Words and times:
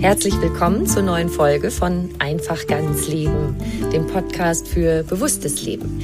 Herzlich 0.00 0.40
willkommen 0.40 0.86
zur 0.86 1.02
neuen 1.02 1.28
Folge 1.28 1.70
von 1.70 2.08
Einfach 2.18 2.66
ganz 2.66 3.06
Leben, 3.06 3.54
dem 3.92 4.06
Podcast 4.06 4.66
für 4.66 5.02
bewusstes 5.02 5.62
Leben. 5.62 6.02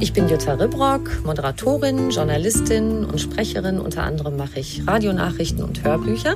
Ich 0.00 0.12
bin 0.12 0.28
Jutta 0.28 0.54
Ribrock, 0.54 1.24
Moderatorin, 1.24 2.10
Journalistin 2.10 3.04
und 3.04 3.20
Sprecherin. 3.20 3.78
Unter 3.78 4.02
anderem 4.02 4.36
mache 4.36 4.58
ich 4.58 4.84
Radionachrichten 4.84 5.62
und 5.62 5.84
Hörbücher. 5.84 6.34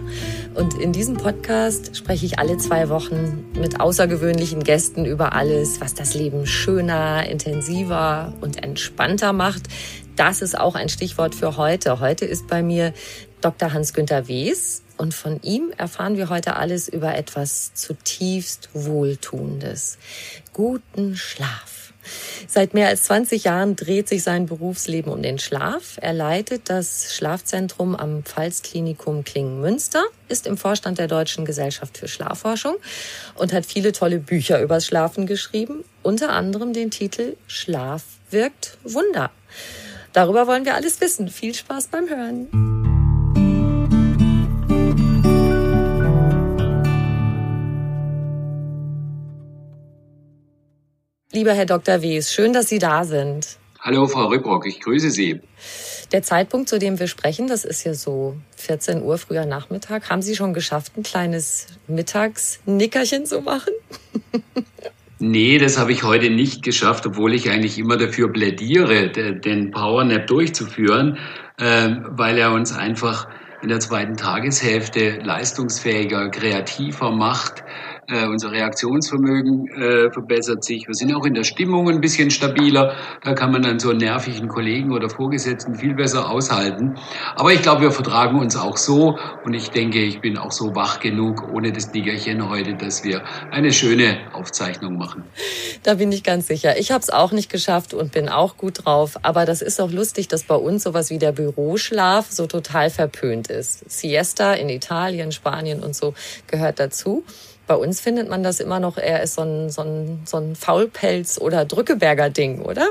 Und 0.55 0.81
in 0.81 0.93
diesem 0.93 1.17
Podcast 1.17 1.97
spreche 1.97 2.27
ich 2.27 2.39
alle 2.39 2.59
zwei 2.59 2.89
Wochen 2.89 3.45
mit 3.59 3.81
außergewöhnlichen 3.81 4.63
Gästen 4.63 5.05
über 5.05 5.33
alles, 5.33 5.81
was 5.81 5.95
das 5.95 6.15
Leben 6.15 6.47
schöner, 6.47 7.29
intensiver 7.29 8.35
und 8.41 8.63
entspannter 8.63 9.33
macht. 9.33 9.63
Das 10.15 10.43
ist 10.43 10.57
auch 10.57 10.77
ein 10.77 10.89
Stichwort 10.89 11.35
für 11.35 11.57
heute. 11.57 11.99
Heute 11.99 12.25
ist 12.25 12.47
bei 12.47 12.63
mir 12.63 12.95
Dr. 13.41 13.73
Hans-Günther 13.73 14.29
Wies. 14.29 14.85
Und 15.01 15.15
von 15.15 15.41
ihm 15.43 15.73
erfahren 15.79 16.19
wir 16.19 16.29
heute 16.29 16.57
alles 16.57 16.87
über 16.87 17.15
etwas 17.15 17.73
zutiefst 17.73 18.69
Wohltuendes. 18.75 19.97
Guten 20.53 21.17
Schlaf. 21.17 21.95
Seit 22.47 22.75
mehr 22.75 22.89
als 22.89 23.05
20 23.05 23.45
Jahren 23.45 23.77
dreht 23.77 24.11
sich 24.11 24.23
sein 24.23 24.45
Berufsleben 24.45 25.11
um 25.11 25.23
den 25.23 25.39
Schlaf. 25.39 25.97
Er 26.03 26.13
leitet 26.13 26.69
das 26.69 27.15
Schlafzentrum 27.15 27.97
am 27.97 28.25
Pfalzklinikum 28.25 29.25
Klingen-Münster, 29.25 30.03
ist 30.29 30.47
im 30.47 30.59
Vorstand 30.59 30.99
der 30.99 31.09
Deutschen 31.09 31.47
Gesellschaft 31.47 31.97
für 31.97 32.07
Schlafforschung 32.07 32.77
und 33.37 33.55
hat 33.55 33.65
viele 33.65 33.93
tolle 33.93 34.19
Bücher 34.19 34.61
übers 34.61 34.85
Schlafen 34.85 35.25
geschrieben, 35.25 35.83
unter 36.03 36.29
anderem 36.29 36.75
den 36.75 36.91
Titel 36.91 37.37
Schlaf 37.47 38.03
wirkt 38.29 38.77
Wunder. 38.85 39.31
Darüber 40.13 40.47
wollen 40.47 40.67
wir 40.67 40.75
alles 40.75 41.01
wissen. 41.01 41.31
Viel 41.31 41.55
Spaß 41.55 41.87
beim 41.87 42.11
Hören. 42.11 42.80
Lieber 51.33 51.53
Herr 51.53 51.67
Dr. 51.67 52.03
Wies, 52.03 52.33
schön, 52.33 52.53
dass 52.53 52.69
Sie 52.69 52.81
da 52.81 53.05
sind. 53.05 53.57
Hallo, 53.79 54.09
Frau 54.09 54.27
Rübrock, 54.27 54.67
ich 54.67 54.81
grüße 54.81 55.13
Sie. 55.13 55.41
Der 56.11 56.25
Zeitpunkt, 56.25 56.69
zu 56.69 56.81
dem 56.81 56.99
wir 56.99 57.07
sprechen, 57.07 57.47
das 57.47 57.65
ist 57.65 57.85
ja 57.85 57.95
so 57.95 58.35
14 58.57 59.01
Uhr 59.01 59.17
früher 59.17 59.47
Nachmittag. 59.47 60.11
Haben 60.11 60.23
Sie 60.23 60.35
schon 60.35 60.55
geschafft, 60.55 60.97
ein 60.97 61.05
kleines 61.05 61.69
Mittagsnickerchen 61.87 63.27
zu 63.27 63.43
machen? 63.43 63.73
Nee, 65.23 65.59
das 65.59 65.77
habe 65.79 65.93
ich 65.93 66.03
heute 66.03 66.31
nicht 66.31 66.63
geschafft, 66.63 67.07
obwohl 67.07 67.35
ich 67.35 67.51
eigentlich 67.51 67.79
immer 67.79 67.99
dafür 67.99 68.33
plädiere, 68.33 69.11
den 69.11 69.71
Powernap 69.71 70.27
durchzuführen, 70.27 71.19
ähm, 71.59 72.07
weil 72.13 72.39
er 72.39 72.53
uns 72.53 72.75
einfach 72.75 73.29
in 73.61 73.69
der 73.69 73.81
zweiten 73.81 74.17
Tageshälfte 74.17 75.19
leistungsfähiger, 75.23 76.31
kreativer 76.31 77.11
macht, 77.11 77.63
äh, 78.11 78.27
unser 78.27 78.51
Reaktionsvermögen 78.51 79.69
äh, 79.69 80.11
verbessert 80.11 80.65
sich. 80.65 80.87
Wir 80.87 80.95
sind 80.95 81.15
auch 81.15 81.25
in 81.25 81.35
der 81.35 81.45
Stimmung 81.45 81.89
ein 81.89 82.01
bisschen 82.01 82.31
stabiler. 82.31 82.95
Da 83.23 83.35
kann 83.35 83.53
man 83.53 83.63
dann 83.63 83.79
so 83.79 83.91
einen 83.91 83.99
nervigen 83.99 84.49
Kollegen 84.49 84.93
oder 84.93 85.09
Vorgesetzten 85.09 85.75
viel 85.75 85.95
besser 85.95 86.31
aushalten. 86.31 86.97
Aber 87.37 87.53
ich 87.53 87.63
glaube, 87.63 87.83
wir 87.83 87.91
vertragen 87.93 88.39
uns 88.39 88.57
auch 88.57 88.77
so. 88.77 89.17
Und 89.45 89.55
ich 89.55 89.71
denke, 89.71 90.01
ich 90.01 90.21
bin 90.21 90.37
auch 90.39 90.53
so 90.53 90.75
wach 90.75 91.01
genug 91.01 91.49
ohne 91.53 91.73
das 91.73 91.93
Nickerchen 91.93 92.49
heute, 92.49 92.75
dass 92.75 93.05
wir 93.05 93.23
eine 93.51 93.73
schöne 93.73 94.19
Aufzeichnung 94.33 94.97
machen. 94.97 95.25
Da 95.83 95.95
bin 95.95 96.13
ich 96.13 96.25
ganz 96.25 96.47
sicher. 96.47 96.79
Ich 96.79 96.91
habe 96.91 97.03
es 97.03 97.11
auch 97.11 97.33
nicht 97.33 97.51
geschafft 97.51 97.95
und 97.95 98.13
bin 98.13 98.29
auch 98.29 98.57
gut 98.57 98.85
drauf. 98.85 99.17
Aber 99.23 99.45
das 99.45 99.63
ist 99.63 99.81
auch 99.81 99.91
lustig, 99.91 100.29
dass 100.29 100.45
bei 100.45 100.57
uns 100.57 100.83
sowas 100.83 101.11
wie 101.11 101.19
der 101.19 101.33
Büroschlaf 101.33 102.27
so 102.31 102.47
total 102.47 102.91
verpönt 102.91 103.49
ist. 103.49 103.91
Siesta 103.91 104.55
in 104.55 104.69
Italien, 104.69 105.33
Spanien 105.33 105.83
und 105.83 105.95
so 105.95 106.15
gehört 106.47 106.81
dazu. 106.81 107.25
Bei 107.71 107.77
uns 107.77 108.01
findet 108.01 108.29
man 108.29 108.43
das 108.43 108.59
immer 108.59 108.81
noch 108.81 108.99
eher 108.99 109.21
als 109.21 109.37
so 109.37 109.43
ein, 109.43 109.71
so 109.71 109.83
ein, 109.83 110.23
so 110.25 110.39
ein 110.39 110.57
Faulpelz- 110.57 111.41
oder 111.41 111.65
Drückeberger-Ding, 111.65 112.63
oder? 112.63 112.89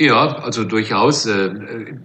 Ja, 0.00 0.38
also 0.38 0.64
durchaus. 0.64 1.24
Äh, 1.26 1.50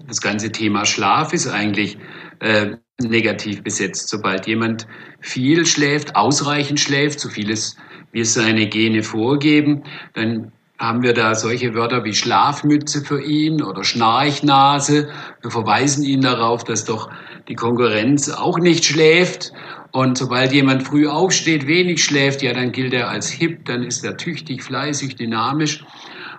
das 0.07 0.21
ganze 0.21 0.51
Thema 0.51 0.85
Schlaf 0.85 1.33
ist 1.33 1.47
eigentlich 1.47 1.97
äh, 2.39 2.75
negativ 3.01 3.63
besetzt. 3.63 4.09
Sobald 4.09 4.45
jemand 4.45 4.85
viel 5.21 5.65
schläft, 5.65 6.15
ausreichend 6.15 6.79
schläft, 6.79 7.19
so 7.19 7.29
viel 7.29 7.49
es 7.49 7.77
wie 8.11 8.19
es 8.19 8.35
seine 8.35 8.67
Gene 8.67 9.01
vorgeben, 9.01 9.85
dann 10.13 10.51
haben 10.77 11.01
wir 11.01 11.15
da 11.15 11.33
solche 11.33 11.73
Wörter 11.73 12.03
wie 12.03 12.13
Schlafmütze 12.13 13.03
für 13.03 13.23
ihn 13.23 13.63
oder 13.63 13.83
Schnarchnase. 13.83 15.09
Wir 15.41 15.49
verweisen 15.49 16.03
ihn 16.03 16.21
darauf, 16.21 16.63
dass 16.63 16.85
doch 16.85 17.09
die 17.47 17.55
Konkurrenz 17.55 18.29
auch 18.29 18.59
nicht 18.59 18.85
schläft 18.85 19.51
und 19.91 20.17
sobald 20.17 20.53
jemand 20.53 20.83
früh 20.83 21.07
aufsteht, 21.07 21.65
wenig 21.65 22.03
schläft, 22.03 22.41
ja, 22.41 22.53
dann 22.53 22.71
gilt 22.71 22.93
er 22.93 23.09
als 23.09 23.29
hip, 23.29 23.65
dann 23.65 23.83
ist 23.83 24.03
er 24.03 24.17
tüchtig, 24.17 24.63
fleißig, 24.63 25.15
dynamisch. 25.15 25.83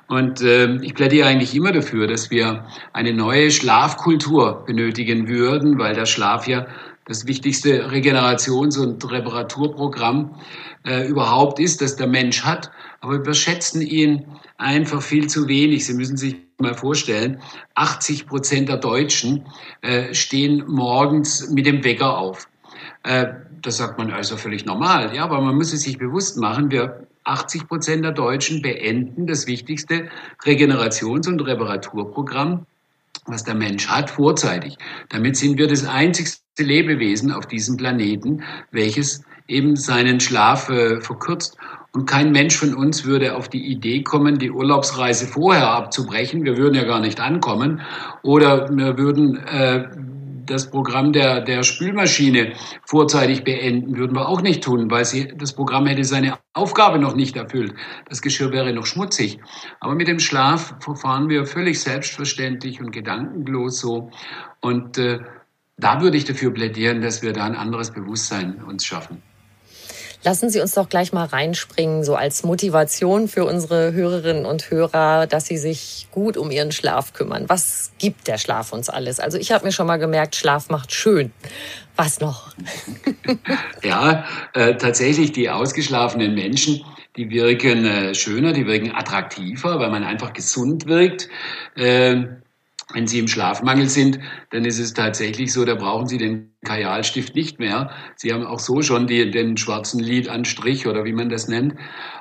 Und 0.07 0.41
äh, 0.41 0.77
ich 0.83 0.95
plädiere 0.95 1.29
eigentlich 1.29 1.55
immer 1.55 1.73
dafür, 1.73 2.07
dass 2.07 2.31
wir 2.31 2.65
eine 2.93 3.13
neue 3.13 3.51
Schlafkultur 3.51 4.65
benötigen 4.67 5.29
würden, 5.29 5.79
weil 5.79 5.95
der 5.95 6.07
Schlaf 6.07 6.49
ja 6.49 6.67
das 7.07 7.27
wichtigste 7.27 7.91
Regenerations- 7.91 8.79
und 8.79 9.09
Reparaturprogramm 9.11 10.35
äh, 10.85 11.07
überhaupt 11.09 11.59
ist, 11.59 11.81
das 11.81 11.97
der 11.97 12.07
Mensch 12.07 12.43
hat. 12.43 12.71
Aber 13.01 13.25
wir 13.25 13.35
schätzen 13.35 13.83
ihn 13.83 14.27
einfach 14.59 15.03
viel 15.03 15.27
zu 15.29 15.49
wenig. 15.49 15.87
Sie 15.87 15.95
müssen 15.95 16.17
sich 16.17 16.37
mal 16.59 16.75
vorstellen, 16.75 17.41
80 17.75 18.27
Prozent 18.27 18.69
der 18.69 18.77
Deutschen 18.77 19.45
äh, 19.83 20.13
stehen 20.15 20.65
morgens 20.67 21.51
mit 21.51 21.67
dem 21.67 21.83
Wecker 21.85 22.19
auf. 22.19 22.50
Äh, 23.03 23.27
das 23.63 23.77
sagt 23.77 23.99
man 23.99 24.11
also 24.11 24.37
völlig 24.37 24.65
normal. 24.65 25.15
Ja, 25.15 25.25
aber 25.25 25.41
man 25.41 25.57
muss 25.57 25.73
es 25.73 25.83
sich 25.83 25.99
bewusst 25.99 26.37
machen. 26.39 26.71
Wir 26.71 27.07
80 27.25 27.69
Prozent 27.69 28.05
der 28.05 28.13
Deutschen 28.13 28.63
beenden 28.63 29.27
das 29.27 29.47
wichtigste 29.47 30.09
Regenerations- 30.45 31.29
und 31.29 31.41
Reparaturprogramm, 31.41 32.67
was 33.27 33.45
der 33.45 33.55
Mensch 33.55 33.89
hat, 33.89 34.11
vorzeitig. 34.11 34.77
Damit 35.11 35.37
sind 35.37 35.59
wir 35.59 35.69
das 35.69 35.85
einzigste 35.85 36.63
Lebewesen 36.63 37.33
auf 37.33 37.47
diesem 37.47 37.77
Planeten, 37.77 38.43
welches 38.71 39.23
eben 39.47 39.77
seinen 39.77 40.21
Schlaf 40.21 40.69
äh, 40.71 41.01
verkürzt. 41.01 41.57
Und 41.93 42.07
kein 42.07 42.31
Mensch 42.31 42.57
von 42.57 42.75
uns 42.75 43.05
würde 43.05 43.35
auf 43.35 43.49
die 43.49 43.67
Idee 43.67 44.03
kommen, 44.03 44.39
die 44.39 44.51
Urlaubsreise 44.51 45.27
vorher 45.27 45.69
abzubrechen. 45.69 46.45
Wir 46.45 46.57
würden 46.57 46.75
ja 46.75 46.85
gar 46.85 47.01
nicht 47.01 47.21
ankommen. 47.21 47.81
Oder 48.23 48.69
wir 48.71 48.97
würden 48.97 49.37
äh, 49.39 49.89
das 50.51 50.71
Programm 50.71 51.13
der, 51.13 51.41
der 51.41 51.63
Spülmaschine 51.63 52.55
vorzeitig 52.85 53.45
beenden, 53.45 53.97
würden 53.97 54.17
wir 54.17 54.29
auch 54.29 54.43
nicht 54.43 54.65
tun, 54.65 54.91
weil 54.91 55.05
sie, 55.05 55.33
das 55.37 55.53
Programm 55.55 55.87
hätte 55.87 56.05
seine 56.05 56.39
Aufgabe 56.53 56.99
noch 56.99 57.15
nicht 57.15 57.37
erfüllt. 57.37 57.75
Das 58.09 58.21
Geschirr 58.21 58.53
wäre 58.53 58.73
noch 58.73 58.87
schmutzig. 58.87 59.39
Aber 59.79 59.95
mit 59.95 60.09
dem 60.09 60.19
Schlaf 60.19 60.75
verfahren 60.81 61.29
wir 61.29 61.47
völlig 61.47 61.81
selbstverständlich 61.81 62.81
und 62.81 62.91
gedankenlos 62.91 63.81
so. 63.81 64.11
Und 64.61 64.99
äh, 64.99 65.21
da 65.77 66.03
würde 66.03 66.17
ich 66.17 66.25
dafür 66.25 66.53
plädieren, 66.53 67.01
dass 67.01 67.23
wir 67.23 67.33
da 67.33 67.45
ein 67.45 67.55
anderes 67.55 67.91
Bewusstsein 67.93 68.63
uns 68.65 68.85
schaffen. 68.85 69.23
Lassen 70.23 70.51
Sie 70.51 70.61
uns 70.61 70.75
doch 70.75 70.89
gleich 70.89 71.13
mal 71.13 71.25
reinspringen, 71.25 72.05
so 72.05 72.15
als 72.15 72.43
Motivation 72.43 73.27
für 73.27 73.45
unsere 73.45 73.93
Hörerinnen 73.93 74.45
und 74.45 74.71
Hörer, 74.71 75.27
dass 75.27 75.47
sie 75.47 75.57
sich 75.57 76.09
gut 76.11 76.37
um 76.37 76.51
ihren 76.51 76.73
Schlaf 76.73 77.15
kümmern. 77.15 77.45
Was 77.49 77.93
gibt 77.99 78.29
der 78.29 78.37
Schlaf 78.37 78.73
uns 78.73 78.91
alles? 78.91 79.19
Also 79.19 79.39
ich 79.39 79.51
habe 79.51 79.65
mir 79.65 79.73
schon 79.73 79.87
mal 79.87 79.97
gemerkt, 79.97 80.37
Schlaf 80.37 80.69
macht 80.69 80.93
schön. 80.93 81.33
Was 81.97 82.21
noch? 82.21 82.55
ja, 83.83 84.25
äh, 84.53 84.77
tatsächlich 84.77 85.33
die 85.33 85.49
ausgeschlafenen 85.49 86.35
Menschen, 86.35 86.85
die 87.17 87.31
wirken 87.31 87.87
äh, 87.87 88.15
schöner, 88.15 88.53
die 88.53 88.67
wirken 88.67 88.95
attraktiver, 88.95 89.79
weil 89.79 89.91
man 89.91 90.05
einfach 90.05 90.35
gesund 90.35 90.87
wirkt. 90.87 91.29
Äh, 91.77 92.25
wenn 92.93 93.07
Sie 93.07 93.21
im 93.21 93.29
Schlafmangel 93.29 93.89
sind, 93.89 94.19
dann 94.51 94.65
ist 94.65 94.79
es 94.79 94.95
tatsächlich 94.95 95.53
so, 95.53 95.65
da 95.65 95.77
brauchen 95.77 96.09
Sie 96.09 96.19
den 96.19 96.53
Kajalstift 96.63 97.35
nicht 97.35 97.59
mehr. 97.59 97.91
Sie 98.17 98.33
haben 98.33 98.45
auch 98.45 98.59
so 98.59 98.83
schon 98.83 99.07
die, 99.07 99.31
den 99.31 99.57
schwarzen 99.57 99.99
Lidanstrich 99.99 100.87
oder 100.87 101.05
wie 101.05 101.13
man 101.13 101.31
das 101.31 101.49
nennt. 101.49 101.75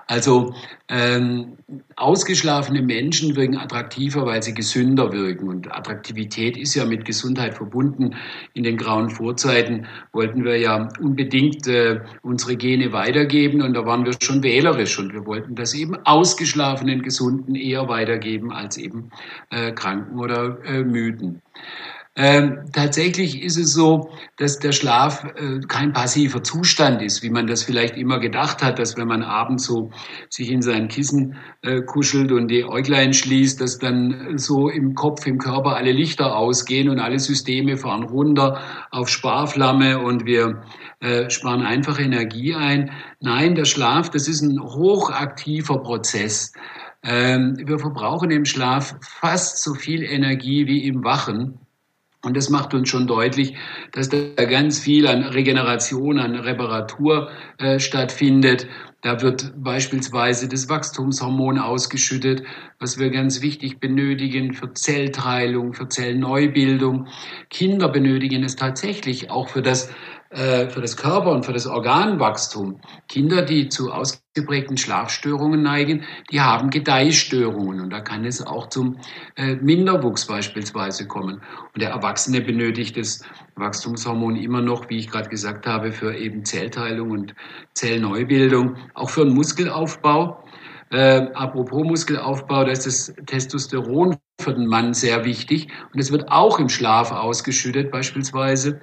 Also 0.08 0.56
ähm, 0.88 1.58
ausgeschlafene 1.98 2.82
Menschen 2.82 3.36
wirken 3.36 3.58
attraktiver, 3.58 4.26
weil 4.26 4.42
sie 4.42 4.54
gesünder 4.54 5.12
wirken. 5.12 5.50
Und 5.50 5.72
Attraktivität 5.72 6.58
ist 6.58 6.74
ja 6.74 6.86
mit 6.86 7.04
Gesundheit 7.04 7.54
verbunden. 7.54 8.16
In 8.54 8.64
den 8.64 8.78
grauen 8.78 9.10
Vorzeiten 9.10 9.86
wollten 10.14 10.46
wir 10.46 10.58
ja 10.58 10.88
unbedingt 11.02 11.68
äh, 11.68 12.00
unsere 12.24 12.56
Gene 12.56 12.94
weitergeben 12.94 13.62
und 13.62 13.74
da 13.74 13.86
waren 13.86 14.06
wir 14.06 14.14
schon 14.22 14.42
wählerisch 14.42 14.98
und 14.98 15.14
wir 15.14 15.26
wollten 15.26 15.56
das 15.56 15.74
eben 15.74 15.96
ausgeschlafenen 16.06 17.02
Gesunden 17.02 17.56
eher 17.56 17.90
weitergeben 17.90 18.52
als 18.54 18.78
eben 18.78 19.12
äh, 19.52 19.74
Kranken 19.74 20.18
oder 20.18 20.58
äh, 20.64 20.84
Müden. 20.84 21.42
Ähm, 22.22 22.66
tatsächlich 22.74 23.42
ist 23.42 23.56
es 23.56 23.72
so, 23.72 24.10
dass 24.36 24.60
der 24.60 24.74
Schlaf 24.74 25.24
äh, 25.24 25.62
kein 25.70 25.94
passiver 25.94 26.44
Zustand 26.44 27.02
ist, 27.02 27.24
wie 27.24 27.30
man 27.30 27.48
das 27.48 27.64
vielleicht 27.64 27.96
immer 27.96 28.20
gedacht 28.20 28.62
hat, 28.62 28.78
dass 28.78 28.98
wenn 28.98 29.08
man 29.08 29.24
abends 29.24 29.64
so 29.64 29.92
sich 30.30 30.52
in 30.52 30.62
sein 30.62 30.90
Kissen 30.90 31.38
äh, 31.62 31.80
kuschelt 31.80 32.34
und 32.34 32.50
die 32.50 32.66
Äuglein 32.66 33.14
schließt, 33.14 33.62
dass 33.62 33.80
dann 33.80 34.38
so 34.38 34.68
im 34.68 34.96
Kopf, 34.96 35.26
im 35.28 35.38
Körper 35.38 35.78
alle 35.78 35.94
Lichter 35.94 36.36
ausgehen 36.36 36.90
und 36.90 37.00
alle 37.00 37.20
Systeme 37.20 37.78
fahren 37.78 38.04
runter 38.04 38.60
auf 38.92 39.08
Sparflamme 39.08 40.00
und 40.00 40.26
wir 40.26 40.62
äh, 41.00 41.30
sparen 41.30 41.62
einfach 41.62 42.02
Energie 42.02 42.54
ein. 42.54 42.92
Nein, 43.22 43.56
der 43.56 43.64
Schlaf, 43.64 44.10
das 44.10 44.28
ist 44.28 44.42
ein 44.42 44.60
hochaktiver 44.60 45.78
Prozess. 45.78 46.52
Ähm, 47.02 47.56
wir 47.64 47.80
verbrauchen 47.80 48.30
im 48.30 48.44
Schlaf 48.44 48.94
fast 49.02 49.64
so 49.64 49.74
viel 49.74 50.04
Energie 50.04 50.68
wie 50.68 50.86
im 50.86 51.06
Wachen. 51.06 51.60
Und 52.22 52.36
das 52.36 52.50
macht 52.50 52.74
uns 52.74 52.90
schon 52.90 53.08
deutlich, 53.08 53.56
dass 53.94 54.10
da 54.10 54.18
ganz 54.44 54.80
viel 54.80 55.08
an 55.08 55.24
Regeneration, 55.24 56.20
an 56.20 56.36
Reparatur 56.36 57.30
äh, 57.58 57.80
stattfindet. 57.80 58.68
Da 59.02 59.22
wird 59.22 59.54
beispielsweise 59.56 60.50
das 60.50 60.68
Wachstumshormon 60.68 61.58
ausgeschüttet, 61.58 62.44
was 62.78 63.00
wir 63.00 63.10
ganz 63.10 63.42
wichtig 63.42 63.80
benötigen 63.80 64.54
für 64.54 64.74
Zellteilung, 64.74 65.74
für 65.74 65.88
Zellneubildung. 65.88 67.08
Kinder 67.50 67.88
benötigen 67.88 68.44
es 68.44 68.58
tatsächlich 68.58 69.32
auch 69.32 69.48
für 69.48 69.62
das 69.62 69.90
für 70.32 70.82
das 70.82 70.96
Körper 70.96 71.32
und 71.32 71.46
für 71.46 71.54
das 71.54 71.66
Organwachstum. 71.66 72.80
Kinder, 73.08 73.42
die 73.42 73.68
zu 73.70 73.92
ausgeprägten 73.92 74.78
Schlafstörungen 74.78 75.64
neigen, 75.64 76.04
die 76.32 76.40
haben 76.40 76.70
Gedeihstörungen 76.70 77.82
und 77.82 77.90
da 77.90 78.02
kann 78.02 78.26
es 78.26 78.46
auch 78.46 78.70
zum 78.70 78.98
äh, 79.36 79.56
Minderwuchs 79.56 80.28
beispielsweise 80.28 81.08
kommen. 81.08 81.42
Und 81.74 81.82
der 81.82 81.90
Erwachsene 81.90 82.42
benötigt 82.42 82.96
das 82.98 83.24
Wachstumshormon 83.56 84.36
immer 84.36 84.62
noch, 84.62 84.90
wie 84.90 85.00
ich 85.00 85.10
gerade 85.10 85.30
gesagt 85.30 85.66
habe, 85.66 85.92
für 85.92 86.16
eben 86.16 86.46
Zellteilung 86.46 87.10
und 87.10 87.34
Zellneubildung, 87.74 88.76
auch 88.94 89.10
für 89.10 89.26
den 89.26 89.34
Muskelaufbau. 89.34 90.44
Äh, 90.92 91.28
apropos 91.34 91.84
Muskelaufbau, 91.84 92.66
da 92.66 92.72
ist 92.72 92.86
das 92.86 93.14
Testosteron 93.26 94.18
für 94.40 94.54
den 94.54 94.68
Mann 94.68 94.94
sehr 94.94 95.24
wichtig 95.26 95.68
und 95.94 96.00
es 96.00 96.12
wird 96.12 96.32
auch 96.32 96.60
im 96.60 96.70
Schlaf 96.70 97.12
ausgeschüttet 97.12 97.92
beispielsweise. 97.92 98.80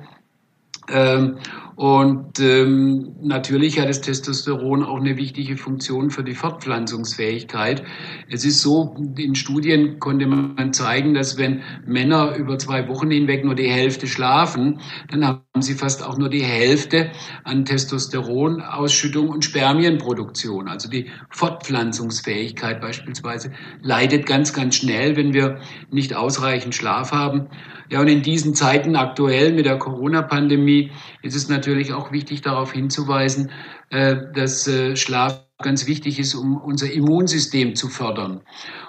Ähm, 0.89 1.39
und 1.77 2.41
ähm, 2.41 3.17
natürlich 3.21 3.79
hat 3.79 3.91
das 3.91 4.01
Testosteron 4.01 4.83
auch 4.83 4.97
eine 4.97 5.19
wichtige 5.19 5.59
Funktion 5.59 6.09
für 6.09 6.25
die 6.25 6.35
Fortpflanzungsfähigkeit. 6.35 7.85
Es 8.31 8.47
ist 8.47 8.63
so, 8.63 8.97
in 9.19 9.35
Studien 9.35 9.99
konnte 9.99 10.27
man 10.27 10.73
zeigen, 10.73 11.13
dass 11.13 11.37
wenn 11.37 11.61
Männer 11.85 12.35
über 12.35 12.59
zwei 12.59 12.89
Wochen 12.89 13.11
hinweg 13.11 13.45
nur 13.45 13.55
die 13.55 13.69
Hälfte 13.69 14.07
schlafen, 14.07 14.81
dann 15.11 15.27
haben 15.27 15.43
sie 15.61 15.75
fast 15.75 16.03
auch 16.03 16.17
nur 16.17 16.31
die 16.31 16.43
Hälfte 16.43 17.11
an 17.45 17.67
Testosteronausschüttung 17.67 19.29
und 19.29 19.45
Spermienproduktion. 19.45 20.69
Also 20.69 20.89
die 20.89 21.11
Fortpflanzungsfähigkeit 21.29 22.81
beispielsweise 22.81 23.53
leidet 23.83 24.25
ganz, 24.25 24.55
ganz 24.55 24.77
schnell, 24.77 25.17
wenn 25.17 25.35
wir 25.35 25.61
nicht 25.91 26.17
ausreichend 26.17 26.75
Schlaf 26.75 27.13
haben. 27.13 27.49
Ja, 27.91 28.01
und 28.01 28.09
in 28.09 28.23
diesen 28.23 28.55
Zeiten 28.55 28.97
aktuell 28.97 29.53
mit 29.53 29.67
der 29.67 29.79
Corona-Pandemie 29.79 30.91
ist 31.23 31.37
es 31.37 31.49
natürlich 31.49 31.66
auch 31.93 32.13
wichtig, 32.13 32.43
darauf 32.43 32.73
hinzuweisen, 32.73 33.51
äh, 33.91 34.17
dass 34.35 34.67
äh, 34.67 34.97
Schlaf 34.97 35.43
ganz 35.63 35.87
wichtig 35.87 36.19
ist, 36.19 36.35
um 36.35 36.57
unser 36.57 36.91
Immunsystem 36.91 37.75
zu 37.75 37.89
fördern. 37.89 38.41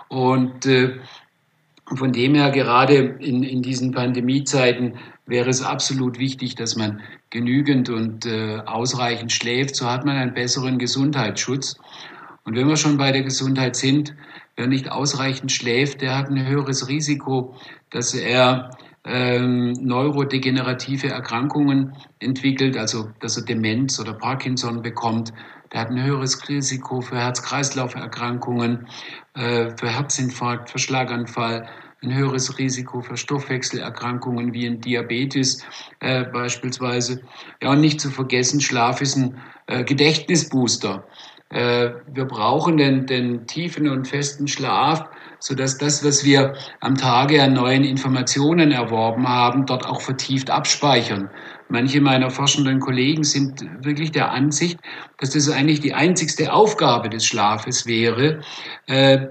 Und 0.09 0.65
äh, 0.65 0.99
von 1.95 2.11
dem 2.11 2.35
her, 2.35 2.51
gerade 2.51 2.95
in, 2.95 3.43
in 3.43 3.61
diesen 3.61 3.91
Pandemiezeiten, 3.91 4.95
wäre 5.25 5.49
es 5.49 5.61
absolut 5.61 6.19
wichtig, 6.19 6.55
dass 6.55 6.75
man 6.75 7.01
genügend 7.29 7.89
und 7.89 8.27
ausreichend 8.65 9.31
schläft. 9.31 9.75
So 9.75 9.89
hat 9.89 10.05
man 10.05 10.17
einen 10.17 10.33
besseren 10.33 10.79
Gesundheitsschutz. 10.79 11.77
Und 12.43 12.55
wenn 12.55 12.67
wir 12.67 12.77
schon 12.77 12.97
bei 12.97 13.11
der 13.11 13.23
Gesundheit 13.23 13.75
sind, 13.75 14.15
wer 14.57 14.67
nicht 14.67 14.91
ausreichend 14.91 15.51
schläft, 15.51 16.01
der 16.01 16.17
hat 16.17 16.29
ein 16.29 16.45
höheres 16.45 16.89
Risiko, 16.89 17.55
dass 17.89 18.13
er 18.13 18.71
ähm, 19.07 19.73
neurodegenerative 19.81 21.09
Erkrankungen 21.09 21.93
entwickelt, 22.19 22.77
also 22.77 23.09
dass 23.19 23.37
er 23.37 23.45
Demenz 23.45 23.99
oder 23.99 24.13
Parkinson 24.13 24.81
bekommt. 24.81 25.33
Der 25.71 25.81
hat 25.81 25.89
ein 25.89 26.03
höheres 26.03 26.47
Risiko 26.47 27.01
für 27.01 27.17
Herz-Kreislauf-Erkrankungen, 27.17 28.87
äh, 29.35 29.69
für 29.77 29.89
Herzinfarkt, 29.89 30.69
für 30.69 30.79
Schlaganfall, 30.79 31.67
ein 32.03 32.13
höheres 32.13 32.57
Risiko 32.59 33.01
für 33.01 33.17
Stoffwechselerkrankungen 33.17 34.53
wie 34.53 34.67
ein 34.67 34.81
Diabetes 34.81 35.65
äh, 35.99 36.25
beispielsweise. 36.25 37.21
Ja, 37.61 37.71
und 37.71 37.81
nicht 37.81 37.99
zu 37.99 38.11
vergessen, 38.11 38.61
Schlaf 38.61 39.01
ist 39.01 39.15
ein 39.15 39.41
äh, 39.67 39.83
Gedächtnisbooster. 39.83 41.03
Äh, 41.49 41.91
wir 42.13 42.25
brauchen 42.25 42.77
den, 42.77 43.05
den 43.07 43.47
tiefen 43.47 43.89
und 43.89 44.07
festen 44.07 44.47
Schlaf, 44.47 45.05
sodass 45.39 45.77
das, 45.77 46.03
was 46.03 46.23
wir 46.23 46.53
am 46.81 46.95
Tage 46.95 47.41
an 47.41 47.53
neuen 47.53 47.83
Informationen 47.83 48.71
erworben 48.71 49.27
haben, 49.27 49.65
dort 49.65 49.85
auch 49.85 50.01
vertieft 50.01 50.49
abspeichern. 50.49 51.29
Manche 51.69 51.99
meiner 51.99 52.29
forschenden 52.29 52.79
Kollegen 52.79 53.23
sind 53.23 53.65
wirklich 53.83 54.11
der 54.11 54.31
Ansicht, 54.31 54.79
dass 55.19 55.31
das 55.31 55.49
eigentlich 55.49 55.81
die 55.81 55.93
einzigste 55.93 56.53
Aufgabe 56.53 57.09
des 57.09 57.25
Schlafes 57.25 57.85
wäre, 57.85 58.41
äh, 58.87 59.27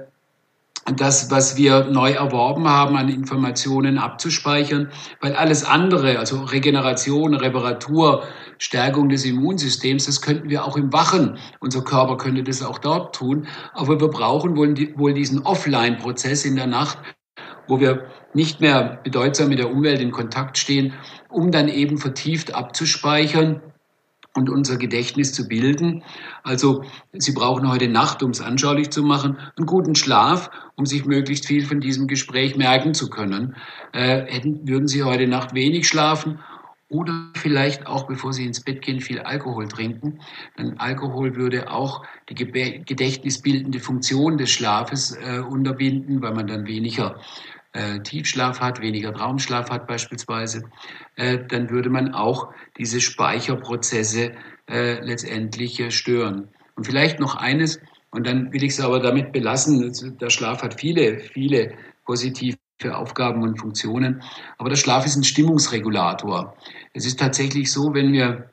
das, 0.94 1.30
was 1.30 1.56
wir 1.56 1.84
neu 1.84 2.12
erworben 2.12 2.68
haben, 2.68 2.96
an 2.96 3.08
Informationen 3.08 3.98
abzuspeichern, 3.98 4.90
weil 5.20 5.34
alles 5.34 5.64
andere, 5.64 6.18
also 6.18 6.42
Regeneration, 6.44 7.34
Reparatur, 7.34 8.22
Stärkung 8.58 9.08
des 9.08 9.24
Immunsystems, 9.24 10.06
das 10.06 10.20
könnten 10.20 10.48
wir 10.48 10.64
auch 10.64 10.76
im 10.76 10.92
Wachen. 10.92 11.38
Unser 11.60 11.82
Körper 11.82 12.16
könnte 12.16 12.42
das 12.42 12.62
auch 12.62 12.78
dort 12.78 13.14
tun. 13.14 13.46
Aber 13.74 14.00
wir 14.00 14.08
brauchen 14.08 14.56
wohl, 14.56 15.14
diesen 15.14 15.42
Offline-Prozess 15.42 16.44
in 16.44 16.56
der 16.56 16.66
Nacht, 16.66 16.98
wo 17.68 17.80
wir 17.80 18.06
nicht 18.34 18.60
mehr 18.60 19.00
bedeutsam 19.02 19.48
mit 19.48 19.58
der 19.58 19.70
Umwelt 19.70 20.00
in 20.00 20.10
Kontakt 20.10 20.58
stehen, 20.58 20.94
um 21.28 21.50
dann 21.50 21.68
eben 21.68 21.98
vertieft 21.98 22.54
abzuspeichern 22.54 23.60
und 24.34 24.50
unser 24.50 24.76
Gedächtnis 24.76 25.32
zu 25.32 25.48
bilden. 25.48 26.02
Also 26.42 26.84
Sie 27.12 27.32
brauchen 27.32 27.68
heute 27.68 27.88
Nacht, 27.88 28.22
um 28.22 28.30
es 28.30 28.40
anschaulich 28.40 28.90
zu 28.90 29.02
machen, 29.02 29.38
einen 29.56 29.66
guten 29.66 29.94
Schlaf, 29.94 30.50
um 30.76 30.84
sich 30.84 31.06
möglichst 31.06 31.46
viel 31.46 31.64
von 31.64 31.80
diesem 31.80 32.06
Gespräch 32.06 32.56
merken 32.56 32.92
zu 32.92 33.08
können. 33.08 33.56
Äh, 33.92 34.26
hätten, 34.26 34.68
würden 34.68 34.88
Sie 34.88 35.02
heute 35.02 35.26
Nacht 35.26 35.54
wenig 35.54 35.88
schlafen 35.88 36.38
oder 36.88 37.30
vielleicht 37.34 37.86
auch, 37.86 38.06
bevor 38.06 38.32
Sie 38.32 38.46
ins 38.46 38.60
Bett 38.60 38.82
gehen, 38.82 39.00
viel 39.00 39.20
Alkohol 39.20 39.66
trinken. 39.66 40.20
Denn 40.56 40.78
Alkohol 40.78 41.34
würde 41.34 41.70
auch 41.70 42.04
die 42.28 42.34
gedächtnisbildende 42.34 43.80
Funktion 43.80 44.38
des 44.38 44.50
Schlafes 44.50 45.16
äh, 45.16 45.40
unterbinden, 45.40 46.22
weil 46.22 46.34
man 46.34 46.46
dann 46.46 46.66
weniger 46.66 47.18
äh, 47.72 48.00
Tiefschlaf 48.00 48.60
hat, 48.60 48.80
weniger 48.80 49.12
Traumschlaf 49.12 49.70
hat 49.70 49.86
beispielsweise. 49.86 50.62
Äh, 51.16 51.38
dann 51.48 51.70
würde 51.70 51.90
man 51.90 52.14
auch 52.14 52.52
diese 52.78 53.00
Speicherprozesse 53.00 54.32
äh, 54.68 55.00
letztendlich 55.04 55.80
äh, 55.80 55.90
stören. 55.90 56.48
Und 56.76 56.86
vielleicht 56.86 57.18
noch 57.18 57.34
eines, 57.34 57.80
und 58.10 58.26
dann 58.26 58.52
will 58.52 58.62
ich 58.62 58.72
es 58.72 58.80
aber 58.80 59.00
damit 59.00 59.32
belassen, 59.32 59.92
der 60.20 60.30
Schlaf 60.30 60.62
hat 60.62 60.80
viele, 60.80 61.18
viele 61.18 61.72
positive 62.04 62.56
für 62.78 62.96
Aufgaben 62.96 63.42
und 63.42 63.58
Funktionen. 63.58 64.22
Aber 64.58 64.68
der 64.68 64.76
Schlaf 64.76 65.06
ist 65.06 65.16
ein 65.16 65.24
Stimmungsregulator. 65.24 66.56
Es 66.92 67.06
ist 67.06 67.18
tatsächlich 67.18 67.72
so, 67.72 67.94
wenn 67.94 68.12
wir 68.12 68.50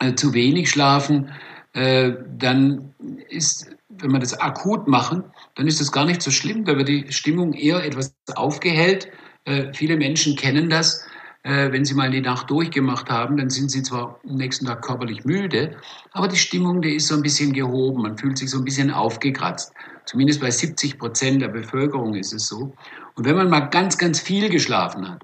äh, 0.00 0.14
zu 0.14 0.34
wenig 0.34 0.70
schlafen, 0.70 1.30
äh, 1.74 2.12
dann 2.36 2.94
ist, 3.28 3.70
wenn 3.88 4.12
wir 4.12 4.18
das 4.18 4.38
akut 4.38 4.88
machen, 4.88 5.24
dann 5.54 5.66
ist 5.66 5.80
das 5.80 5.92
gar 5.92 6.04
nicht 6.04 6.22
so 6.22 6.30
schlimm, 6.30 6.64
da 6.64 6.76
wird 6.76 6.88
die 6.88 7.12
Stimmung 7.12 7.54
eher 7.54 7.84
etwas 7.84 8.14
aufgehellt. 8.34 9.08
Äh, 9.44 9.72
viele 9.72 9.96
Menschen 9.96 10.36
kennen 10.36 10.68
das. 10.68 11.04
Äh, 11.44 11.72
wenn 11.72 11.84
sie 11.84 11.94
mal 11.94 12.10
die 12.10 12.20
Nacht 12.20 12.50
durchgemacht 12.50 13.10
haben, 13.10 13.36
dann 13.36 13.50
sind 13.50 13.70
sie 13.70 13.82
zwar 13.82 14.20
am 14.28 14.36
nächsten 14.36 14.66
Tag 14.66 14.82
körperlich 14.82 15.24
müde, 15.24 15.76
aber 16.12 16.28
die 16.28 16.36
Stimmung, 16.36 16.82
die 16.82 16.94
ist 16.94 17.08
so 17.08 17.16
ein 17.16 17.22
bisschen 17.22 17.52
gehoben. 17.52 18.02
Man 18.02 18.16
fühlt 18.16 18.38
sich 18.38 18.50
so 18.50 18.58
ein 18.58 18.64
bisschen 18.64 18.92
aufgekratzt. 18.92 19.72
Zumindest 20.04 20.40
bei 20.40 20.50
70 20.50 20.98
Prozent 20.98 21.42
der 21.42 21.48
Bevölkerung 21.48 22.14
ist 22.14 22.32
es 22.32 22.46
so. 22.46 22.72
Und 23.14 23.24
wenn 23.24 23.36
man 23.36 23.50
mal 23.50 23.60
ganz, 23.60 23.98
ganz 23.98 24.20
viel 24.20 24.48
geschlafen 24.48 25.08
hat, 25.08 25.22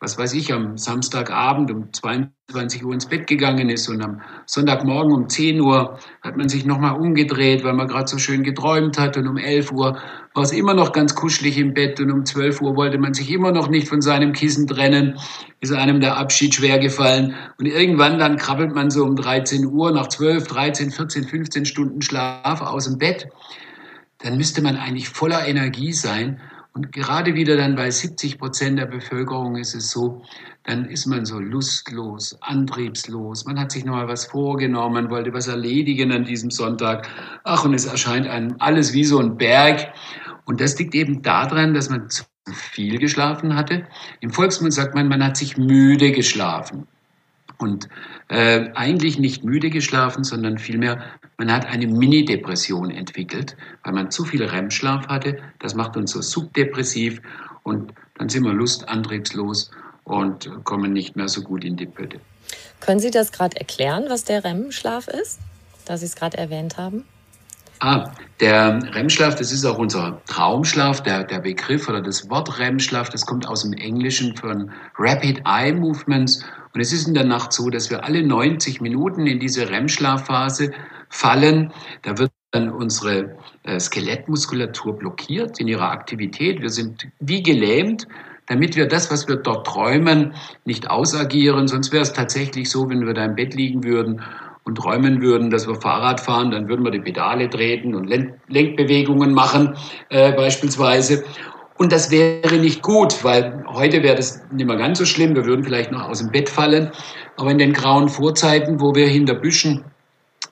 was 0.00 0.16
weiß 0.16 0.34
ich, 0.34 0.52
am 0.52 0.78
Samstagabend 0.78 1.72
um 1.72 1.92
22 1.92 2.84
Uhr 2.84 2.94
ins 2.94 3.06
Bett 3.06 3.26
gegangen 3.26 3.68
ist 3.68 3.88
und 3.88 4.00
am 4.00 4.20
Sonntagmorgen 4.46 5.12
um 5.12 5.28
10 5.28 5.60
Uhr 5.60 5.98
hat 6.22 6.36
man 6.36 6.48
sich 6.48 6.64
nochmal 6.64 6.96
umgedreht, 6.96 7.64
weil 7.64 7.72
man 7.72 7.88
gerade 7.88 8.06
so 8.06 8.16
schön 8.16 8.44
geträumt 8.44 8.96
hat 8.96 9.16
und 9.16 9.26
um 9.26 9.36
11 9.36 9.72
Uhr 9.72 9.98
war 10.34 10.42
es 10.44 10.52
immer 10.52 10.74
noch 10.74 10.92
ganz 10.92 11.16
kuschelig 11.16 11.58
im 11.58 11.74
Bett 11.74 11.98
und 11.98 12.12
um 12.12 12.24
12 12.24 12.60
Uhr 12.60 12.76
wollte 12.76 12.98
man 12.98 13.12
sich 13.12 13.28
immer 13.32 13.50
noch 13.50 13.68
nicht 13.68 13.88
von 13.88 14.00
seinem 14.00 14.32
Kissen 14.32 14.68
trennen, 14.68 15.18
ist 15.60 15.72
einem 15.72 16.00
der 16.00 16.16
Abschied 16.16 16.54
schwer 16.54 16.78
gefallen 16.78 17.34
und 17.58 17.66
irgendwann 17.66 18.20
dann 18.20 18.36
krabbelt 18.36 18.72
man 18.72 18.92
so 18.92 19.04
um 19.04 19.16
13 19.16 19.66
Uhr 19.66 19.90
nach 19.90 20.06
12, 20.06 20.46
13, 20.46 20.90
14, 20.92 21.24
15 21.24 21.64
Stunden 21.64 22.02
Schlaf 22.02 22.60
aus 22.60 22.84
dem 22.84 22.98
Bett. 22.98 23.26
Dann 24.18 24.36
müsste 24.36 24.62
man 24.62 24.76
eigentlich 24.76 25.08
voller 25.08 25.46
Energie 25.46 25.92
sein 25.92 26.40
und 26.78 26.92
gerade 26.92 27.34
wieder 27.34 27.56
dann 27.56 27.74
bei 27.74 27.90
70 27.90 28.38
Prozent 28.38 28.78
der 28.78 28.86
Bevölkerung 28.86 29.56
ist 29.56 29.74
es 29.74 29.90
so, 29.90 30.22
dann 30.62 30.84
ist 30.84 31.06
man 31.06 31.26
so 31.26 31.40
lustlos, 31.40 32.38
antriebslos. 32.40 33.46
Man 33.46 33.58
hat 33.58 33.72
sich 33.72 33.84
nochmal 33.84 34.06
was 34.06 34.26
vorgenommen, 34.26 35.10
wollte 35.10 35.32
was 35.32 35.48
erledigen 35.48 36.12
an 36.12 36.22
diesem 36.22 36.52
Sonntag. 36.52 37.08
Ach, 37.42 37.64
und 37.64 37.74
es 37.74 37.86
erscheint 37.86 38.28
einem 38.28 38.54
alles 38.60 38.92
wie 38.92 39.02
so 39.02 39.18
ein 39.18 39.36
Berg. 39.36 39.92
Und 40.44 40.60
das 40.60 40.78
liegt 40.78 40.94
eben 40.94 41.20
daran, 41.20 41.74
dass 41.74 41.90
man 41.90 42.08
zu 42.10 42.22
viel 42.52 43.00
geschlafen 43.00 43.56
hatte. 43.56 43.84
Im 44.20 44.30
Volksmund 44.30 44.72
sagt 44.72 44.94
man, 44.94 45.08
man 45.08 45.24
hat 45.24 45.36
sich 45.36 45.56
müde 45.56 46.12
geschlafen. 46.12 46.86
Und 47.58 47.88
äh, 48.28 48.70
eigentlich 48.74 49.18
nicht 49.18 49.44
müde 49.44 49.70
geschlafen, 49.70 50.22
sondern 50.22 50.58
vielmehr, 50.58 51.02
man 51.38 51.52
hat 51.52 51.66
eine 51.66 51.88
Mini-Depression 51.88 52.90
entwickelt, 52.90 53.56
weil 53.82 53.92
man 53.94 54.10
zu 54.10 54.24
viel 54.24 54.44
REM-Schlaf 54.44 55.08
hatte. 55.08 55.38
Das 55.58 55.74
macht 55.74 55.96
uns 55.96 56.12
so 56.12 56.22
subdepressiv 56.22 57.20
und 57.64 57.92
dann 58.16 58.28
sind 58.28 58.44
wir 58.44 58.52
lustantriebslos 58.52 59.70
und 60.04 60.50
kommen 60.64 60.92
nicht 60.92 61.16
mehr 61.16 61.28
so 61.28 61.42
gut 61.42 61.64
in 61.64 61.76
die 61.76 61.86
Pötte. 61.86 62.20
Können 62.80 63.00
Sie 63.00 63.10
das 63.10 63.32
gerade 63.32 63.56
erklären, 63.56 64.04
was 64.08 64.24
der 64.24 64.44
REM-Schlaf 64.44 65.08
ist, 65.08 65.40
da 65.84 65.96
Sie 65.96 66.06
es 66.06 66.14
gerade 66.14 66.38
erwähnt 66.38 66.78
haben? 66.78 67.04
Ah, 67.80 68.10
der 68.40 68.80
REM-Schlaf, 68.94 69.36
das 69.36 69.52
ist 69.52 69.64
auch 69.64 69.78
unser 69.78 70.20
Traumschlaf. 70.26 71.00
Der, 71.02 71.22
der 71.22 71.38
Begriff 71.38 71.88
oder 71.88 72.00
das 72.00 72.28
Wort 72.28 72.58
REM-Schlaf, 72.58 73.08
das 73.08 73.24
kommt 73.24 73.46
aus 73.46 73.62
dem 73.62 73.72
Englischen 73.72 74.36
von 74.36 74.72
Rapid 74.98 75.42
Eye 75.44 75.72
Movements. 75.72 76.44
Und 76.74 76.80
es 76.80 76.92
ist 76.92 77.08
in 77.08 77.14
der 77.14 77.24
Nacht 77.24 77.52
so, 77.52 77.70
dass 77.70 77.90
wir 77.90 78.04
alle 78.04 78.22
90 78.22 78.80
Minuten 78.80 79.26
in 79.26 79.40
diese 79.40 79.68
REM-Schlafphase 79.68 80.72
fallen. 81.08 81.72
Da 82.02 82.18
wird 82.18 82.30
dann 82.50 82.70
unsere 82.70 83.36
äh, 83.64 83.78
Skelettmuskulatur 83.78 84.98
blockiert 84.98 85.60
in 85.60 85.68
ihrer 85.68 85.90
Aktivität. 85.90 86.60
Wir 86.60 86.70
sind 86.70 87.08
wie 87.20 87.42
gelähmt, 87.42 88.06
damit 88.46 88.76
wir 88.76 88.88
das, 88.88 89.10
was 89.10 89.28
wir 89.28 89.36
dort 89.36 89.66
träumen, 89.66 90.34
nicht 90.64 90.90
ausagieren. 90.90 91.68
Sonst 91.68 91.92
wäre 91.92 92.02
es 92.02 92.12
tatsächlich 92.12 92.70
so, 92.70 92.88
wenn 92.88 93.06
wir 93.06 93.14
da 93.14 93.24
im 93.24 93.34
Bett 93.34 93.54
liegen 93.54 93.84
würden 93.84 94.22
und 94.64 94.76
träumen 94.76 95.20
würden, 95.20 95.50
dass 95.50 95.66
wir 95.66 95.74
Fahrrad 95.74 96.20
fahren, 96.20 96.50
dann 96.50 96.68
würden 96.68 96.84
wir 96.84 96.90
die 96.90 97.00
Pedale 97.00 97.48
treten 97.50 97.94
und 97.94 98.06
Lenkbewegungen 98.06 99.32
machen 99.32 99.76
äh, 100.08 100.32
beispielsweise. 100.32 101.24
Und 101.78 101.92
das 101.92 102.10
wäre 102.10 102.56
nicht 102.58 102.82
gut, 102.82 103.22
weil 103.22 103.64
heute 103.68 104.02
wäre 104.02 104.16
das 104.16 104.42
nicht 104.50 104.66
mehr 104.66 104.76
ganz 104.76 104.98
so 104.98 105.04
schlimm. 105.04 105.36
Wir 105.36 105.44
würden 105.46 105.64
vielleicht 105.64 105.92
noch 105.92 106.08
aus 106.08 106.18
dem 106.18 106.30
Bett 106.32 106.48
fallen. 106.48 106.90
Aber 107.36 107.52
in 107.52 107.58
den 107.58 107.72
grauen 107.72 108.08
Vorzeiten, 108.08 108.80
wo 108.80 108.96
wir 108.96 109.06
hinter 109.06 109.34
Büschen 109.34 109.84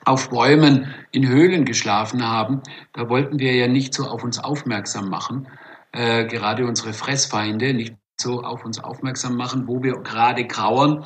auf 0.05 0.29
Bäumen 0.29 0.93
in 1.11 1.27
Höhlen 1.27 1.65
geschlafen 1.65 2.25
haben, 2.25 2.61
da 2.93 3.09
wollten 3.09 3.39
wir 3.39 3.53
ja 3.53 3.67
nicht 3.67 3.93
so 3.93 4.05
auf 4.05 4.23
uns 4.23 4.39
aufmerksam 4.39 5.09
machen. 5.09 5.47
Äh, 5.91 6.25
gerade 6.25 6.65
unsere 6.65 6.93
Fressfeinde 6.93 7.73
nicht 7.73 7.95
so 8.15 8.41
auf 8.41 8.63
uns 8.63 8.81
aufmerksam 8.81 9.35
machen, 9.35 9.67
wo 9.67 9.83
wir 9.83 9.97
gerade 9.97 10.47
kauern 10.47 11.03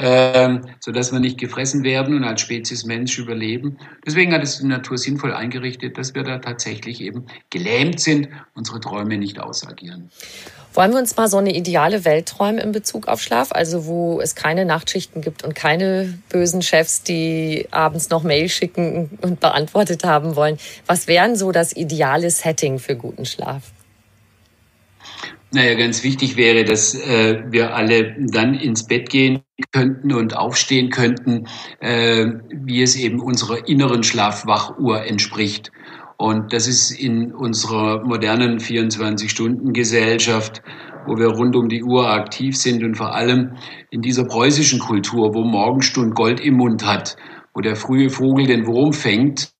ähm, 0.00 0.62
sodass 0.80 1.12
wir 1.12 1.20
nicht 1.20 1.38
gefressen 1.38 1.84
werden 1.84 2.16
und 2.16 2.24
als 2.24 2.40
Spezies 2.40 2.84
Mensch 2.84 3.18
überleben. 3.18 3.78
Deswegen 4.06 4.32
hat 4.32 4.42
es 4.42 4.58
die 4.58 4.66
Natur 4.66 4.96
sinnvoll 4.96 5.34
eingerichtet, 5.34 5.98
dass 5.98 6.14
wir 6.14 6.22
da 6.22 6.38
tatsächlich 6.38 7.00
eben 7.02 7.26
gelähmt 7.50 8.00
sind, 8.00 8.28
unsere 8.54 8.80
Träume 8.80 9.18
nicht 9.18 9.38
ausagieren. 9.38 10.10
Wollen 10.72 10.92
wir 10.92 11.00
uns 11.00 11.16
mal 11.16 11.28
so 11.28 11.36
eine 11.36 11.54
ideale 11.54 12.04
Welt 12.04 12.26
träumen 12.26 12.58
in 12.58 12.72
Bezug 12.72 13.08
auf 13.08 13.20
Schlaf, 13.20 13.50
also 13.50 13.86
wo 13.86 14.20
es 14.20 14.36
keine 14.36 14.64
Nachtschichten 14.64 15.20
gibt 15.20 15.42
und 15.42 15.54
keine 15.54 16.18
bösen 16.28 16.62
Chefs, 16.62 17.02
die 17.02 17.66
abends 17.72 18.08
noch 18.08 18.22
Mail 18.22 18.48
schicken 18.48 19.18
und 19.20 19.40
beantwortet 19.40 20.04
haben 20.04 20.36
wollen. 20.36 20.58
Was 20.86 21.08
wären 21.08 21.34
so 21.34 21.50
das 21.50 21.74
ideale 21.74 22.30
Setting 22.30 22.78
für 22.78 22.94
guten 22.94 23.26
Schlaf? 23.26 23.64
Naja, 25.52 25.74
ganz 25.74 26.04
wichtig 26.04 26.36
wäre, 26.36 26.62
dass 26.62 26.94
äh, 26.94 27.42
wir 27.50 27.74
alle 27.74 28.14
dann 28.30 28.54
ins 28.54 28.86
Bett 28.86 29.10
gehen 29.10 29.40
könnten 29.72 30.12
und 30.12 30.36
aufstehen 30.36 30.90
könnten, 30.90 31.48
äh, 31.80 32.26
wie 32.52 32.82
es 32.82 32.94
eben 32.94 33.20
unserer 33.20 33.66
inneren 33.66 34.04
Schlafwachuhr 34.04 35.04
entspricht. 35.04 35.72
Und 36.18 36.52
das 36.52 36.68
ist 36.68 36.92
in 36.92 37.34
unserer 37.34 38.04
modernen 38.04 38.58
24-Stunden-Gesellschaft, 38.58 40.62
wo 41.06 41.16
wir 41.16 41.28
rund 41.28 41.56
um 41.56 41.68
die 41.68 41.82
Uhr 41.82 42.08
aktiv 42.08 42.56
sind 42.56 42.84
und 42.84 42.94
vor 42.94 43.12
allem 43.14 43.56
in 43.90 44.02
dieser 44.02 44.24
preußischen 44.24 44.78
Kultur, 44.78 45.34
wo 45.34 45.42
Morgenstund 45.42 46.14
Gold 46.14 46.38
im 46.38 46.58
Mund 46.58 46.86
hat, 46.86 47.16
wo 47.54 47.60
der 47.60 47.74
frühe 47.74 48.08
Vogel 48.08 48.46
den 48.46 48.66
Wurm 48.66 48.92
fängt, 48.92 49.50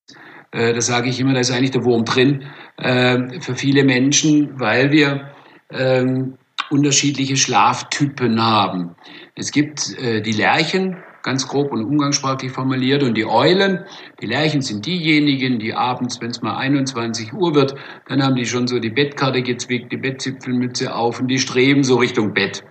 äh, 0.51 0.73
da 0.73 0.79
sage 0.79 1.09
ich 1.09 1.19
immer, 1.19 1.33
da 1.33 1.41
ist 1.41 1.51
eigentlich 1.51 1.71
der 1.71 1.83
Wurm 1.83 2.05
drin, 2.05 2.45
äh, 2.77 3.41
für 3.41 3.55
viele 3.55 3.83
Menschen, 3.83 4.57
weil 4.57 4.91
wir 4.91 5.31
ähm, 5.73 6.37
unterschiedliche 6.69 7.35
Schlaftypen 7.35 8.41
haben. 8.41 8.95
Es 9.35 9.51
gibt 9.51 9.97
äh, 9.99 10.21
die 10.21 10.31
Lerchen, 10.31 10.97
ganz 11.23 11.47
grob 11.47 11.71
und 11.71 11.83
umgangssprachlich 11.83 12.51
formuliert, 12.51 13.03
und 13.03 13.15
die 13.15 13.25
Eulen. 13.25 13.85
Die 14.21 14.25
Lerchen 14.25 14.61
sind 14.61 14.85
diejenigen, 14.85 15.59
die 15.59 15.73
abends, 15.73 16.19
wenn 16.21 16.31
es 16.31 16.41
mal 16.41 16.57
21 16.57 17.33
Uhr 17.33 17.53
wird, 17.53 17.75
dann 18.07 18.23
haben 18.23 18.35
die 18.35 18.45
schon 18.45 18.67
so 18.67 18.79
die 18.79 18.89
Bettkarte 18.89 19.41
gezwickt, 19.41 19.91
die 19.91 19.97
Bettzipfelmütze 19.97 20.95
auf 20.95 21.19
und 21.19 21.27
die 21.27 21.37
streben 21.37 21.83
so 21.83 21.97
Richtung 21.97 22.33
Bett. 22.33 22.63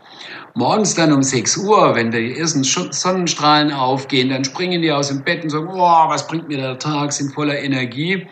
Morgens 0.54 0.94
dann 0.94 1.12
um 1.12 1.22
6 1.22 1.58
Uhr, 1.58 1.94
wenn 1.94 2.10
die 2.10 2.36
ersten 2.36 2.64
Sonnenstrahlen 2.64 3.72
aufgehen, 3.72 4.30
dann 4.30 4.44
springen 4.44 4.82
die 4.82 4.90
aus 4.90 5.08
dem 5.08 5.22
Bett 5.22 5.44
und 5.44 5.50
sagen, 5.50 5.68
oh, 5.70 6.08
was 6.08 6.26
bringt 6.26 6.48
mir 6.48 6.58
der 6.58 6.78
Tag, 6.78 7.12
sind 7.12 7.32
voller 7.32 7.58
Energie. 7.58 8.26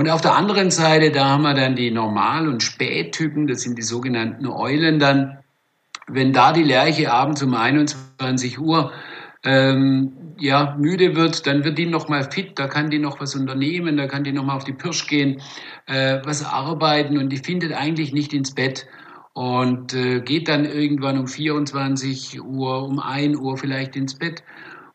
Und 0.00 0.08
auf 0.08 0.22
der 0.22 0.34
anderen 0.34 0.70
Seite, 0.70 1.10
da 1.10 1.26
haben 1.26 1.42
wir 1.42 1.52
dann 1.52 1.76
die 1.76 1.90
Normal- 1.90 2.48
und 2.48 2.62
Spättypen, 2.62 3.46
das 3.46 3.60
sind 3.60 3.76
die 3.76 3.82
sogenannten 3.82 4.46
Eulen 4.46 4.98
dann. 4.98 5.40
Wenn 6.06 6.32
da 6.32 6.54
die 6.54 6.62
Lerche 6.62 7.12
abends 7.12 7.42
um 7.42 7.52
21 7.52 8.58
Uhr 8.58 8.92
ähm, 9.44 10.32
ja, 10.38 10.74
müde 10.78 11.16
wird, 11.16 11.46
dann 11.46 11.64
wird 11.64 11.76
die 11.76 11.84
nochmal 11.84 12.30
fit, 12.32 12.58
da 12.58 12.66
kann 12.66 12.88
die 12.88 12.98
noch 12.98 13.20
was 13.20 13.34
unternehmen, 13.34 13.98
da 13.98 14.06
kann 14.06 14.24
die 14.24 14.32
nochmal 14.32 14.56
auf 14.56 14.64
die 14.64 14.72
Pirsch 14.72 15.06
gehen, 15.06 15.42
äh, 15.84 16.20
was 16.24 16.42
arbeiten 16.46 17.18
und 17.18 17.28
die 17.28 17.36
findet 17.36 17.74
eigentlich 17.74 18.14
nicht 18.14 18.32
ins 18.32 18.54
Bett 18.54 18.86
und 19.34 19.92
äh, 19.92 20.20
geht 20.20 20.48
dann 20.48 20.64
irgendwann 20.64 21.18
um 21.18 21.26
24 21.26 22.42
Uhr, 22.42 22.84
um 22.84 23.00
1 23.00 23.36
Uhr 23.36 23.58
vielleicht 23.58 23.96
ins 23.96 24.14
Bett 24.14 24.44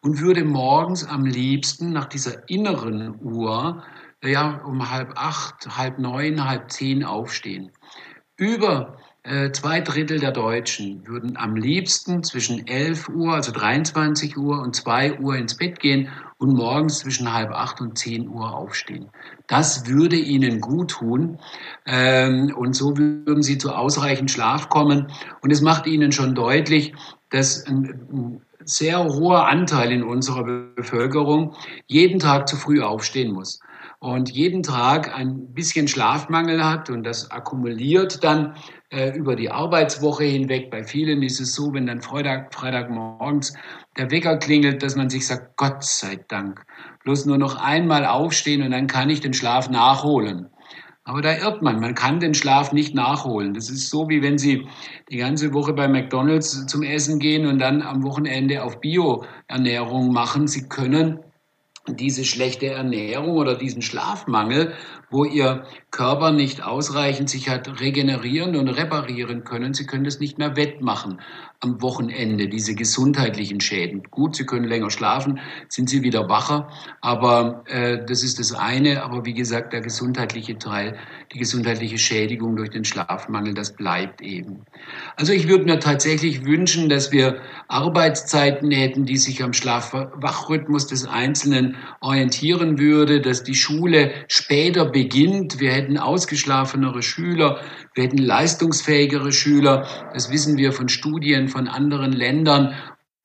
und 0.01 0.19
würde 0.19 0.43
morgens 0.43 1.07
am 1.07 1.25
liebsten 1.25 1.91
nach 1.93 2.05
dieser 2.05 2.49
inneren 2.49 3.19
Uhr 3.21 3.83
ja, 4.25 4.61
um 4.65 4.89
halb 4.89 5.13
acht, 5.15 5.77
halb 5.77 5.99
neun, 5.99 6.47
halb 6.47 6.71
zehn 6.71 7.03
aufstehen. 7.03 7.71
Über 8.37 8.97
äh, 9.25 9.51
zwei 9.51 9.81
Drittel 9.81 10.19
der 10.19 10.31
Deutschen 10.31 11.07
würden 11.07 11.35
am 11.35 11.55
liebsten 11.55 12.21
zwischen 12.21 12.67
11 12.67 13.09
Uhr, 13.09 13.33
also 13.33 13.51
23 13.51 14.37
Uhr 14.37 14.61
und 14.61 14.75
2 14.75 15.19
Uhr 15.19 15.35
ins 15.35 15.57
Bett 15.57 15.79
gehen 15.79 16.09
und 16.37 16.53
morgens 16.53 16.99
zwischen 16.99 17.33
halb 17.33 17.51
acht 17.51 17.81
und 17.81 17.97
10 17.97 18.29
Uhr 18.29 18.53
aufstehen. 18.53 19.09
Das 19.47 19.87
würde 19.87 20.15
ihnen 20.15 20.61
gut 20.61 20.91
tun 20.91 21.39
ähm, 21.87 22.53
und 22.55 22.73
so 22.73 22.97
würden 22.97 23.41
sie 23.41 23.57
zu 23.57 23.73
ausreichend 23.73 24.29
Schlaf 24.29 24.69
kommen. 24.69 25.11
Und 25.41 25.51
es 25.51 25.61
macht 25.61 25.87
ihnen 25.87 26.11
schon 26.11 26.35
deutlich, 26.35 26.93
dass 27.31 27.65
ein, 27.65 28.07
ein 28.11 28.41
sehr 28.63 29.03
hoher 29.05 29.47
Anteil 29.47 29.91
in 29.91 30.03
unserer 30.03 30.43
Bevölkerung 30.43 31.55
jeden 31.87 32.19
Tag 32.19 32.47
zu 32.47 32.57
früh 32.57 32.81
aufstehen 32.83 33.31
muss 33.31 33.59
und 34.05 34.29
jeden 34.29 34.61
Tag 34.61 35.17
ein 35.17 35.51
bisschen 35.53 35.87
Schlafmangel 35.87 36.63
hat 36.63 36.91
und 36.91 37.03
das 37.03 37.31
akkumuliert 37.31 38.23
dann 38.23 38.55
äh, 38.91 39.17
über 39.17 39.35
die 39.35 39.49
Arbeitswoche 39.49 40.25
hinweg. 40.25 40.69
Bei 40.69 40.83
vielen 40.83 41.23
ist 41.23 41.39
es 41.39 41.55
so, 41.55 41.73
wenn 41.73 41.87
dann 41.87 42.03
Freitag, 42.03 42.53
Freitagmorgens 42.53 43.53
der 43.97 44.11
Wecker 44.11 44.37
klingelt, 44.37 44.83
dass 44.83 44.95
man 44.95 45.09
sich 45.09 45.25
sagt, 45.25 45.57
Gott 45.57 45.83
sei 45.83 46.19
Dank, 46.27 46.63
bloß 47.03 47.25
nur 47.25 47.39
noch 47.39 47.55
einmal 47.55 48.05
aufstehen 48.05 48.61
und 48.61 48.71
dann 48.71 48.85
kann 48.85 49.09
ich 49.09 49.21
den 49.21 49.33
Schlaf 49.33 49.71
nachholen. 49.71 50.49
Aber 51.03 51.21
da 51.21 51.35
irrt 51.35 51.63
man, 51.63 51.79
man 51.79 51.95
kann 51.95 52.19
den 52.19 52.35
Schlaf 52.35 52.71
nicht 52.71 52.93
nachholen. 52.93 53.55
Das 53.55 53.71
ist 53.71 53.89
so, 53.89 54.07
wie 54.07 54.21
wenn 54.21 54.37
Sie 54.37 54.67
die 55.09 55.17
ganze 55.17 55.51
Woche 55.53 55.73
bei 55.73 55.87
McDonald's 55.87 56.67
zum 56.67 56.83
Essen 56.83 57.17
gehen 57.17 57.47
und 57.47 57.57
dann 57.57 57.81
am 57.81 58.03
Wochenende 58.03 58.63
auf 58.63 58.79
Bioernährung 58.81 60.13
machen. 60.13 60.47
Sie 60.47 60.67
können 60.69 61.19
diese 61.87 62.25
schlechte 62.25 62.67
Ernährung 62.67 63.35
oder 63.35 63.55
diesen 63.55 63.81
Schlafmangel, 63.81 64.73
wo 65.09 65.25
ihr 65.25 65.65
Körper 65.95 66.33
nicht 66.33 66.61
ausreichend 66.61 67.29
sich 67.29 67.47
hat 67.47 67.79
regenerieren 67.79 68.57
und 68.57 68.67
reparieren 68.67 69.45
können. 69.45 69.73
Sie 69.73 69.85
können 69.85 70.03
das 70.03 70.19
nicht 70.19 70.37
mehr 70.37 70.57
wettmachen 70.57 71.21
am 71.61 71.81
Wochenende, 71.81 72.49
diese 72.49 72.75
gesundheitlichen 72.75 73.61
Schäden. 73.61 74.03
Gut, 74.11 74.35
Sie 74.35 74.45
können 74.45 74.65
länger 74.65 74.91
schlafen, 74.91 75.39
sind 75.69 75.89
Sie 75.89 76.03
wieder 76.03 76.27
wacher, 76.27 76.67
aber 77.01 77.63
äh, 77.67 78.03
das 78.05 78.23
ist 78.23 78.39
das 78.39 78.53
eine. 78.53 79.03
Aber 79.03 79.25
wie 79.25 79.33
gesagt, 79.33 79.71
der 79.71 79.81
gesundheitliche 79.81 80.57
Teil, 80.57 80.97
die 81.33 81.39
gesundheitliche 81.39 81.97
Schädigung 81.97 82.55
durch 82.57 82.69
den 82.69 82.83
Schlafmangel, 82.83 83.53
das 83.53 83.73
bleibt 83.73 84.21
eben. 84.21 84.65
Also 85.15 85.31
ich 85.31 85.47
würde 85.47 85.63
mir 85.63 85.79
tatsächlich 85.79 86.45
wünschen, 86.45 86.89
dass 86.89 87.11
wir 87.11 87.41
Arbeitszeiten 87.69 88.69
hätten, 88.71 89.05
die 89.05 89.17
sich 89.17 89.41
am 89.41 89.53
Schlaf-Wachrhythmus 89.53 90.87
des 90.87 91.07
Einzelnen 91.07 91.77
orientieren 92.01 92.77
würde, 92.79 93.21
dass 93.21 93.43
die 93.43 93.55
Schule 93.55 94.11
später 94.27 94.85
beginnt. 94.85 95.59
Wir 95.59 95.71
hätten 95.71 95.84
ausgeschlafenere 95.97 97.01
Schüler, 97.01 97.59
wir 97.93 98.03
hätten 98.03 98.17
leistungsfähigere 98.17 99.31
Schüler. 99.31 99.87
Das 100.13 100.31
wissen 100.31 100.57
wir 100.57 100.71
von 100.73 100.89
Studien 100.89 101.47
von 101.47 101.67
anderen 101.67 102.11
Ländern, 102.11 102.73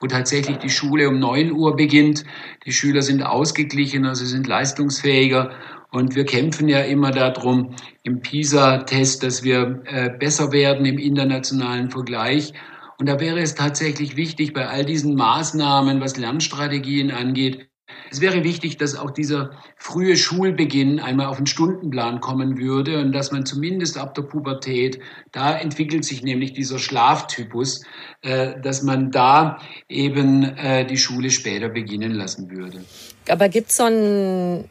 wo 0.01 0.07
tatsächlich 0.07 0.57
die 0.59 0.71
Schule 0.71 1.09
um 1.09 1.19
neun 1.19 1.53
Uhr 1.53 1.77
beginnt. 1.77 2.25
Die 2.65 2.73
Schüler 2.73 3.03
sind 3.03 3.23
ausgeglichener, 3.23 4.15
sie 4.15 4.27
sind 4.27 4.47
leistungsfähiger. 4.47 5.51
Und 5.93 6.15
wir 6.15 6.25
kämpfen 6.25 6.69
ja 6.69 6.81
immer 6.81 7.11
darum 7.11 7.75
im 8.05 8.21
PISA-Test, 8.21 9.23
dass 9.23 9.43
wir 9.43 9.83
äh, 9.87 10.11
besser 10.11 10.53
werden 10.53 10.87
im 10.87 10.99
internationalen 10.99 11.91
Vergleich. 11.91 12.53
Und 12.99 13.09
da 13.09 13.19
wäre 13.19 13.41
es 13.41 13.55
tatsächlich 13.55 14.17
wichtig, 14.17 14.53
bei 14.53 14.69
all 14.69 14.85
diesen 14.85 15.15
Maßnahmen, 15.17 16.01
was 16.01 16.17
Lernstrategien 16.17 17.11
angeht, 17.11 17.70
es 18.11 18.21
wäre 18.21 18.43
wichtig, 18.45 18.77
dass 18.77 18.97
auch 18.97 19.11
dieser 19.11 19.51
frühe 19.77 20.17
Schulbeginn 20.17 21.01
einmal 21.01 21.27
auf 21.27 21.37
den 21.37 21.47
Stundenplan 21.47 22.21
kommen 22.21 22.59
würde 22.59 23.01
und 23.01 23.13
dass 23.13 23.31
man 23.33 23.47
zumindest 23.47 23.99
ab 23.99 24.15
der 24.15 24.23
Pubertät, 24.23 24.99
da 25.33 25.57
entwickelt 25.57 26.05
sich 26.05 26.23
nämlich 26.23 26.53
dieser 26.53 26.79
Schlaftypus, 26.79 27.85
äh, 28.23 28.61
dass 28.61 28.83
man 28.83 29.11
da 29.11 29.59
eben 29.89 30.43
äh, 30.57 30.85
die 30.87 30.97
Schule 30.97 31.31
später 31.31 31.69
beginnen 31.69 32.13
lassen 32.13 32.51
würde. 32.51 32.85
Aber 33.29 33.49
gibt 33.49 33.71
es 33.71 33.77
so 33.77 33.85
ein 33.85 34.65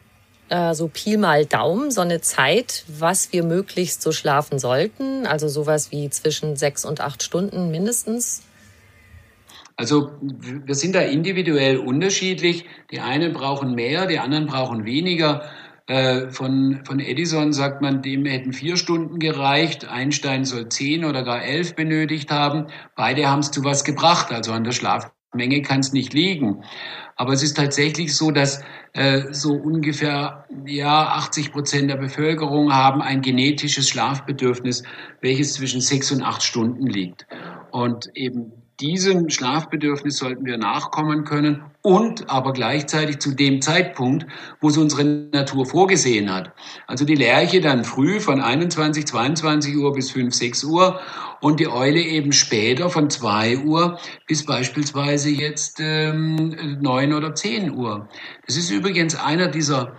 äh, 0.50 0.74
so 0.74 0.88
Pi 0.88 1.16
mal 1.16 1.46
Daumen, 1.46 1.90
so 1.90 2.00
eine 2.02 2.20
Zeit, 2.20 2.84
was 2.88 3.32
wir 3.32 3.44
möglichst 3.44 4.02
so 4.02 4.12
schlafen 4.12 4.58
sollten? 4.58 5.26
Also 5.26 5.48
sowas 5.48 5.92
wie 5.92 6.10
zwischen 6.10 6.56
sechs 6.56 6.84
und 6.84 7.00
acht 7.00 7.22
Stunden 7.22 7.70
mindestens? 7.70 8.42
Also 9.80 10.10
wir 10.20 10.74
sind 10.74 10.94
da 10.94 11.00
individuell 11.00 11.78
unterschiedlich. 11.78 12.66
Die 12.90 13.00
einen 13.00 13.32
brauchen 13.32 13.74
mehr, 13.74 14.06
die 14.06 14.18
anderen 14.18 14.44
brauchen 14.44 14.84
weniger. 14.84 15.40
Äh, 15.86 16.28
von, 16.28 16.82
von 16.84 17.00
Edison 17.00 17.54
sagt 17.54 17.80
man, 17.80 18.02
dem 18.02 18.26
hätten 18.26 18.52
vier 18.52 18.76
Stunden 18.76 19.18
gereicht. 19.18 19.88
Einstein 19.88 20.44
soll 20.44 20.68
zehn 20.68 21.06
oder 21.06 21.22
gar 21.22 21.42
elf 21.42 21.76
benötigt 21.76 22.30
haben. 22.30 22.66
Beide 22.94 23.30
haben 23.30 23.38
es 23.38 23.52
zu 23.52 23.64
was 23.64 23.82
gebracht. 23.82 24.30
Also 24.32 24.52
an 24.52 24.64
der 24.64 24.72
Schlafmenge 24.72 25.62
kann 25.62 25.80
es 25.80 25.94
nicht 25.94 26.12
liegen. 26.12 26.62
Aber 27.16 27.32
es 27.32 27.42
ist 27.42 27.56
tatsächlich 27.56 28.14
so, 28.14 28.30
dass 28.30 28.62
äh, 28.92 29.32
so 29.32 29.54
ungefähr 29.54 30.44
ja 30.66 31.06
80 31.06 31.52
Prozent 31.52 31.88
der 31.88 31.96
Bevölkerung 31.96 32.74
haben 32.74 33.00
ein 33.00 33.22
genetisches 33.22 33.88
Schlafbedürfnis, 33.88 34.82
welches 35.22 35.54
zwischen 35.54 35.80
sechs 35.80 36.12
und 36.12 36.20
acht 36.22 36.42
Stunden 36.42 36.86
liegt. 36.86 37.26
Und 37.70 38.10
eben 38.14 38.59
diesem 38.80 39.30
Schlafbedürfnis 39.30 40.16
sollten 40.16 40.44
wir 40.44 40.56
nachkommen 40.56 41.24
können 41.24 41.64
und 41.82 42.30
aber 42.30 42.52
gleichzeitig 42.52 43.18
zu 43.18 43.32
dem 43.34 43.60
Zeitpunkt, 43.62 44.26
wo 44.60 44.68
es 44.68 44.76
unsere 44.76 45.04
Natur 45.04 45.66
vorgesehen 45.66 46.32
hat. 46.32 46.52
Also 46.86 47.04
die 47.04 47.14
Lerche 47.14 47.60
dann 47.60 47.84
früh 47.84 48.20
von 48.20 48.40
21, 48.40 49.06
22 49.06 49.76
Uhr 49.76 49.92
bis 49.92 50.10
5, 50.10 50.34
6 50.34 50.64
Uhr 50.64 51.00
und 51.40 51.60
die 51.60 51.68
Eule 51.68 52.00
eben 52.00 52.32
später 52.32 52.90
von 52.90 53.10
2 53.10 53.58
Uhr 53.58 53.98
bis 54.26 54.44
beispielsweise 54.44 55.30
jetzt 55.30 55.78
ähm, 55.80 56.78
9 56.80 57.12
oder 57.12 57.34
10 57.34 57.72
Uhr. 57.72 58.08
Das 58.46 58.56
ist 58.56 58.70
übrigens 58.70 59.14
einer 59.14 59.48
dieser 59.48 59.96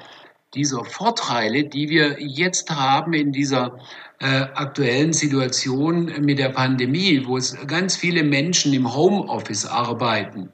dieser 0.54 0.84
Vorteile, 0.84 1.64
die 1.64 1.90
wir 1.90 2.18
jetzt 2.20 2.70
haben 2.72 3.14
in 3.14 3.32
dieser 3.32 3.80
äh, 4.22 4.46
aktuellen 4.54 5.14
Situation 5.14 6.12
mit 6.22 6.38
der 6.38 6.50
Pandemie, 6.50 7.24
wo 7.26 7.38
es 7.38 7.58
ganz 7.66 7.96
viele 7.96 8.24
Menschen 8.24 8.72
im 8.72 8.94
Homeoffice 8.96 9.66
arbeiten. 9.66 10.50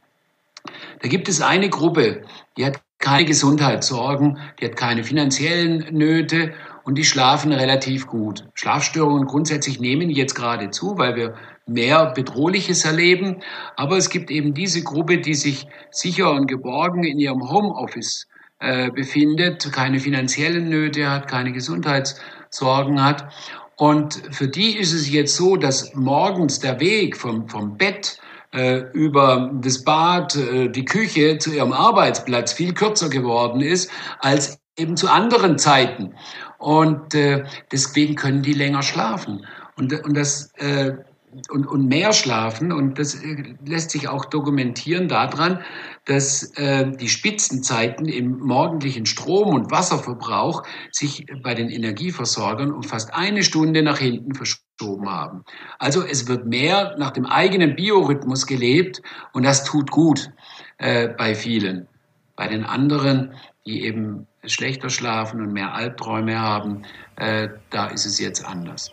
Da 1.01 1.09
gibt 1.09 1.27
es 1.27 1.41
eine 1.41 1.69
Gruppe, 1.69 2.23
die 2.55 2.65
hat 2.65 2.79
keine 2.97 3.25
Gesundheitssorgen, 3.25 4.39
die 4.59 4.65
hat 4.65 4.77
keine 4.77 5.03
finanziellen 5.03 5.85
Nöte 5.91 6.53
und 6.85 6.97
die 6.97 7.03
schlafen 7.03 7.51
relativ 7.51 8.07
gut. 8.07 8.45
Schlafstörungen 8.53 9.27
grundsätzlich 9.27 9.81
nehmen 9.81 10.09
jetzt 10.09 10.35
gerade 10.35 10.71
zu, 10.71 10.97
weil 10.97 11.17
wir 11.17 11.35
mehr 11.67 12.13
Bedrohliches 12.13 12.85
erleben. 12.85 13.41
Aber 13.75 13.97
es 13.97 14.09
gibt 14.09 14.31
eben 14.31 14.53
diese 14.53 14.81
Gruppe, 14.81 15.17
die 15.17 15.35
sich 15.35 15.67
sicher 15.91 16.31
und 16.31 16.47
geborgen 16.47 17.03
in 17.03 17.19
ihrem 17.19 17.49
Homeoffice 17.49 18.27
äh, 18.59 18.89
befindet, 18.89 19.71
keine 19.73 19.99
finanziellen 19.99 20.69
Nöte 20.69 21.11
hat, 21.11 21.27
keine 21.27 21.51
Gesundheitssorgen 21.51 22.36
hat. 22.61 23.29
Und 23.75 24.21
für 24.31 24.47
die 24.47 24.77
ist 24.77 24.93
es 24.93 25.09
jetzt 25.09 25.35
so, 25.35 25.55
dass 25.55 25.93
morgens 25.93 26.59
der 26.59 26.79
Weg 26.79 27.15
vom, 27.15 27.47
vom 27.47 27.77
Bett 27.77 28.19
äh, 28.51 28.79
über 28.93 29.51
das 29.61 29.83
Bad, 29.83 30.35
äh, 30.35 30.69
die 30.69 30.85
Küche 30.85 31.37
zu 31.37 31.53
ihrem 31.53 31.73
Arbeitsplatz 31.73 32.53
viel 32.53 32.73
kürzer 32.73 33.09
geworden 33.09 33.61
ist 33.61 33.91
als 34.19 34.59
eben 34.77 34.97
zu 34.97 35.09
anderen 35.09 35.57
Zeiten. 35.57 36.15
Und 36.57 37.13
äh, 37.13 37.45
deswegen 37.71 38.15
können 38.15 38.41
die 38.41 38.53
länger 38.53 38.81
schlafen. 38.81 39.45
Und, 39.75 39.93
und 40.03 40.15
das 40.15 40.51
äh, 40.55 40.93
und, 41.49 41.67
und 41.67 41.87
mehr 41.87 42.13
schlafen. 42.13 42.71
Und 42.71 42.99
das 42.99 43.15
äh, 43.15 43.55
lässt 43.65 43.91
sich 43.91 44.07
auch 44.07 44.25
dokumentieren 44.25 45.07
daran, 45.07 45.59
dass 46.05 46.43
äh, 46.57 46.91
die 46.91 47.09
Spitzenzeiten 47.09 48.07
im 48.07 48.39
morgendlichen 48.39 49.05
Strom- 49.05 49.53
und 49.53 49.71
Wasserverbrauch 49.71 50.63
sich 50.91 51.25
bei 51.43 51.53
den 51.53 51.69
Energieversorgern 51.69 52.71
um 52.71 52.83
fast 52.83 53.13
eine 53.13 53.43
Stunde 53.43 53.83
nach 53.83 53.99
hinten 53.99 54.33
verschoben 54.33 55.09
haben. 55.09 55.43
Also 55.79 56.03
es 56.03 56.27
wird 56.27 56.45
mehr 56.45 56.95
nach 56.97 57.11
dem 57.11 57.25
eigenen 57.25 57.75
Biorhythmus 57.75 58.45
gelebt 58.45 59.01
und 59.33 59.43
das 59.43 59.63
tut 59.63 59.91
gut 59.91 60.31
äh, 60.77 61.09
bei 61.09 61.35
vielen. 61.35 61.87
Bei 62.35 62.47
den 62.47 62.63
anderen, 62.63 63.33
die 63.65 63.83
eben 63.83 64.27
schlechter 64.45 64.89
schlafen 64.89 65.41
und 65.41 65.51
mehr 65.51 65.73
Albträume 65.73 66.39
haben, 66.39 66.83
äh, 67.17 67.49
da 67.69 67.87
ist 67.87 68.05
es 68.05 68.19
jetzt 68.19 68.45
anders. 68.45 68.91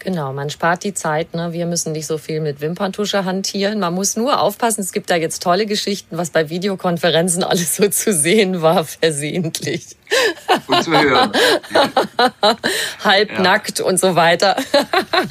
Genau, 0.00 0.32
man 0.32 0.48
spart 0.48 0.84
die 0.84 0.94
Zeit. 0.94 1.34
Ne? 1.34 1.52
Wir 1.52 1.66
müssen 1.66 1.92
nicht 1.92 2.06
so 2.06 2.18
viel 2.18 2.40
mit 2.40 2.60
Wimperntusche 2.60 3.24
hantieren. 3.24 3.80
Man 3.80 3.94
muss 3.94 4.16
nur 4.16 4.40
aufpassen. 4.40 4.80
Es 4.80 4.92
gibt 4.92 5.10
da 5.10 5.16
jetzt 5.16 5.42
tolle 5.42 5.66
Geschichten, 5.66 6.16
was 6.16 6.30
bei 6.30 6.48
Videokonferenzen 6.50 7.42
alles 7.42 7.76
so 7.76 7.88
zu 7.88 8.12
sehen 8.12 8.62
war, 8.62 8.84
versehentlich. 8.84 9.96
Und 10.66 10.84
zu 10.84 10.92
hören. 10.92 11.32
Halbnackt 13.04 13.80
ja. 13.80 13.84
und 13.84 13.98
so 13.98 14.14
weiter. 14.14 14.56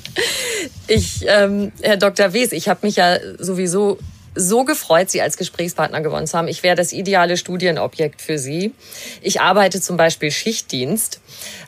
ich, 0.87 1.25
ähm, 1.27 1.71
Herr 1.81 1.97
Dr. 1.97 2.33
Wes, 2.33 2.51
ich 2.51 2.67
habe 2.67 2.85
mich 2.85 2.97
ja 2.97 3.17
sowieso 3.39 3.97
so 4.37 4.63
gefreut, 4.63 5.09
Sie 5.09 5.21
als 5.21 5.37
Gesprächspartner 5.37 6.01
gewonnen 6.01 6.27
zu 6.27 6.37
haben. 6.37 6.47
Ich 6.47 6.63
wäre 6.63 6.75
das 6.75 6.93
ideale 6.93 7.37
Studienobjekt 7.37 8.21
für 8.21 8.37
Sie. 8.37 8.73
Ich 9.21 9.41
arbeite 9.41 9.81
zum 9.81 9.97
Beispiel 9.97 10.31
Schichtdienst, 10.31 11.19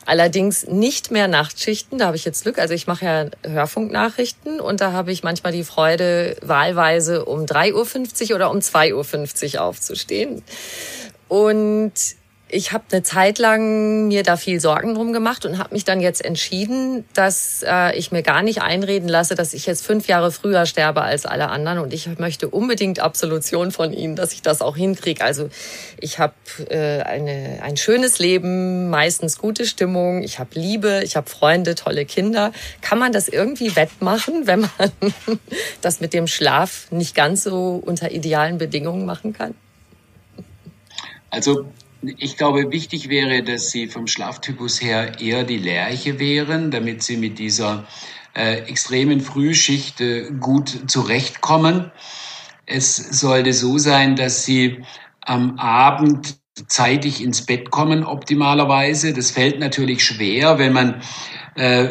allerdings 0.06 0.66
nicht 0.66 1.10
mehr 1.10 1.28
Nachtschichten. 1.28 1.98
Da 1.98 2.06
habe 2.06 2.16
ich 2.16 2.24
jetzt 2.24 2.42
Glück. 2.42 2.58
Also 2.58 2.74
ich 2.74 2.86
mache 2.86 3.04
ja 3.04 3.26
Hörfunknachrichten 3.50 4.60
und 4.60 4.80
da 4.80 4.92
habe 4.92 5.12
ich 5.12 5.22
manchmal 5.22 5.52
die 5.52 5.64
Freude, 5.64 6.36
wahlweise 6.42 7.24
um 7.24 7.44
3.50 7.44 8.30
Uhr 8.30 8.36
oder 8.36 8.50
um 8.50 8.58
2.50 8.58 9.56
Uhr 9.56 9.62
aufzustehen. 9.62 10.42
Und 11.28 11.92
ich 12.52 12.72
habe 12.72 12.84
eine 12.90 13.02
Zeit 13.02 13.38
lang 13.38 14.08
mir 14.08 14.22
da 14.22 14.36
viel 14.36 14.60
Sorgen 14.60 14.94
drum 14.94 15.12
gemacht 15.12 15.44
und 15.44 15.58
habe 15.58 15.74
mich 15.74 15.84
dann 15.84 16.00
jetzt 16.00 16.24
entschieden, 16.24 17.04
dass 17.14 17.64
äh, 17.66 17.96
ich 17.96 18.12
mir 18.12 18.22
gar 18.22 18.42
nicht 18.42 18.62
einreden 18.62 19.08
lasse, 19.08 19.34
dass 19.34 19.54
ich 19.54 19.66
jetzt 19.66 19.84
fünf 19.84 20.08
Jahre 20.08 20.30
früher 20.30 20.66
sterbe 20.66 21.02
als 21.02 21.26
alle 21.26 21.48
anderen. 21.48 21.78
Und 21.78 21.92
ich 21.92 22.08
möchte 22.18 22.48
unbedingt 22.48 23.00
Absolution 23.00 23.70
von 23.70 23.92
Ihnen, 23.92 24.16
dass 24.16 24.32
ich 24.32 24.42
das 24.42 24.62
auch 24.62 24.76
hinkriege. 24.76 25.22
Also 25.22 25.48
ich 25.98 26.18
habe 26.18 26.34
äh, 26.68 27.02
eine, 27.02 27.60
ein 27.62 27.76
schönes 27.76 28.18
Leben, 28.18 28.90
meistens 28.90 29.38
gute 29.38 29.64
Stimmung, 29.66 30.22
ich 30.22 30.38
habe 30.38 30.50
Liebe, 30.54 31.02
ich 31.04 31.16
habe 31.16 31.30
Freunde, 31.30 31.74
tolle 31.74 32.04
Kinder. 32.04 32.52
Kann 32.80 32.98
man 32.98 33.12
das 33.12 33.28
irgendwie 33.28 33.76
wettmachen, 33.76 34.42
wenn 34.46 34.60
man 34.60 34.70
das 35.80 36.00
mit 36.00 36.12
dem 36.12 36.26
Schlaf 36.26 36.90
nicht 36.90 37.14
ganz 37.14 37.44
so 37.44 37.80
unter 37.84 38.10
idealen 38.10 38.58
Bedingungen 38.58 39.06
machen 39.06 39.32
kann? 39.32 39.54
Also 41.30 41.66
ich 42.02 42.36
glaube, 42.36 42.70
wichtig 42.70 43.08
wäre, 43.08 43.42
dass 43.42 43.70
Sie 43.70 43.86
vom 43.86 44.06
Schlaftypus 44.06 44.80
her 44.80 45.20
eher 45.20 45.44
die 45.44 45.58
Lerche 45.58 46.18
wären, 46.18 46.70
damit 46.70 47.02
Sie 47.02 47.16
mit 47.16 47.38
dieser 47.38 47.86
äh, 48.34 48.60
extremen 48.60 49.20
Frühschicht 49.20 50.00
äh, 50.00 50.30
gut 50.40 50.90
zurechtkommen. 50.90 51.90
Es 52.66 52.96
sollte 52.96 53.52
so 53.52 53.78
sein, 53.78 54.16
dass 54.16 54.44
Sie 54.44 54.82
am 55.20 55.58
Abend 55.58 56.40
zeitig 56.68 57.22
ins 57.22 57.44
Bett 57.44 57.70
kommen 57.70 58.04
optimalerweise. 58.04 59.12
Das 59.12 59.30
fällt 59.30 59.58
natürlich 59.58 60.04
schwer, 60.04 60.58
wenn 60.58 60.72
man 60.72 61.02
äh, 61.56 61.88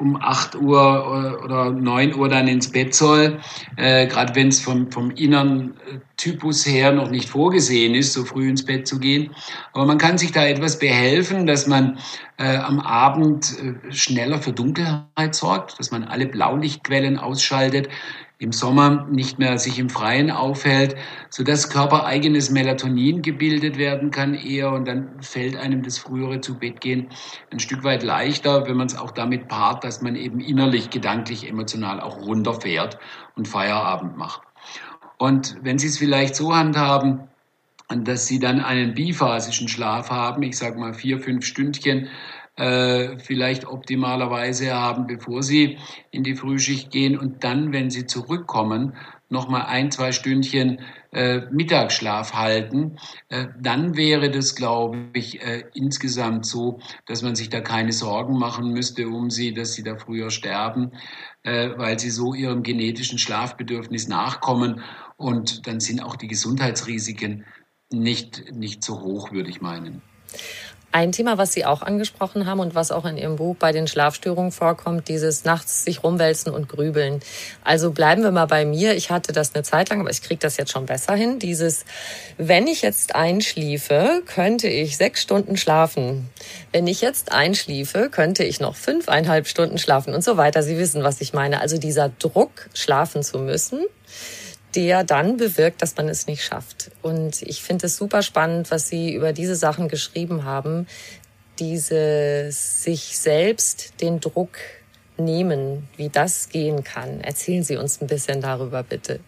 um 0.00 0.20
8 0.20 0.56
Uhr 0.56 1.40
oder 1.44 1.70
9 1.70 2.14
Uhr 2.14 2.28
dann 2.28 2.48
ins 2.48 2.70
Bett 2.70 2.94
soll, 2.94 3.38
äh, 3.76 4.06
gerade 4.06 4.34
wenn 4.34 4.48
es 4.48 4.60
vom, 4.60 4.90
vom 4.90 5.10
inneren 5.10 5.74
äh, 5.86 5.98
Typus 6.16 6.66
her 6.66 6.92
noch 6.92 7.10
nicht 7.10 7.28
vorgesehen 7.28 7.94
ist, 7.94 8.12
so 8.12 8.24
früh 8.24 8.48
ins 8.48 8.64
Bett 8.64 8.86
zu 8.86 8.98
gehen. 8.98 9.30
Aber 9.72 9.86
man 9.86 9.98
kann 9.98 10.18
sich 10.18 10.32
da 10.32 10.46
etwas 10.46 10.78
behelfen, 10.78 11.46
dass 11.46 11.66
man 11.66 11.98
äh, 12.38 12.56
am 12.56 12.80
Abend 12.80 13.56
äh, 13.60 13.92
schneller 13.92 14.38
für 14.38 14.52
Dunkelheit 14.52 15.34
sorgt, 15.34 15.78
dass 15.78 15.90
man 15.90 16.04
alle 16.04 16.26
Blaulichtquellen 16.26 17.18
ausschaltet, 17.18 17.88
im 18.40 18.52
Sommer 18.52 19.06
nicht 19.10 19.40
mehr 19.40 19.58
sich 19.58 19.80
im 19.80 19.90
Freien 19.90 20.30
aufhält, 20.30 20.94
so 21.28 21.42
dass 21.42 21.70
körpereigenes 21.70 22.50
Melatonin 22.50 23.20
gebildet 23.22 23.78
werden 23.78 24.12
kann 24.12 24.34
eher 24.34 24.70
und 24.72 24.86
dann 24.86 25.20
fällt 25.22 25.56
einem 25.56 25.82
das 25.82 25.98
frühere 25.98 26.40
zu 26.40 26.56
Bett 26.56 26.80
gehen 26.80 27.08
ein 27.50 27.58
Stück 27.58 27.82
weit 27.82 28.04
leichter, 28.04 28.66
wenn 28.66 28.76
man 28.76 28.86
es 28.86 28.96
auch 28.96 29.10
damit 29.10 29.48
paart, 29.48 29.82
dass 29.82 30.02
man 30.02 30.14
eben 30.14 30.38
innerlich, 30.40 30.90
gedanklich, 30.90 31.48
emotional 31.48 32.00
auch 32.00 32.18
runterfährt 32.18 32.98
und 33.34 33.48
Feierabend 33.48 34.16
macht. 34.16 34.42
Und 35.18 35.56
wenn 35.62 35.78
Sie 35.78 35.88
es 35.88 35.98
vielleicht 35.98 36.36
so 36.36 36.54
handhaben, 36.54 37.24
dass 37.88 38.26
Sie 38.26 38.38
dann 38.38 38.60
einen 38.60 38.94
biphasischen 38.94 39.66
Schlaf 39.66 40.10
haben, 40.10 40.42
ich 40.42 40.56
sage 40.56 40.78
mal 40.78 40.94
vier, 40.94 41.18
fünf 41.18 41.44
Stündchen, 41.44 42.08
äh, 42.58 43.18
vielleicht 43.18 43.66
optimalerweise 43.66 44.74
haben, 44.74 45.06
bevor 45.06 45.42
sie 45.42 45.78
in 46.10 46.24
die 46.24 46.34
Frühschicht 46.34 46.90
gehen 46.90 47.16
und 47.16 47.44
dann, 47.44 47.72
wenn 47.72 47.88
sie 47.88 48.06
zurückkommen, 48.06 48.94
noch 49.30 49.48
mal 49.48 49.62
ein, 49.62 49.90
zwei 49.90 50.10
Stündchen 50.12 50.80
äh, 51.12 51.42
Mittagsschlaf 51.52 52.32
halten, 52.32 52.96
äh, 53.28 53.46
dann 53.60 53.96
wäre 53.96 54.30
das, 54.30 54.56
glaube 54.56 55.06
ich, 55.12 55.40
äh, 55.42 55.64
insgesamt 55.74 56.46
so, 56.46 56.80
dass 57.06 57.22
man 57.22 57.36
sich 57.36 57.48
da 57.48 57.60
keine 57.60 57.92
Sorgen 57.92 58.38
machen 58.38 58.72
müsste 58.72 59.08
um 59.08 59.30
sie, 59.30 59.54
dass 59.54 59.74
sie 59.74 59.84
da 59.84 59.96
früher 59.96 60.30
sterben, 60.30 60.92
äh, 61.44 61.70
weil 61.76 61.98
sie 61.98 62.10
so 62.10 62.34
ihrem 62.34 62.62
genetischen 62.62 63.18
Schlafbedürfnis 63.18 64.08
nachkommen 64.08 64.80
und 65.16 65.66
dann 65.66 65.80
sind 65.80 66.02
auch 66.02 66.16
die 66.16 66.28
Gesundheitsrisiken 66.28 67.44
nicht, 67.90 68.52
nicht 68.52 68.82
so 68.82 69.00
hoch, 69.00 69.30
würde 69.30 69.50
ich 69.50 69.60
meinen. 69.60 70.02
Ein 70.90 71.12
Thema, 71.12 71.36
was 71.36 71.52
Sie 71.52 71.66
auch 71.66 71.82
angesprochen 71.82 72.46
haben 72.46 72.60
und 72.60 72.74
was 72.74 72.90
auch 72.90 73.04
in 73.04 73.18
Ihrem 73.18 73.36
Buch 73.36 73.54
bei 73.56 73.72
den 73.72 73.86
Schlafstörungen 73.86 74.52
vorkommt, 74.52 75.08
dieses 75.08 75.44
nachts 75.44 75.84
sich 75.84 76.02
rumwälzen 76.02 76.50
und 76.50 76.66
grübeln. 76.66 77.20
Also 77.62 77.90
bleiben 77.90 78.22
wir 78.22 78.30
mal 78.30 78.46
bei 78.46 78.64
mir. 78.64 78.94
Ich 78.94 79.10
hatte 79.10 79.32
das 79.32 79.54
eine 79.54 79.64
Zeit 79.64 79.90
lang, 79.90 80.00
aber 80.00 80.08
ich 80.08 80.22
kriege 80.22 80.40
das 80.40 80.56
jetzt 80.56 80.72
schon 80.72 80.86
besser 80.86 81.14
hin. 81.14 81.38
Dieses, 81.38 81.84
wenn 82.38 82.66
ich 82.66 82.80
jetzt 82.80 83.14
einschliefe, 83.14 84.22
könnte 84.24 84.68
ich 84.68 84.96
sechs 84.96 85.20
Stunden 85.20 85.58
schlafen. 85.58 86.30
Wenn 86.72 86.86
ich 86.86 87.02
jetzt 87.02 87.32
einschliefe, 87.32 88.08
könnte 88.08 88.44
ich 88.44 88.58
noch 88.58 88.74
fünfeinhalb 88.74 89.46
Stunden 89.46 89.76
schlafen 89.76 90.14
und 90.14 90.24
so 90.24 90.38
weiter. 90.38 90.62
Sie 90.62 90.78
wissen, 90.78 91.04
was 91.04 91.20
ich 91.20 91.34
meine. 91.34 91.60
Also 91.60 91.76
dieser 91.76 92.08
Druck, 92.08 92.70
schlafen 92.72 93.22
zu 93.22 93.38
müssen, 93.38 93.80
der 94.74 95.04
dann 95.04 95.36
bewirkt, 95.36 95.82
dass 95.82 95.96
man 95.96 96.08
es 96.08 96.26
nicht 96.26 96.44
schafft. 96.44 96.90
Und 97.02 97.42
ich 97.42 97.62
finde 97.62 97.86
es 97.86 97.96
super 97.96 98.22
spannend, 98.22 98.70
was 98.70 98.88
Sie 98.88 99.14
über 99.14 99.32
diese 99.32 99.56
Sachen 99.56 99.88
geschrieben 99.88 100.44
haben. 100.44 100.86
Dieses 101.58 102.84
sich 102.84 103.18
selbst 103.18 104.00
den 104.00 104.20
Druck 104.20 104.58
nehmen, 105.16 105.88
wie 105.96 106.08
das 106.08 106.48
gehen 106.50 106.84
kann. 106.84 107.20
Erzählen 107.20 107.64
Sie 107.64 107.76
uns 107.76 108.00
ein 108.00 108.06
bisschen 108.06 108.40
darüber, 108.40 108.82
bitte. 108.82 109.20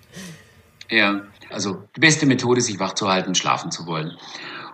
Ja, 0.89 1.23
also 1.51 1.85
die 1.97 2.01
beste 2.01 2.27
Methode, 2.27 2.61
sich 2.61 2.79
wach 2.79 2.95
zu 2.95 3.09
halten, 3.09 3.35
schlafen 3.35 3.71
zu 3.71 3.87
wollen. 3.87 4.17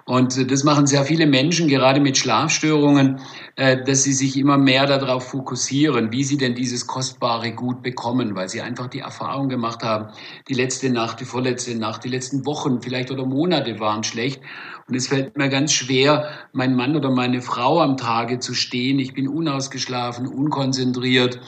Und 0.09 0.53
das 0.53 0.63
machen 0.63 0.87
sehr 0.87 1.05
viele 1.05 1.27
Menschen, 1.27 1.67
gerade 1.67 1.99
mit 1.99 2.17
Schlafstörungen, 2.17 3.19
äh, 3.57 3.83
dass 3.83 4.05
sie 4.05 4.13
sich 4.13 4.39
immer 4.39 4.57
mehr 4.57 4.87
darauf 4.87 5.31
fokussieren, 5.31 6.13
wie 6.13 6.23
sie 6.23 6.37
denn 6.37 6.55
dieses 6.55 6.87
kostbare 6.87 7.51
Gut 7.51 7.83
bekommen, 7.83 8.37
weil 8.37 8.49
sie 8.49 8.61
einfach 8.61 8.87
die 8.87 9.01
Erfahrung 9.01 9.49
gemacht 9.49 9.83
haben, 9.83 10.13
die 10.49 10.55
letzte 10.55 10.91
Nacht, 10.91 11.19
die 11.19 11.25
vorletzte 11.25 11.75
Nacht, 11.75 12.05
die 12.05 12.09
letzten 12.09 12.47
Wochen 12.47 12.81
vielleicht 12.81 13.11
oder 13.11 13.27
Monate 13.27 13.81
waren 13.81 14.05
schlecht. 14.05 14.41
Und 14.87 14.95
es 14.95 15.09
fällt 15.09 15.37
mir 15.37 15.49
ganz 15.49 15.73
schwer, 15.73 16.29
mein 16.53 16.77
Mann 16.77 16.95
oder 16.95 17.11
meine 17.11 17.43
Frau 17.43 17.81
am 17.81 17.97
Tage 17.97 18.39
zu 18.39 18.55
stehen. 18.55 19.01
Ich 19.01 19.13
bin 19.13 19.27
unausgeschlafen, 19.27 20.29
unkonzentriert, 20.29 21.41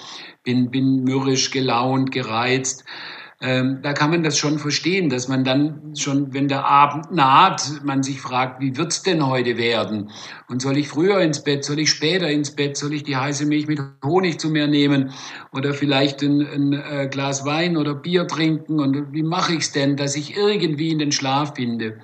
bin, 0.42 0.72
bin 0.72 1.04
mürrisch, 1.04 1.52
gelaunt, 1.52 2.10
gereizt 2.10 2.84
ähm, 3.40 3.78
da 3.82 3.92
kann 3.92 4.10
man 4.10 4.24
das 4.24 4.36
schon 4.36 4.58
verstehen, 4.58 5.10
dass 5.10 5.28
man 5.28 5.44
dann 5.44 5.94
schon, 5.94 6.34
wenn 6.34 6.48
der 6.48 6.64
Abend 6.64 7.12
naht, 7.12 7.84
man 7.84 8.02
sich 8.02 8.20
fragt, 8.20 8.60
wie 8.60 8.76
wird's 8.76 9.04
denn 9.04 9.24
heute 9.24 9.56
werden? 9.56 10.10
Und 10.48 10.60
soll 10.60 10.76
ich 10.76 10.88
früher 10.88 11.20
ins 11.20 11.44
Bett, 11.44 11.64
soll 11.64 11.78
ich 11.78 11.90
später 11.90 12.28
ins 12.28 12.56
Bett, 12.56 12.76
soll 12.76 12.94
ich 12.94 13.04
die 13.04 13.16
heiße 13.16 13.46
Milch 13.46 13.68
mit 13.68 13.80
Honig 14.04 14.40
zu 14.40 14.50
mir 14.50 14.66
nehmen 14.66 15.12
oder 15.52 15.72
vielleicht 15.72 16.20
ein, 16.22 16.40
ein 16.40 16.72
äh, 16.72 17.08
Glas 17.08 17.44
Wein 17.44 17.76
oder 17.76 17.94
Bier 17.94 18.26
trinken? 18.26 18.80
Und 18.80 19.12
wie 19.12 19.22
mache 19.22 19.54
ich's 19.54 19.70
denn, 19.70 19.96
dass 19.96 20.16
ich 20.16 20.36
irgendwie 20.36 20.90
in 20.90 20.98
den 20.98 21.12
Schlaf 21.12 21.54
finde? 21.54 21.98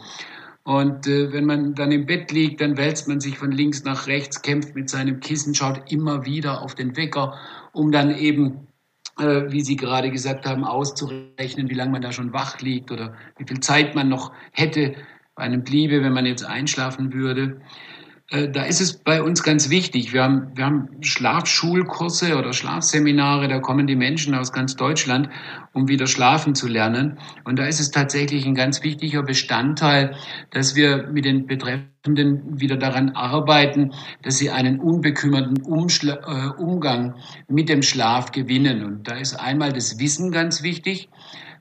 Und 0.62 1.08
äh, 1.08 1.32
wenn 1.32 1.46
man 1.46 1.74
dann 1.74 1.90
im 1.90 2.06
Bett 2.06 2.30
liegt, 2.30 2.60
dann 2.60 2.76
wälzt 2.76 3.08
man 3.08 3.18
sich 3.18 3.38
von 3.38 3.50
links 3.50 3.82
nach 3.82 4.06
rechts, 4.06 4.40
kämpft 4.40 4.76
mit 4.76 4.88
seinem 4.88 5.18
Kissen, 5.18 5.52
schaut 5.52 5.90
immer 5.90 6.24
wieder 6.26 6.62
auf 6.62 6.76
den 6.76 6.96
Wecker, 6.96 7.34
um 7.72 7.90
dann 7.90 8.16
eben 8.16 8.68
äh, 9.18 9.50
wie 9.50 9.60
Sie 9.60 9.76
gerade 9.76 10.10
gesagt 10.10 10.46
haben, 10.46 10.64
auszurechnen, 10.64 11.70
wie 11.70 11.74
lange 11.74 11.92
man 11.92 12.02
da 12.02 12.12
schon 12.12 12.32
wach 12.32 12.60
liegt 12.60 12.90
oder 12.90 13.14
wie 13.38 13.46
viel 13.46 13.60
Zeit 13.60 13.94
man 13.94 14.08
noch 14.08 14.32
hätte 14.52 14.94
bei 15.34 15.44
einem 15.44 15.64
Bliebe, 15.64 16.02
wenn 16.02 16.12
man 16.12 16.26
jetzt 16.26 16.44
einschlafen 16.44 17.12
würde. 17.12 17.60
Äh, 18.30 18.48
da 18.48 18.64
ist 18.64 18.80
es 18.80 18.94
bei 18.94 19.22
uns 19.22 19.42
ganz 19.42 19.68
wichtig. 19.68 20.12
Wir 20.14 20.24
haben, 20.24 20.50
wir 20.54 20.64
haben 20.64 20.88
Schlafschulkurse 21.02 22.38
oder 22.38 22.54
Schlafseminare, 22.54 23.48
da 23.48 23.58
kommen 23.60 23.86
die 23.86 23.96
Menschen 23.96 24.34
aus 24.34 24.52
ganz 24.52 24.76
Deutschland, 24.76 25.28
um 25.74 25.88
wieder 25.88 26.06
schlafen 26.06 26.54
zu 26.54 26.66
lernen. 26.66 27.18
Und 27.44 27.58
da 27.58 27.66
ist 27.66 27.80
es 27.80 27.90
tatsächlich 27.90 28.46
ein 28.46 28.54
ganz 28.54 28.82
wichtiger 28.82 29.22
Bestandteil, 29.22 30.16
dass 30.52 30.74
wir 30.74 31.08
mit 31.12 31.26
den 31.26 31.46
Betreffenden 31.46 32.60
wieder 32.60 32.76
daran 32.76 33.10
arbeiten, 33.10 33.92
dass 34.22 34.38
sie 34.38 34.50
einen 34.50 34.80
unbekümmerten 34.80 35.60
Umschla 35.62 36.14
äh, 36.14 36.62
Umgang 36.62 37.16
mit 37.48 37.68
dem 37.68 37.82
Schlaf 37.82 38.32
gewinnen. 38.32 38.84
Und 38.84 39.06
da 39.06 39.16
ist 39.16 39.34
einmal 39.34 39.72
das 39.72 39.98
Wissen 39.98 40.32
ganz 40.32 40.62
wichtig, 40.62 41.10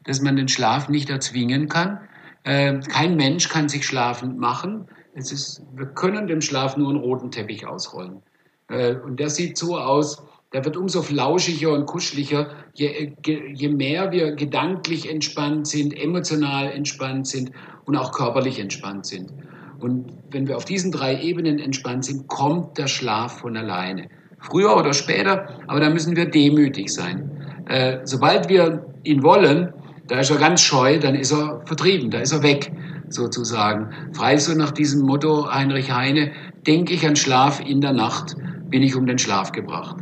dass 0.05 0.21
man 0.21 0.37
den 0.37 0.47
Schlaf 0.47 0.87
nicht 0.87 1.09
erzwingen 1.09 1.67
kann. 1.67 1.99
Äh, 2.43 2.79
kein 2.79 3.17
Mensch 3.17 3.49
kann 3.49 3.67
sich 3.67 3.85
schlafend 3.85 4.37
machen. 4.37 4.87
Es 5.15 5.31
ist, 5.31 5.61
wir 5.75 5.85
können 5.87 6.27
dem 6.27 6.41
Schlaf 6.41 6.75
nur 6.77 6.89
einen 6.89 6.99
roten 6.99 7.29
Teppich 7.29 7.67
ausrollen. 7.67 8.21
Äh, 8.69 8.95
und 8.95 9.19
der 9.19 9.29
sieht 9.29 9.57
so 9.57 9.77
aus, 9.77 10.23
der 10.53 10.63
wird 10.65 10.77
umso 10.77 11.01
flauschiger 11.01 11.73
und 11.73 11.85
kuscheliger, 11.85 12.49
je, 12.73 13.13
je 13.25 13.69
mehr 13.69 14.11
wir 14.11 14.33
gedanklich 14.33 15.09
entspannt 15.09 15.67
sind, 15.67 15.97
emotional 15.97 16.71
entspannt 16.71 17.27
sind 17.27 17.51
und 17.85 17.95
auch 17.95 18.11
körperlich 18.11 18.59
entspannt 18.59 19.05
sind. 19.05 19.33
Und 19.79 20.13
wenn 20.29 20.47
wir 20.47 20.55
auf 20.55 20.65
diesen 20.65 20.91
drei 20.91 21.19
Ebenen 21.21 21.59
entspannt 21.59 22.05
sind, 22.05 22.27
kommt 22.27 22.77
der 22.77 22.87
Schlaf 22.87 23.39
von 23.39 23.57
alleine. 23.57 24.07
Früher 24.39 24.77
oder 24.77 24.93
später, 24.93 25.47
aber 25.67 25.79
da 25.79 25.89
müssen 25.89 26.15
wir 26.15 26.29
demütig 26.29 26.93
sein. 26.93 27.29
Äh, 27.67 27.99
sobald 28.03 28.47
wir 28.47 28.85
ihn 29.03 29.23
wollen, 29.23 29.73
da 30.07 30.19
ist 30.19 30.29
er 30.29 30.37
ganz 30.37 30.61
scheu, 30.61 30.99
dann 30.99 31.15
ist 31.15 31.31
er 31.31 31.61
vertrieben, 31.65 32.11
da 32.11 32.19
ist 32.19 32.31
er 32.31 32.43
weg 32.43 32.71
sozusagen. 33.13 33.89
Frei 34.13 34.37
so 34.37 34.53
nach 34.53 34.71
diesem 34.71 35.01
Motto 35.01 35.51
Heinrich 35.51 35.91
Heine, 35.91 36.31
denke 36.65 36.93
ich 36.93 37.05
an 37.05 37.15
Schlaf 37.15 37.59
in 37.59 37.81
der 37.81 37.93
Nacht, 37.93 38.35
bin 38.69 38.83
ich 38.83 38.95
um 38.95 39.05
den 39.05 39.17
Schlaf 39.17 39.51
gebracht. 39.51 39.97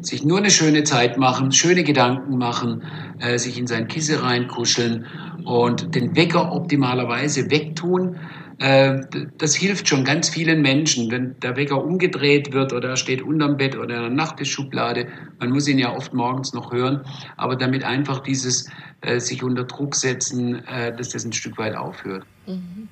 Sich 0.00 0.24
nur 0.24 0.38
eine 0.38 0.50
schöne 0.50 0.84
Zeit 0.84 1.18
machen, 1.18 1.52
schöne 1.52 1.84
Gedanken 1.84 2.38
machen, 2.38 2.82
äh, 3.18 3.38
sich 3.38 3.58
in 3.58 3.66
sein 3.66 3.88
Kissen 3.88 4.18
reinkuscheln 4.18 5.06
und 5.44 5.94
den 5.94 6.14
Wecker 6.16 6.52
optimalerweise 6.52 7.50
wegtun, 7.50 8.16
das 8.58 9.54
hilft 9.54 9.88
schon 9.88 10.04
ganz 10.04 10.28
vielen 10.28 10.62
Menschen, 10.62 11.10
wenn 11.12 11.38
der 11.40 11.56
Wecker 11.56 11.82
umgedreht 11.82 12.52
wird 12.52 12.72
oder 12.72 12.90
er 12.90 12.96
steht 12.96 13.22
unterm 13.22 13.56
Bett 13.56 13.76
oder 13.76 13.96
in 13.96 14.02
der 14.02 14.10
Nachttischschublade. 14.10 15.06
Man 15.38 15.50
muss 15.50 15.68
ihn 15.68 15.78
ja 15.78 15.94
oft 15.94 16.12
morgens 16.12 16.52
noch 16.52 16.72
hören, 16.72 17.02
aber 17.36 17.54
damit 17.54 17.84
einfach 17.84 18.18
dieses 18.20 18.68
äh, 19.02 19.20
sich 19.20 19.44
unter 19.44 19.62
Druck 19.62 19.94
setzen, 19.94 20.66
äh, 20.66 20.96
dass 20.96 21.10
das 21.10 21.24
ein 21.24 21.32
Stück 21.32 21.56
weit 21.56 21.76
aufhört. 21.76 22.24
Mhm. 22.46 22.88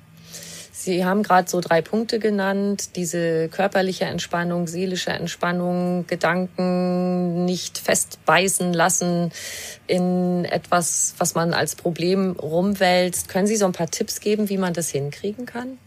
Sie 0.87 1.03
haben 1.03 1.21
gerade 1.21 1.49
so 1.49 1.59
drei 1.59 1.81
Punkte 1.81 2.17
genannt, 2.17 2.95
diese 2.95 3.49
körperliche 3.49 4.05
Entspannung, 4.05 4.67
seelische 4.67 5.09
Entspannung, 5.09 6.07
Gedanken 6.07 7.43
nicht 7.43 7.77
festbeißen 7.77 8.71
lassen 8.71 9.33
in 9.85 10.45
etwas, 10.45 11.13
was 11.17 11.35
man 11.35 11.53
als 11.53 11.75
Problem 11.75 12.37
rumwälzt. 12.39 13.27
Können 13.27 13.47
Sie 13.47 13.57
so 13.57 13.65
ein 13.65 13.73
paar 13.73 13.91
Tipps 13.91 14.21
geben, 14.21 14.47
wie 14.47 14.57
man 14.57 14.73
das 14.73 14.89
hinkriegen 14.89 15.45
kann? 15.45 15.77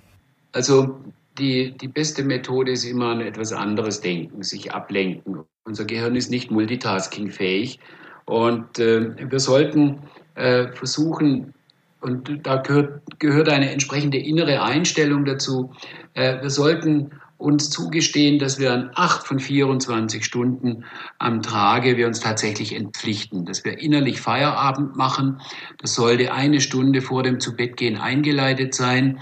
Also 0.52 1.00
die, 1.38 1.72
die 1.72 1.88
beste 1.88 2.22
Methode 2.22 2.72
ist 2.72 2.84
immer 2.84 3.12
an 3.12 3.22
etwas 3.22 3.54
anderes 3.54 4.02
denken, 4.02 4.42
sich 4.42 4.70
ablenken. 4.74 5.44
Unser 5.64 5.86
Gehirn 5.86 6.14
ist 6.14 6.30
nicht 6.30 6.50
multitaskingfähig 6.50 7.80
und 8.26 8.78
äh, 8.78 9.30
wir 9.30 9.40
sollten 9.40 10.00
äh, 10.34 10.68
versuchen, 10.72 11.54
und 12.00 12.40
da 12.44 12.56
gehört, 12.56 13.02
gehört 13.18 13.48
eine 13.48 13.70
entsprechende 13.70 14.18
innere 14.18 14.62
Einstellung 14.62 15.24
dazu. 15.24 15.72
Äh, 16.14 16.40
wir 16.42 16.50
sollten 16.50 17.12
uns 17.40 17.70
zugestehen, 17.70 18.38
dass 18.38 18.58
wir 18.58 18.72
an 18.72 18.90
acht 18.94 19.26
von 19.26 19.38
24 19.38 20.24
Stunden 20.24 20.84
am 21.18 21.40
Tage 21.42 21.96
wir 21.96 22.06
uns 22.06 22.20
tatsächlich 22.20 22.74
entpflichten, 22.74 23.46
dass 23.46 23.64
wir 23.64 23.78
innerlich 23.78 24.20
Feierabend 24.20 24.96
machen. 24.96 25.40
Das 25.78 25.94
sollte 25.94 26.32
eine 26.32 26.60
Stunde 26.60 27.00
vor 27.00 27.22
dem 27.22 27.40
Zubettgehen 27.40 27.96
eingeleitet 27.96 28.74
sein. 28.74 29.20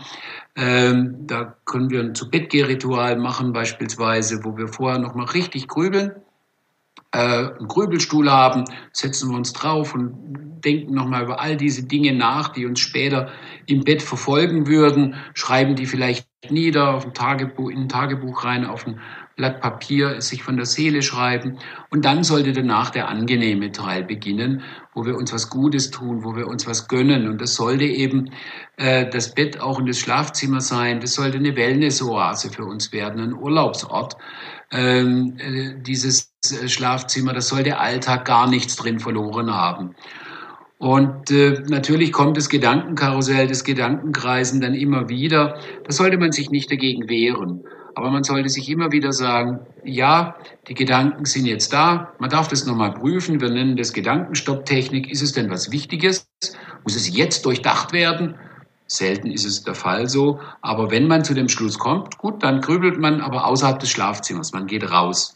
Ähm, 0.57 1.27
da 1.29 1.57
können 1.65 1.91
wir 1.91 2.01
ein 2.01 2.17
Zubettgehritual 2.17 3.17
machen 3.17 3.53
beispielsweise, 3.53 4.41
wo 4.43 4.57
wir 4.57 4.67
vorher 4.67 4.99
noch 4.99 5.15
mal 5.15 5.27
richtig 5.27 5.69
grübeln 5.69 6.13
äh, 7.13 7.19
einen 7.19 7.69
Grübelstuhl 7.69 8.31
haben, 8.31 8.65
setzen 8.93 9.31
wir 9.31 9.37
uns 9.37 9.53
drauf 9.53 9.95
und 9.95 10.61
denken 10.65 10.95
nochmal 10.95 11.25
über 11.25 11.41
all 11.41 11.57
diese 11.57 11.85
Dinge 11.85 12.13
nach, 12.13 12.49
die 12.49 12.67
uns 12.67 12.81
später 12.81 13.31
im 13.67 13.85
Bett 13.85 14.03
verfolgen 14.03 14.67
würden, 14.67 15.15
schreiben 15.35 15.77
die 15.77 15.87
vielleicht 15.87 16.27
nieder 16.51 16.95
auf 16.95 17.05
ein 17.05 17.15
Tagebuch, 17.15 17.71
in 17.71 17.83
ein 17.83 17.89
Tagebuch 17.89 18.45
rein, 18.45 18.65
auf 18.65 18.87
ein 18.87 19.01
Blatt 19.37 19.61
Papier, 19.61 20.21
sich 20.21 20.43
von 20.43 20.57
der 20.57 20.67
Seele 20.67 21.01
schreiben. 21.01 21.59
Und 21.91 22.05
dann 22.05 22.25
sollte 22.25 22.53
danach 22.53 22.91
der 22.91 23.09
angenehme 23.09 23.71
Teil 23.71 24.03
beginnen, 24.05 24.63
wo 24.95 25.07
wir 25.07 25.17
uns 25.17 25.33
was 25.33 25.49
Gutes 25.49 25.91
tun, 25.91 26.25
wo 26.25 26.35
wir 26.35 26.49
uns 26.49 26.67
was 26.67 26.89
gönnen. 26.89 27.29
Und 27.29 27.41
das 27.41 27.55
sollte 27.55 27.85
eben 27.85 28.31
äh, 28.77 29.09
das 29.09 29.35
Bett 29.35 29.61
auch 29.61 29.79
in 29.79 29.87
das 29.87 29.99
Schlafzimmer 29.99 30.61
sein. 30.61 31.01
Das 31.01 31.15
sollte 31.15 31.39
eine 31.39 31.55
Wellness-Oase 31.55 32.51
für 32.51 32.65
uns 32.65 32.93
werden, 32.93 33.21
ein 33.21 33.33
Urlaubsort. 33.33 34.17
Ähm, 34.71 35.37
äh, 35.39 35.83
dieses 35.83 36.35
äh, 36.51 36.69
Schlafzimmer, 36.69 37.33
das 37.33 37.49
soll 37.49 37.63
der 37.63 37.81
Alltag 37.81 38.27
gar 38.27 38.49
nichts 38.49 38.77
drin 38.77 39.01
verloren 39.01 39.53
haben. 39.53 39.95
Und 40.79 41.31
äh, 41.31 41.63
natürlich 41.69 42.13
kommt 42.13 42.37
das 42.37 42.49
Gedankenkarussell, 42.49 43.49
das 43.49 43.65
Gedankenkreisen 43.65 44.61
dann 44.61 44.75
immer 44.75 45.09
wieder. 45.09 45.59
Da 45.85 45.93
sollte 45.93 46.19
man 46.19 46.33
sich 46.33 46.51
nicht 46.51 46.71
dagegen 46.71 47.09
wehren. 47.09 47.65
Aber 47.97 48.13
man 48.13 48.23
sollte 48.23 48.49
sich 48.49 48.69
immer 48.71 48.93
wieder 48.93 49.13
sagen, 49.13 49.59
ja, 49.85 50.37
die 50.69 50.75
Gedanken 50.75 51.25
sind 51.25 51.47
jetzt 51.47 51.73
da. 51.73 52.13
Man 52.21 52.31
darf 52.31 52.47
das 52.47 52.65
nochmal 52.65 52.95
prüfen. 52.95 53.41
Wir 53.41 53.51
nennen 53.51 53.77
das 53.77 53.93
Gedankenstopptechnik. 53.93 55.11
Ist 55.11 55.23
es 55.23 55.33
denn 55.33 55.51
was 55.51 55.73
Wichtiges? 55.73 56.29
Muss 56.85 56.95
es 56.95 57.13
jetzt 57.13 57.45
durchdacht 57.45 57.93
werden? 57.93 58.37
Selten 58.89 59.31
ist 59.31 59.45
es 59.45 59.63
der 59.63 59.75
Fall 59.75 60.09
so. 60.09 60.41
Aber 60.63 60.91
wenn 60.91 61.07
man 61.07 61.23
zu 61.23 61.35
dem 61.35 61.49
Schluss 61.49 61.79
kommt, 61.79 62.19
gut, 62.19 62.43
dann 62.43 62.61
grübelt 62.61 62.99
man 62.99 63.21
aber 63.21 63.47
außerhalb 63.47 63.79
des 63.79 63.91
Schlafzimmers. 63.91 64.53
Man 64.53 64.67
geht 64.67 64.91
raus. 64.91 65.35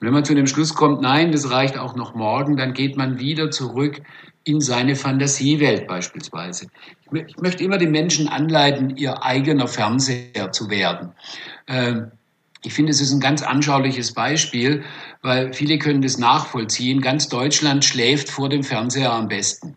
Und 0.00 0.06
wenn 0.06 0.12
man 0.12 0.24
zu 0.24 0.34
dem 0.34 0.46
Schluss 0.46 0.74
kommt, 0.74 1.00
nein, 1.00 1.32
das 1.32 1.50
reicht 1.50 1.78
auch 1.78 1.96
noch 1.96 2.14
morgen, 2.14 2.56
dann 2.56 2.74
geht 2.74 2.96
man 2.96 3.18
wieder 3.18 3.50
zurück 3.50 4.02
in 4.44 4.60
seine 4.60 4.96
Fantasiewelt 4.96 5.86
beispielsweise. 5.86 6.66
Ich 7.10 7.38
möchte 7.38 7.64
immer 7.64 7.78
die 7.78 7.86
Menschen 7.86 8.28
anleiten, 8.28 8.96
ihr 8.96 9.22
eigener 9.22 9.66
Fernseher 9.66 10.52
zu 10.52 10.68
werden. 10.68 11.12
Ähm, 11.66 12.10
ich 12.62 12.74
finde, 12.74 12.92
es 12.92 13.00
ist 13.00 13.12
ein 13.12 13.20
ganz 13.20 13.42
anschauliches 13.42 14.12
Beispiel, 14.12 14.84
weil 15.22 15.54
viele 15.54 15.78
können 15.78 16.02
das 16.02 16.18
nachvollziehen. 16.18 17.00
Ganz 17.00 17.28
Deutschland 17.28 17.84
schläft 17.84 18.28
vor 18.28 18.50
dem 18.50 18.62
Fernseher 18.62 19.12
am 19.12 19.28
besten. 19.28 19.76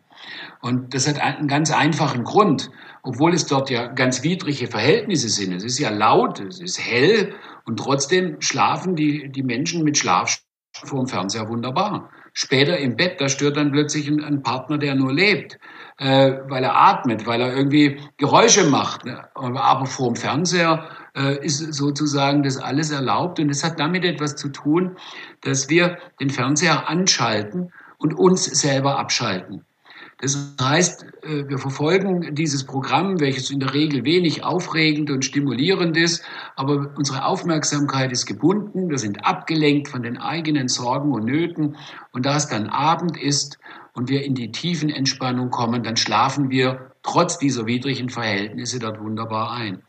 Und 0.62 0.94
das 0.94 1.08
hat 1.08 1.20
einen 1.20 1.48
ganz 1.48 1.72
einfachen 1.72 2.24
Grund, 2.24 2.70
obwohl 3.08 3.34
es 3.34 3.46
dort 3.46 3.70
ja 3.70 3.88
ganz 3.88 4.22
widrige 4.22 4.68
Verhältnisse 4.68 5.30
sind. 5.30 5.54
Es 5.54 5.64
ist 5.64 5.80
ja 5.80 5.90
laut, 5.90 6.42
es 6.42 6.60
ist 6.60 6.78
hell 6.78 7.34
und 7.66 7.78
trotzdem 7.78 8.42
schlafen 8.42 8.98
die, 8.98 9.30
die 9.32 9.44
Menschen 9.44 9.86
mit 9.86 9.98
Schlaf 9.98 10.42
vor 10.74 11.00
dem 11.00 11.08
Fernseher 11.08 11.48
wunderbar. 11.48 12.10
Später 12.34 12.78
im 12.78 12.98
Bett, 12.98 13.22
da 13.22 13.30
stört 13.30 13.56
dann 13.56 13.72
plötzlich 13.72 14.10
ein, 14.10 14.22
ein 14.22 14.44
Partner, 14.44 14.78
der 14.78 14.94
nur 14.94 15.14
lebt, 15.14 15.58
äh, 15.98 16.34
weil 16.50 16.66
er 16.66 16.76
atmet, 16.76 17.26
weil 17.26 17.40
er 17.40 17.56
irgendwie 17.56 17.98
Geräusche 18.18 18.66
macht. 18.66 19.06
Ne? 19.06 19.24
Aber 19.36 19.86
vor 19.86 20.08
dem 20.08 20.18
Fernseher 20.18 20.90
äh, 21.16 21.44
ist 21.44 21.60
sozusagen 21.74 22.44
das 22.44 22.58
alles 22.58 22.92
erlaubt. 22.92 23.40
Und 23.40 23.50
es 23.50 23.64
hat 23.64 23.80
damit 23.80 24.04
etwas 24.04 24.36
zu 24.36 24.50
tun, 24.50 24.98
dass 25.42 25.70
wir 25.70 25.98
den 26.20 26.30
Fernseher 26.30 26.90
anschalten 26.90 27.72
und 27.98 28.14
uns 28.14 28.44
selber 28.44 29.00
abschalten. 29.00 29.64
Das 30.20 30.56
heißt, 30.60 31.06
äh, 31.24 31.48
wir 31.48 31.60
verfolgen 31.60 32.34
dieses 32.34 32.64
Programm, 32.64 33.20
welches 33.20 33.52
in 33.52 33.60
der 33.60 33.74
Regel 33.74 34.04
wenig 34.04 34.44
aufregend 34.44 35.12
und 35.12 35.24
stimulierend 35.24 35.96
ist, 35.96 36.24
aber 36.56 36.92
unsere 36.96 37.26
Aufmerksamkeit 37.26 38.12
ist 38.12 38.26
gebunden, 38.26 38.90
wir 38.90 38.98
sind 38.98 39.26
abgelenkt 39.26 39.90
von 39.90 40.02
den 40.02 40.18
eigenen 40.18 40.70
Sorgen 40.70 41.12
und 41.14 41.26
Nöten 41.26 41.76
und 42.14 42.26
da 42.26 42.36
es 42.36 42.48
dann 42.48 42.68
Abend 42.68 43.16
ist 43.16 43.60
und 43.94 44.10
wir 44.10 44.24
in 44.24 44.34
die 44.34 44.52
tiefen 44.52 44.90
Entspannung 44.90 45.52
kommen, 45.52 45.84
dann 45.84 45.98
schlafen 45.98 46.50
wir 46.50 46.92
trotz 47.04 47.38
dieser 47.38 47.68
widrigen 47.68 48.10
Verhältnisse 48.10 48.80
dort 48.80 49.00
wunderbar 49.00 49.52
ein. 49.52 49.84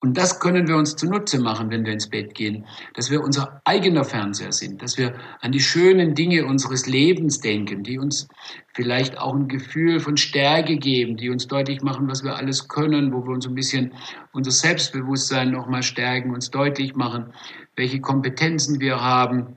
Und 0.00 0.18
das 0.18 0.40
können 0.40 0.68
wir 0.68 0.76
uns 0.76 0.94
zunutze 0.94 1.40
machen, 1.40 1.70
wenn 1.70 1.86
wir 1.86 1.92
ins 1.92 2.10
Bett 2.10 2.34
gehen, 2.34 2.66
dass 2.94 3.10
wir 3.10 3.22
unser 3.22 3.62
eigener 3.64 4.04
Fernseher 4.04 4.52
sind, 4.52 4.82
dass 4.82 4.98
wir 4.98 5.14
an 5.40 5.52
die 5.52 5.60
schönen 5.60 6.14
Dinge 6.14 6.44
unseres 6.44 6.86
Lebens 6.86 7.40
denken, 7.40 7.82
die 7.82 7.98
uns 7.98 8.28
vielleicht 8.74 9.16
auch 9.16 9.34
ein 9.34 9.48
Gefühl 9.48 10.00
von 10.00 10.18
Stärke 10.18 10.76
geben, 10.76 11.16
die 11.16 11.30
uns 11.30 11.46
deutlich 11.46 11.80
machen, 11.80 12.08
was 12.08 12.22
wir 12.22 12.36
alles 12.36 12.68
können, 12.68 13.12
wo 13.12 13.24
wir 13.24 13.32
uns 13.32 13.46
ein 13.46 13.54
bisschen 13.54 13.94
unser 14.32 14.50
Selbstbewusstsein 14.50 15.50
nochmal 15.50 15.82
stärken, 15.82 16.34
uns 16.34 16.50
deutlich 16.50 16.94
machen, 16.94 17.32
welche 17.74 18.00
Kompetenzen 18.00 18.80
wir 18.80 19.00
haben. 19.00 19.56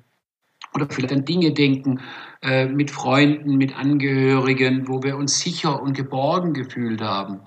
Oder 0.73 0.87
vielleicht 0.89 1.13
an 1.13 1.25
Dinge 1.25 1.51
denken 1.51 1.99
äh, 2.41 2.65
mit 2.65 2.91
Freunden, 2.91 3.57
mit 3.57 3.77
Angehörigen, 3.77 4.87
wo 4.87 5.03
wir 5.03 5.17
uns 5.17 5.39
sicher 5.39 5.81
und 5.81 5.95
geborgen 5.95 6.53
gefühlt 6.53 7.01
haben. 7.01 7.41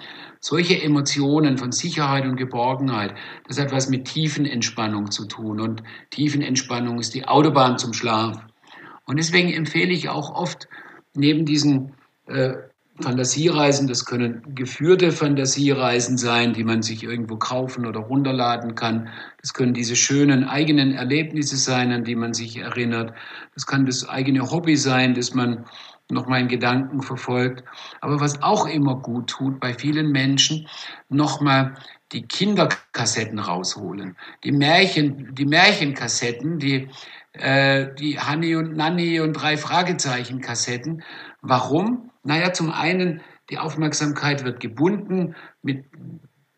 Solche 0.45 0.83
Emotionen 0.83 1.57
von 1.57 1.71
Sicherheit 1.71 2.25
und 2.25 2.35
Geborgenheit, 2.35 3.15
das 3.47 3.61
hat 3.61 3.71
was 3.71 3.89
mit 3.89 4.07
Tiefenentspannung 4.07 5.13
zu 5.13 5.27
tun. 5.27 5.61
Und 5.61 5.85
Tiefenentspannung 6.11 6.99
ist 6.99 7.15
die 7.15 7.29
Autobahn 7.29 7.79
zum 7.79 7.93
Schlaf. 7.93 8.39
Und 9.07 9.19
deswegen 9.19 9.53
empfehle 9.53 9.93
ich 9.93 10.09
auch 10.09 10.35
oft 10.35 10.67
neben 11.15 11.45
diesen 11.47 11.95
äh, 12.27 12.55
Fantasiereisen, 13.01 13.87
das 13.87 14.05
können 14.05 14.43
geführte 14.55 15.13
Fantasiereisen 15.13 16.19
sein, 16.19 16.53
die 16.53 16.65
man 16.65 16.83
sich 16.83 17.03
irgendwo 17.03 17.37
kaufen 17.37 17.87
oder 17.87 18.01
runterladen 18.01 18.75
kann. 18.75 19.09
Das 19.41 19.55
können 19.55 19.75
diese 19.75 19.97
schönen 19.97 20.45
eigenen 20.45 20.93
Erlebnisse 20.93 21.57
sein, 21.57 21.93
an 21.93 22.05
die 22.05 22.17
man 22.17 22.35
sich 22.35 22.57
erinnert. 22.59 23.15
Das 23.55 23.67
kann 23.67 23.87
das 23.87 24.09
eigene 24.09 24.51
Hobby 24.51 24.77
sein, 24.77 25.15
das 25.15 25.35
man 25.35 25.65
noch 26.13 26.27
mal 26.27 26.41
in 26.41 26.49
Gedanken 26.49 27.03
verfolgt. 27.03 27.65
Aber 28.01 28.21
was 28.21 28.43
auch 28.43 28.67
immer 28.67 28.97
gut 28.97 29.31
tut 29.31 29.61
bei 29.61 29.75
vielen 29.75 30.13
Menschen, 30.13 30.69
noch 31.09 31.41
mal 31.41 31.75
die 32.13 32.23
Kinderkassetten 32.23 33.39
rausholen, 33.39 34.17
die 34.45 34.53
Märchen, 34.53 35.35
die 35.35 35.47
Märchenkassetten, 35.47 36.59
die 36.59 36.89
äh, 37.33 37.95
die 37.99 38.21
Hanni 38.21 38.57
und 38.57 38.77
Nanni 38.77 39.21
und 39.21 39.33
drei 39.33 39.57
Fragezeichen 39.57 40.43
Kassetten. 40.43 41.03
Warum? 41.41 42.11
Naja, 42.25 42.53
zum 42.53 42.71
einen 42.71 43.23
die 43.51 43.59
Aufmerksamkeit 43.59 44.45
wird 44.45 44.61
gebunden 44.61 45.35
mit 45.63 45.85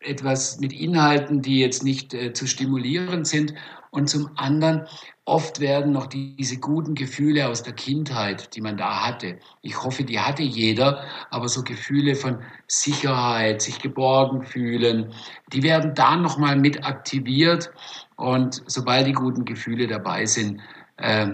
etwas 0.00 0.58
mit 0.60 0.72
Inhalten, 0.72 1.42
die 1.42 1.60
jetzt 1.60 1.82
nicht 1.82 2.12
äh, 2.12 2.32
zu 2.32 2.46
stimulierend 2.46 3.26
sind. 3.26 3.54
Und 3.90 4.08
zum 4.08 4.30
anderen 4.36 4.86
Oft 5.26 5.58
werden 5.60 5.92
noch 5.92 6.06
diese 6.06 6.58
guten 6.58 6.94
Gefühle 6.94 7.48
aus 7.48 7.62
der 7.62 7.72
Kindheit, 7.72 8.54
die 8.54 8.60
man 8.60 8.76
da 8.76 9.06
hatte. 9.06 9.38
Ich 9.62 9.82
hoffe, 9.82 10.04
die 10.04 10.20
hatte 10.20 10.42
jeder, 10.42 11.02
aber 11.30 11.48
so 11.48 11.62
Gefühle 11.62 12.14
von 12.14 12.42
Sicherheit, 12.66 13.62
sich 13.62 13.78
geborgen 13.78 14.42
fühlen, 14.42 15.14
die 15.50 15.62
werden 15.62 15.94
da 15.94 16.16
nochmal 16.16 16.56
mit 16.56 16.84
aktiviert. 16.84 17.70
Und 18.16 18.62
sobald 18.66 19.06
die 19.06 19.12
guten 19.12 19.46
Gefühle 19.46 19.86
dabei 19.86 20.26
sind, 20.26 20.60
äh, 20.98 21.28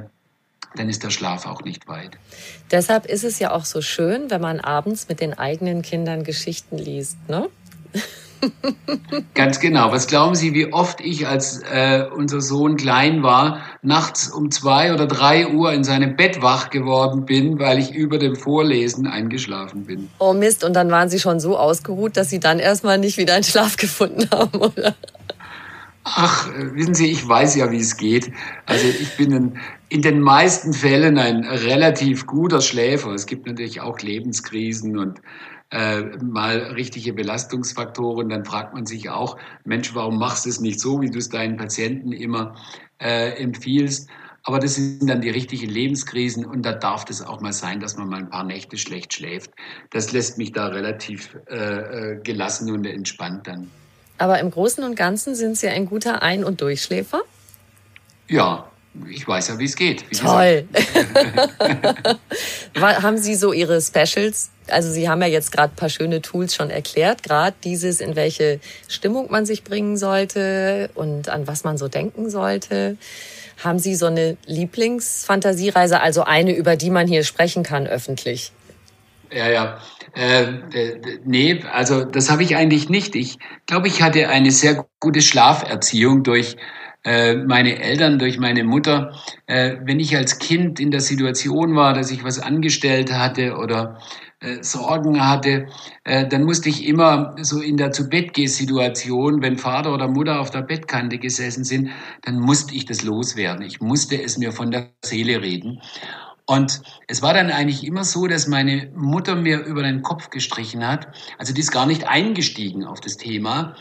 dann 0.76 0.88
ist 0.88 1.02
der 1.02 1.10
Schlaf 1.10 1.46
auch 1.46 1.62
nicht 1.62 1.88
weit. 1.88 2.16
Deshalb 2.70 3.06
ist 3.06 3.24
es 3.24 3.40
ja 3.40 3.50
auch 3.50 3.64
so 3.64 3.82
schön, 3.82 4.30
wenn 4.30 4.40
man 4.40 4.60
abends 4.60 5.08
mit 5.08 5.20
den 5.20 5.36
eigenen 5.36 5.82
Kindern 5.82 6.22
Geschichten 6.22 6.78
liest, 6.78 7.16
ne? 7.28 7.48
Ganz 9.34 9.60
genau. 9.60 9.92
Was 9.92 10.06
glauben 10.06 10.34
Sie, 10.34 10.54
wie 10.54 10.72
oft 10.72 11.00
ich, 11.00 11.26
als 11.26 11.60
äh, 11.72 12.04
unser 12.14 12.40
Sohn 12.40 12.76
klein 12.76 13.22
war, 13.22 13.60
nachts 13.82 14.28
um 14.28 14.50
zwei 14.50 14.92
oder 14.92 15.06
drei 15.06 15.48
Uhr 15.48 15.72
in 15.72 15.84
seinem 15.84 16.16
Bett 16.16 16.42
wach 16.42 16.70
geworden 16.70 17.24
bin, 17.24 17.58
weil 17.58 17.78
ich 17.78 17.92
über 17.92 18.18
dem 18.18 18.36
Vorlesen 18.36 19.06
eingeschlafen 19.06 19.84
bin? 19.84 20.08
Oh 20.18 20.32
Mist, 20.32 20.64
und 20.64 20.74
dann 20.74 20.90
waren 20.90 21.08
Sie 21.08 21.18
schon 21.18 21.40
so 21.40 21.58
ausgeruht, 21.58 22.16
dass 22.16 22.30
Sie 22.30 22.40
dann 22.40 22.58
erstmal 22.58 22.98
nicht 22.98 23.18
wieder 23.18 23.34
einen 23.34 23.44
Schlaf 23.44 23.76
gefunden 23.76 24.28
haben, 24.30 24.58
oder? 24.58 24.94
Ach, 26.04 26.48
wissen 26.72 26.94
Sie, 26.94 27.10
ich 27.10 27.28
weiß 27.28 27.56
ja, 27.56 27.70
wie 27.70 27.80
es 27.80 27.96
geht. 27.96 28.32
Also 28.66 28.86
ich 28.88 29.16
bin 29.16 29.34
ein, 29.34 29.58
in 29.90 30.02
den 30.02 30.20
meisten 30.20 30.72
Fällen 30.72 31.18
ein 31.18 31.44
relativ 31.44 32.26
guter 32.26 32.60
Schläfer. 32.60 33.10
Es 33.10 33.26
gibt 33.26 33.46
natürlich 33.46 33.80
auch 33.80 33.98
Lebenskrisen 34.00 34.98
und 34.98 35.20
äh, 35.70 36.02
mal 36.22 36.58
richtige 36.74 37.12
Belastungsfaktoren, 37.12 38.28
dann 38.28 38.44
fragt 38.44 38.74
man 38.74 38.86
sich 38.86 39.08
auch, 39.08 39.36
Mensch, 39.64 39.94
warum 39.94 40.18
machst 40.18 40.44
du 40.44 40.50
es 40.50 40.60
nicht 40.60 40.80
so, 40.80 41.00
wie 41.00 41.10
du 41.10 41.18
es 41.18 41.28
deinen 41.28 41.56
Patienten 41.56 42.12
immer 42.12 42.56
äh, 43.00 43.40
empfiehlst? 43.40 44.08
Aber 44.42 44.58
das 44.58 44.76
sind 44.76 45.06
dann 45.06 45.20
die 45.20 45.30
richtigen 45.30 45.68
Lebenskrisen 45.68 46.44
und 46.46 46.62
da 46.62 46.72
darf 46.72 47.04
es 47.08 47.22
auch 47.22 47.40
mal 47.40 47.52
sein, 47.52 47.78
dass 47.78 47.96
man 47.96 48.08
mal 48.08 48.20
ein 48.20 48.30
paar 48.30 48.44
Nächte 48.44 48.78
schlecht 48.78 49.12
schläft. 49.12 49.50
Das 49.90 50.12
lässt 50.12 50.38
mich 50.38 50.52
da 50.52 50.68
relativ 50.68 51.36
äh, 51.48 51.56
äh 52.14 52.20
gelassen 52.22 52.70
und 52.70 52.86
entspannt 52.86 53.46
dann. 53.46 53.70
Aber 54.18 54.38
im 54.38 54.50
Großen 54.50 54.82
und 54.82 54.96
Ganzen 54.96 55.34
sind 55.34 55.56
Sie 55.56 55.68
ein 55.68 55.86
guter 55.86 56.22
Ein- 56.22 56.44
und 56.44 56.60
Durchschläfer? 56.60 57.22
Ja, 58.28 58.70
ich 59.08 59.26
weiß 59.26 59.48
ja, 59.48 59.58
wie 59.58 59.64
es 59.64 59.76
geht. 59.76 60.10
Wie 60.10 60.16
Toll. 60.16 60.68
Haben 62.80 63.18
Sie 63.18 63.34
so 63.34 63.52
Ihre 63.52 63.80
Specials? 63.80 64.50
Also 64.72 64.90
Sie 64.90 65.08
haben 65.08 65.20
ja 65.22 65.28
jetzt 65.28 65.52
gerade 65.52 65.72
ein 65.72 65.76
paar 65.76 65.88
schöne 65.88 66.22
Tools 66.22 66.54
schon 66.54 66.70
erklärt, 66.70 67.22
gerade 67.22 67.56
dieses, 67.64 68.00
in 68.00 68.16
welche 68.16 68.60
Stimmung 68.88 69.30
man 69.30 69.46
sich 69.46 69.64
bringen 69.64 69.96
sollte 69.96 70.90
und 70.94 71.28
an 71.28 71.46
was 71.46 71.64
man 71.64 71.78
so 71.78 71.88
denken 71.88 72.30
sollte. 72.30 72.96
Haben 73.62 73.78
Sie 73.78 73.94
so 73.94 74.06
eine 74.06 74.36
Lieblingsfantasiereise, 74.46 76.00
also 76.00 76.22
eine, 76.22 76.54
über 76.54 76.76
die 76.76 76.90
man 76.90 77.06
hier 77.06 77.24
sprechen 77.24 77.62
kann 77.62 77.86
öffentlich? 77.86 78.52
Ja, 79.32 79.48
ja. 79.48 79.78
Äh, 80.16 80.42
äh, 80.72 81.18
nee, 81.24 81.62
also 81.70 82.04
das 82.04 82.30
habe 82.30 82.42
ich 82.42 82.56
eigentlich 82.56 82.88
nicht. 82.88 83.14
Ich 83.14 83.38
glaube, 83.66 83.86
ich 83.86 84.02
hatte 84.02 84.28
eine 84.28 84.50
sehr 84.50 84.86
gute 84.98 85.20
Schlaferziehung 85.20 86.24
durch 86.24 86.56
äh, 87.04 87.34
meine 87.34 87.80
Eltern, 87.80 88.18
durch 88.18 88.38
meine 88.38 88.64
Mutter. 88.64 89.12
Äh, 89.46 89.76
wenn 89.84 90.00
ich 90.00 90.16
als 90.16 90.38
Kind 90.38 90.80
in 90.80 90.90
der 90.90 91.00
Situation 91.00 91.76
war, 91.76 91.94
dass 91.94 92.10
ich 92.10 92.24
was 92.24 92.40
angestellt 92.40 93.12
hatte 93.12 93.56
oder 93.56 94.00
äh, 94.40 94.62
Sorgen 94.62 95.26
hatte, 95.26 95.68
äh, 96.04 96.26
dann 96.26 96.44
musste 96.44 96.68
ich 96.68 96.86
immer 96.86 97.34
so 97.40 97.60
in 97.60 97.76
der 97.76 97.92
zu 97.92 98.08
Bett 98.08 98.36
Situation, 98.48 99.42
wenn 99.42 99.58
Vater 99.58 99.92
oder 99.92 100.08
Mutter 100.08 100.40
auf 100.40 100.50
der 100.50 100.62
Bettkante 100.62 101.18
gesessen 101.18 101.64
sind, 101.64 101.90
dann 102.22 102.40
musste 102.40 102.74
ich 102.74 102.86
das 102.86 103.02
loswerden. 103.02 103.64
Ich 103.64 103.80
musste 103.80 104.20
es 104.20 104.38
mir 104.38 104.52
von 104.52 104.70
der 104.70 104.88
Seele 105.04 105.42
reden. 105.42 105.80
Und 106.46 106.82
es 107.06 107.22
war 107.22 107.32
dann 107.34 107.50
eigentlich 107.50 107.84
immer 107.84 108.02
so, 108.02 108.26
dass 108.26 108.48
meine 108.48 108.90
Mutter 108.96 109.36
mir 109.36 109.64
über 109.64 109.82
den 109.82 110.02
Kopf 110.02 110.30
gestrichen 110.30 110.84
hat. 110.86 111.06
Also 111.38 111.54
die 111.54 111.60
ist 111.60 111.70
gar 111.70 111.86
nicht 111.86 112.08
eingestiegen 112.08 112.84
auf 112.84 113.00
das 113.00 113.16
Thema. 113.16 113.76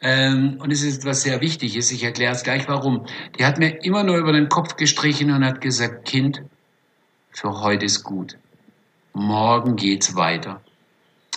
Ähm, 0.00 0.58
und 0.60 0.70
es 0.70 0.82
ist 0.82 0.98
etwas 0.98 1.22
sehr 1.22 1.40
Wichtiges. 1.40 1.90
Ich 1.90 2.02
erkläre 2.02 2.32
es 2.32 2.42
gleich 2.42 2.66
warum. 2.68 3.04
Die 3.38 3.44
hat 3.44 3.58
mir 3.58 3.84
immer 3.84 4.04
nur 4.04 4.16
über 4.16 4.32
den 4.32 4.48
Kopf 4.48 4.76
gestrichen 4.76 5.32
und 5.32 5.44
hat 5.44 5.60
gesagt, 5.60 6.06
Kind, 6.06 6.40
für 7.30 7.60
heute 7.60 7.84
ist 7.84 8.04
gut. 8.04 8.38
Morgen 9.14 9.76
geht's 9.76 10.16
weiter. 10.16 10.60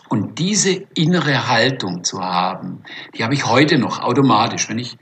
Und 0.09 0.39
diese 0.39 0.71
innere 0.95 1.47
Haltung 1.47 2.03
zu 2.03 2.21
haben, 2.21 2.83
die 3.15 3.23
habe 3.23 3.33
ich 3.33 3.45
heute 3.45 3.77
noch 3.77 4.01
automatisch. 4.01 4.67
Wenn 4.67 4.79
ich 4.79 4.97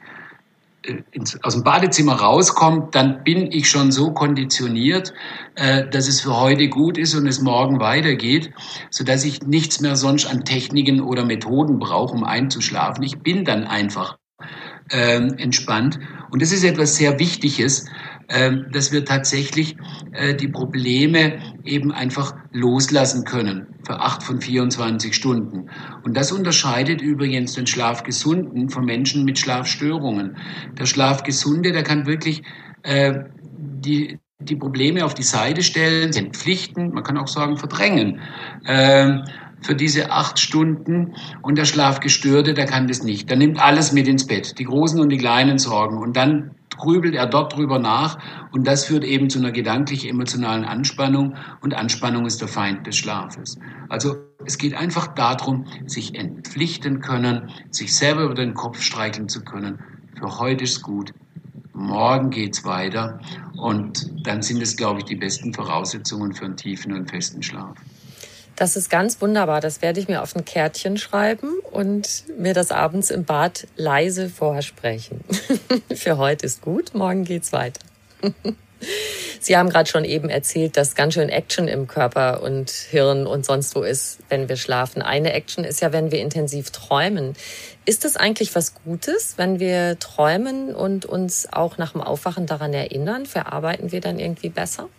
äh, 0.83 1.03
aus 1.41 1.53
dem 1.53 1.63
Badezimmer 1.63 2.15
rauskommt, 2.15 2.93
dann 2.95 3.23
bin 3.23 3.51
ich 3.51 3.69
schon 3.69 3.91
so 3.91 4.11
konditioniert, 4.11 5.13
äh, 5.55 5.87
dass 5.87 6.07
es 6.07 6.21
für 6.21 6.35
heute 6.35 6.67
gut 6.67 6.97
ist 6.97 7.15
und 7.15 7.27
es 7.27 7.41
morgen 7.41 7.79
weitergeht, 7.79 8.51
so 8.89 9.03
dass 9.03 9.23
ich 9.23 9.43
nichts 9.43 9.79
mehr 9.79 9.95
sonst 9.95 10.25
an 10.25 10.43
Techniken 10.43 11.01
oder 11.01 11.23
Methoden 11.23 11.79
brauche, 11.79 12.13
um 12.13 12.23
einzuschlafen. 12.23 13.03
Ich 13.03 13.19
bin 13.19 13.45
dann 13.45 13.63
einfach 13.65 14.17
ähm, 14.91 15.35
entspannt. 15.37 15.99
Und 16.29 16.41
das 16.41 16.51
ist 16.51 16.63
etwas 16.63 16.95
sehr 16.95 17.19
Wichtiges, 17.19 17.85
dass 18.71 18.91
wir 18.91 19.05
tatsächlich 19.05 19.77
äh, 20.13 20.35
die 20.35 20.47
Probleme 20.47 21.39
eben 21.63 21.91
einfach 21.91 22.35
loslassen 22.51 23.23
können 23.23 23.67
für 23.85 23.99
acht 23.99 24.23
von 24.23 24.41
24 24.41 25.15
Stunden. 25.15 25.69
Und 26.03 26.17
das 26.17 26.31
unterscheidet 26.31 27.01
übrigens 27.01 27.53
den 27.53 27.67
Schlafgesunden 27.67 28.69
von 28.69 28.85
Menschen 28.85 29.25
mit 29.25 29.37
Schlafstörungen. 29.37 30.37
Der 30.77 30.85
Schlafgesunde, 30.85 31.71
der 31.71 31.83
kann 31.83 32.07
wirklich 32.07 32.41
äh, 32.83 33.25
die, 33.57 34.19
die 34.39 34.55
Probleme 34.55 35.05
auf 35.05 35.13
die 35.13 35.23
Seite 35.23 35.61
stellen, 35.61 36.11
entpflichten, 36.13 36.93
man 36.93 37.03
kann 37.03 37.17
auch 37.17 37.27
sagen 37.27 37.57
verdrängen. 37.57 38.21
Ähm, 38.65 39.23
für 39.61 39.75
diese 39.75 40.11
acht 40.11 40.39
Stunden 40.39 41.15
und 41.41 41.57
der 41.57 41.65
Schlafgestörte, 41.65 42.53
der 42.53 42.65
kann 42.65 42.87
das 42.87 43.03
nicht. 43.03 43.29
Der 43.29 43.37
nimmt 43.37 43.59
alles 43.59 43.91
mit 43.91 44.07
ins 44.07 44.27
Bett, 44.27 44.59
die 44.59 44.65
großen 44.65 44.99
und 44.99 45.09
die 45.09 45.17
kleinen 45.17 45.57
Sorgen 45.57 45.97
und 45.97 46.15
dann 46.15 46.51
grübelt 46.77 47.15
er 47.15 47.27
dort 47.27 47.55
drüber 47.55 47.79
nach 47.79 48.17
und 48.51 48.67
das 48.67 48.85
führt 48.85 49.03
eben 49.03 49.29
zu 49.29 49.39
einer 49.39 49.51
gedanklich-emotionalen 49.51 50.65
Anspannung 50.65 51.35
und 51.61 51.73
Anspannung 51.73 52.25
ist 52.25 52.41
der 52.41 52.47
Feind 52.47 52.85
des 52.87 52.97
Schlafes. 52.97 53.57
Also 53.89 54.15
es 54.45 54.57
geht 54.57 54.75
einfach 54.75 55.07
darum, 55.07 55.65
sich 55.87 56.15
entpflichten 56.15 57.01
können, 57.01 57.49
sich 57.71 57.95
selber 57.95 58.23
über 58.23 58.35
den 58.35 58.53
Kopf 58.53 58.81
streicheln 58.81 59.29
zu 59.29 59.43
können. 59.43 59.79
Für 60.17 60.39
heute 60.39 60.63
ist 60.63 60.81
gut, 60.81 61.13
morgen 61.73 62.29
geht's 62.29 62.63
weiter 62.63 63.19
und 63.57 64.11
dann 64.25 64.41
sind 64.41 64.61
es, 64.61 64.77
glaube 64.77 64.99
ich, 64.99 65.05
die 65.05 65.15
besten 65.15 65.53
Voraussetzungen 65.53 66.33
für 66.33 66.45
einen 66.45 66.57
tiefen 66.57 66.93
und 66.93 67.09
festen 67.09 67.43
Schlaf. 67.43 67.75
Das 68.55 68.77
ist 68.77 68.89
ganz 68.89 69.21
wunderbar. 69.21 69.59
Das 69.59 69.81
werde 69.81 69.99
ich 69.99 70.07
mir 70.07 70.21
auf 70.21 70.35
ein 70.35 70.45
Kärtchen 70.45 70.97
schreiben 70.97 71.59
und 71.71 72.23
mir 72.37 72.53
das 72.53 72.71
abends 72.71 73.11
im 73.11 73.25
Bad 73.25 73.67
leise 73.75 74.29
vorsprechen. 74.29 75.23
Für 75.93 76.17
heute 76.17 76.45
ist 76.45 76.61
gut, 76.61 76.93
morgen 76.93 77.25
geht's 77.25 77.51
weiter. 77.51 77.81
Sie 79.39 79.57
haben 79.57 79.69
gerade 79.69 79.89
schon 79.89 80.05
eben 80.05 80.29
erzählt, 80.29 80.77
dass 80.77 80.95
ganz 80.95 81.13
schön 81.15 81.29
Action 81.29 81.67
im 81.67 81.87
Körper 81.87 82.41
und 82.43 82.69
Hirn 82.69 83.27
und 83.27 83.45
sonst 83.45 83.75
wo 83.75 83.83
ist, 83.83 84.19
wenn 84.29 84.47
wir 84.49 84.57
schlafen. 84.57 85.01
Eine 85.01 85.33
Action 85.33 85.63
ist 85.63 85.81
ja, 85.81 85.91
wenn 85.91 86.11
wir 86.11 86.19
intensiv 86.19 86.71
träumen. 86.71 87.35
Ist 87.85 88.05
das 88.05 88.15
eigentlich 88.15 88.55
was 88.55 88.73
Gutes, 88.73 89.35
wenn 89.37 89.59
wir 89.59 89.99
träumen 89.99 90.73
und 90.73 91.05
uns 91.05 91.51
auch 91.51 91.77
nach 91.77 91.91
dem 91.91 92.01
Aufwachen 92.01 92.45
daran 92.45 92.73
erinnern? 92.73 93.25
Verarbeiten 93.25 93.91
wir 93.91 94.01
dann 94.01 94.19
irgendwie 94.19 94.49
besser? 94.49 94.89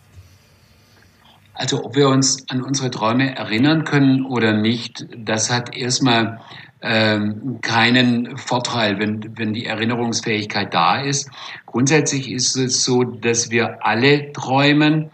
Also 1.56 1.84
ob 1.84 1.96
wir 1.96 2.08
uns 2.08 2.48
an 2.50 2.62
unsere 2.62 2.90
Träume 2.90 3.34
erinnern 3.34 3.84
können 3.84 4.26
oder 4.26 4.52
nicht, 4.52 5.06
das 5.16 5.50
hat 5.50 5.74
erstmal 5.74 6.40
ähm, 6.82 7.58
keinen 7.62 8.36
Vorteil, 8.36 8.98
wenn, 8.98 9.32
wenn 9.36 9.54
die 9.54 9.64
Erinnerungsfähigkeit 9.64 10.72
da 10.74 11.00
ist. 11.00 11.30
Grundsätzlich 11.64 12.30
ist 12.30 12.56
es 12.56 12.84
so, 12.84 13.02
dass 13.02 13.50
wir 13.50 13.84
alle 13.84 14.32
träumen. 14.32 15.10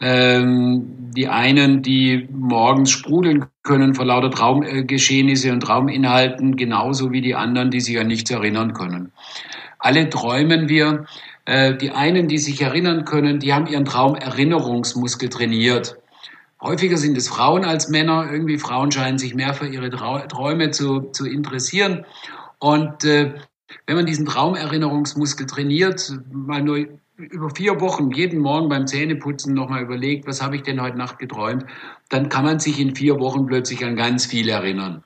Ähm, 0.00 1.10
die 1.16 1.28
einen, 1.28 1.82
die 1.82 2.28
morgens 2.32 2.90
sprudeln 2.90 3.46
können 3.62 3.94
vor 3.94 4.06
lauter 4.06 4.30
Traumgeschehnisse 4.30 5.52
und 5.52 5.60
Trauminhalten, 5.60 6.56
genauso 6.56 7.12
wie 7.12 7.20
die 7.20 7.34
anderen, 7.34 7.70
die 7.70 7.80
sich 7.80 7.98
an 8.00 8.08
nichts 8.08 8.30
erinnern 8.30 8.72
können. 8.72 9.12
Alle 9.78 10.08
träumen 10.08 10.68
wir. 10.68 11.04
Äh, 11.46 11.76
die 11.76 11.90
einen, 11.90 12.28
die 12.28 12.38
sich 12.38 12.60
erinnern 12.60 13.04
können, 13.04 13.38
die 13.38 13.52
haben 13.52 13.66
ihren 13.66 13.84
Traumerinnerungsmuskel 13.84 15.28
trainiert. 15.28 15.96
Häufiger 16.60 16.96
sind 16.96 17.16
es 17.18 17.28
Frauen 17.28 17.64
als 17.64 17.88
Männer. 17.90 18.30
Irgendwie 18.32 18.58
Frauen 18.58 18.90
scheinen 18.90 19.18
sich 19.18 19.34
mehr 19.34 19.52
für 19.52 19.66
ihre 19.66 19.90
Träume 19.90 20.70
zu, 20.70 21.10
zu 21.12 21.26
interessieren. 21.26 22.06
Und 22.58 23.04
äh, 23.04 23.34
wenn 23.86 23.96
man 23.96 24.06
diesen 24.06 24.24
Traumerinnerungsmuskel 24.24 25.46
trainiert, 25.46 26.18
mal 26.32 26.62
nur 26.62 26.86
über 27.16 27.50
vier 27.50 27.80
Wochen 27.80 28.10
jeden 28.10 28.40
Morgen 28.40 28.68
beim 28.68 28.86
Zähneputzen 28.86 29.54
nochmal 29.54 29.82
überlegt, 29.82 30.26
was 30.26 30.42
habe 30.42 30.56
ich 30.56 30.62
denn 30.62 30.80
heute 30.80 30.96
Nacht 30.96 31.18
geträumt, 31.18 31.66
dann 32.08 32.28
kann 32.28 32.44
man 32.44 32.58
sich 32.58 32.80
in 32.80 32.96
vier 32.96 33.20
Wochen 33.20 33.46
plötzlich 33.46 33.84
an 33.84 33.94
ganz 33.94 34.26
viel 34.26 34.48
erinnern. 34.48 35.04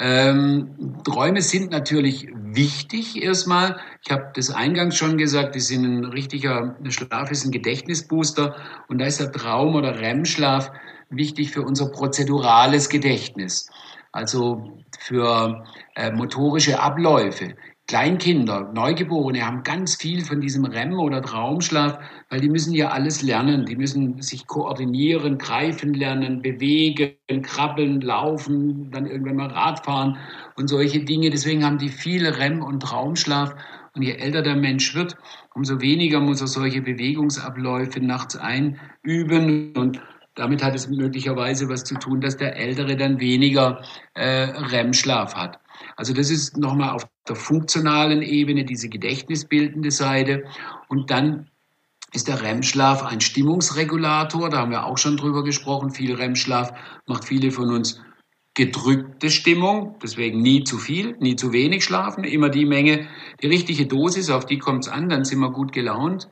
Ähm, 0.00 0.96
Träume 1.04 1.40
sind 1.40 1.70
natürlich 1.70 2.28
wichtig 2.34 3.22
erstmal. 3.22 3.78
Ich 4.04 4.10
habe 4.10 4.32
das 4.34 4.50
eingangs 4.50 4.96
schon 4.96 5.16
gesagt, 5.18 5.54
die 5.54 5.60
sind 5.60 5.84
ein 5.84 6.04
richtiger 6.04 6.76
Schlaf 6.88 7.30
ist 7.30 7.44
ein 7.44 7.52
Gedächtnisbooster 7.52 8.56
und 8.88 8.98
da 8.98 9.06
ist 9.06 9.20
der 9.20 9.30
Traum 9.30 9.76
oder 9.76 10.00
REM-Schlaf 10.00 10.72
wichtig 11.10 11.52
für 11.52 11.62
unser 11.62 11.90
prozedurales 11.90 12.88
Gedächtnis. 12.88 13.70
Also 14.10 14.78
für 14.98 15.64
äh, 15.94 16.10
motorische 16.10 16.80
Abläufe. 16.80 17.54
Kleinkinder, 17.86 18.72
Neugeborene 18.72 19.46
haben 19.46 19.62
ganz 19.62 19.96
viel 19.96 20.24
von 20.24 20.40
diesem 20.40 20.64
REM 20.64 20.98
oder 20.98 21.20
Traumschlaf, 21.20 21.98
weil 22.30 22.40
die 22.40 22.48
müssen 22.48 22.72
ja 22.72 22.88
alles 22.88 23.20
lernen. 23.20 23.66
Die 23.66 23.76
müssen 23.76 24.22
sich 24.22 24.46
koordinieren, 24.46 25.36
greifen 25.36 25.92
lernen, 25.92 26.40
bewegen, 26.40 27.12
krabbeln, 27.42 28.00
laufen, 28.00 28.90
dann 28.90 29.04
irgendwann 29.04 29.36
mal 29.36 29.48
Radfahren 29.48 30.16
und 30.56 30.68
solche 30.68 31.04
Dinge. 31.04 31.28
Deswegen 31.28 31.62
haben 31.62 31.76
die 31.76 31.90
viel 31.90 32.26
REM 32.26 32.62
und 32.62 32.80
Traumschlaf. 32.80 33.54
Und 33.94 34.02
je 34.02 34.12
älter 34.12 34.40
der 34.40 34.56
Mensch 34.56 34.94
wird, 34.94 35.16
umso 35.54 35.80
weniger 35.80 36.20
muss 36.20 36.40
er 36.40 36.46
solche 36.46 36.80
Bewegungsabläufe 36.80 38.00
nachts 38.00 38.34
einüben 38.34 39.74
und 39.76 40.00
damit 40.34 40.64
hat 40.64 40.74
es 40.74 40.88
möglicherweise 40.88 41.68
was 41.68 41.84
zu 41.84 41.94
tun, 41.94 42.20
dass 42.20 42.36
der 42.36 42.56
Ältere 42.56 42.96
dann 42.96 43.20
weniger 43.20 43.82
äh, 44.14 44.48
REM-Schlaf 44.50 45.34
hat. 45.36 45.60
Also 45.96 46.12
das 46.12 46.30
ist 46.30 46.56
nochmal 46.56 46.90
auf 46.90 47.06
der 47.28 47.36
funktionalen 47.36 48.22
Ebene 48.22 48.64
diese 48.64 48.88
gedächtnisbildende 48.88 49.90
Seite. 49.90 50.44
Und 50.88 51.10
dann 51.10 51.48
ist 52.12 52.28
der 52.28 52.42
REM-Schlaf 52.42 53.02
ein 53.02 53.20
Stimmungsregulator. 53.20 54.50
Da 54.50 54.58
haben 54.58 54.70
wir 54.70 54.86
auch 54.86 54.98
schon 54.98 55.16
drüber 55.16 55.42
gesprochen. 55.42 55.90
Viel 55.90 56.14
REM-Schlaf 56.14 56.72
macht 57.06 57.24
viele 57.24 57.50
von 57.50 57.72
uns 57.72 58.00
gedrückte 58.54 59.30
Stimmung. 59.30 59.96
Deswegen 60.02 60.40
nie 60.40 60.62
zu 60.62 60.78
viel, 60.78 61.16
nie 61.18 61.36
zu 61.36 61.52
wenig 61.52 61.84
schlafen. 61.84 62.24
Immer 62.24 62.50
die 62.50 62.66
Menge, 62.66 63.08
die 63.42 63.48
richtige 63.48 63.86
Dosis, 63.86 64.30
auf 64.30 64.46
die 64.46 64.58
kommt 64.58 64.86
es 64.86 64.92
an. 64.92 65.08
Dann 65.08 65.24
sind 65.24 65.40
wir 65.40 65.50
gut 65.50 65.72
gelaunt. 65.72 66.28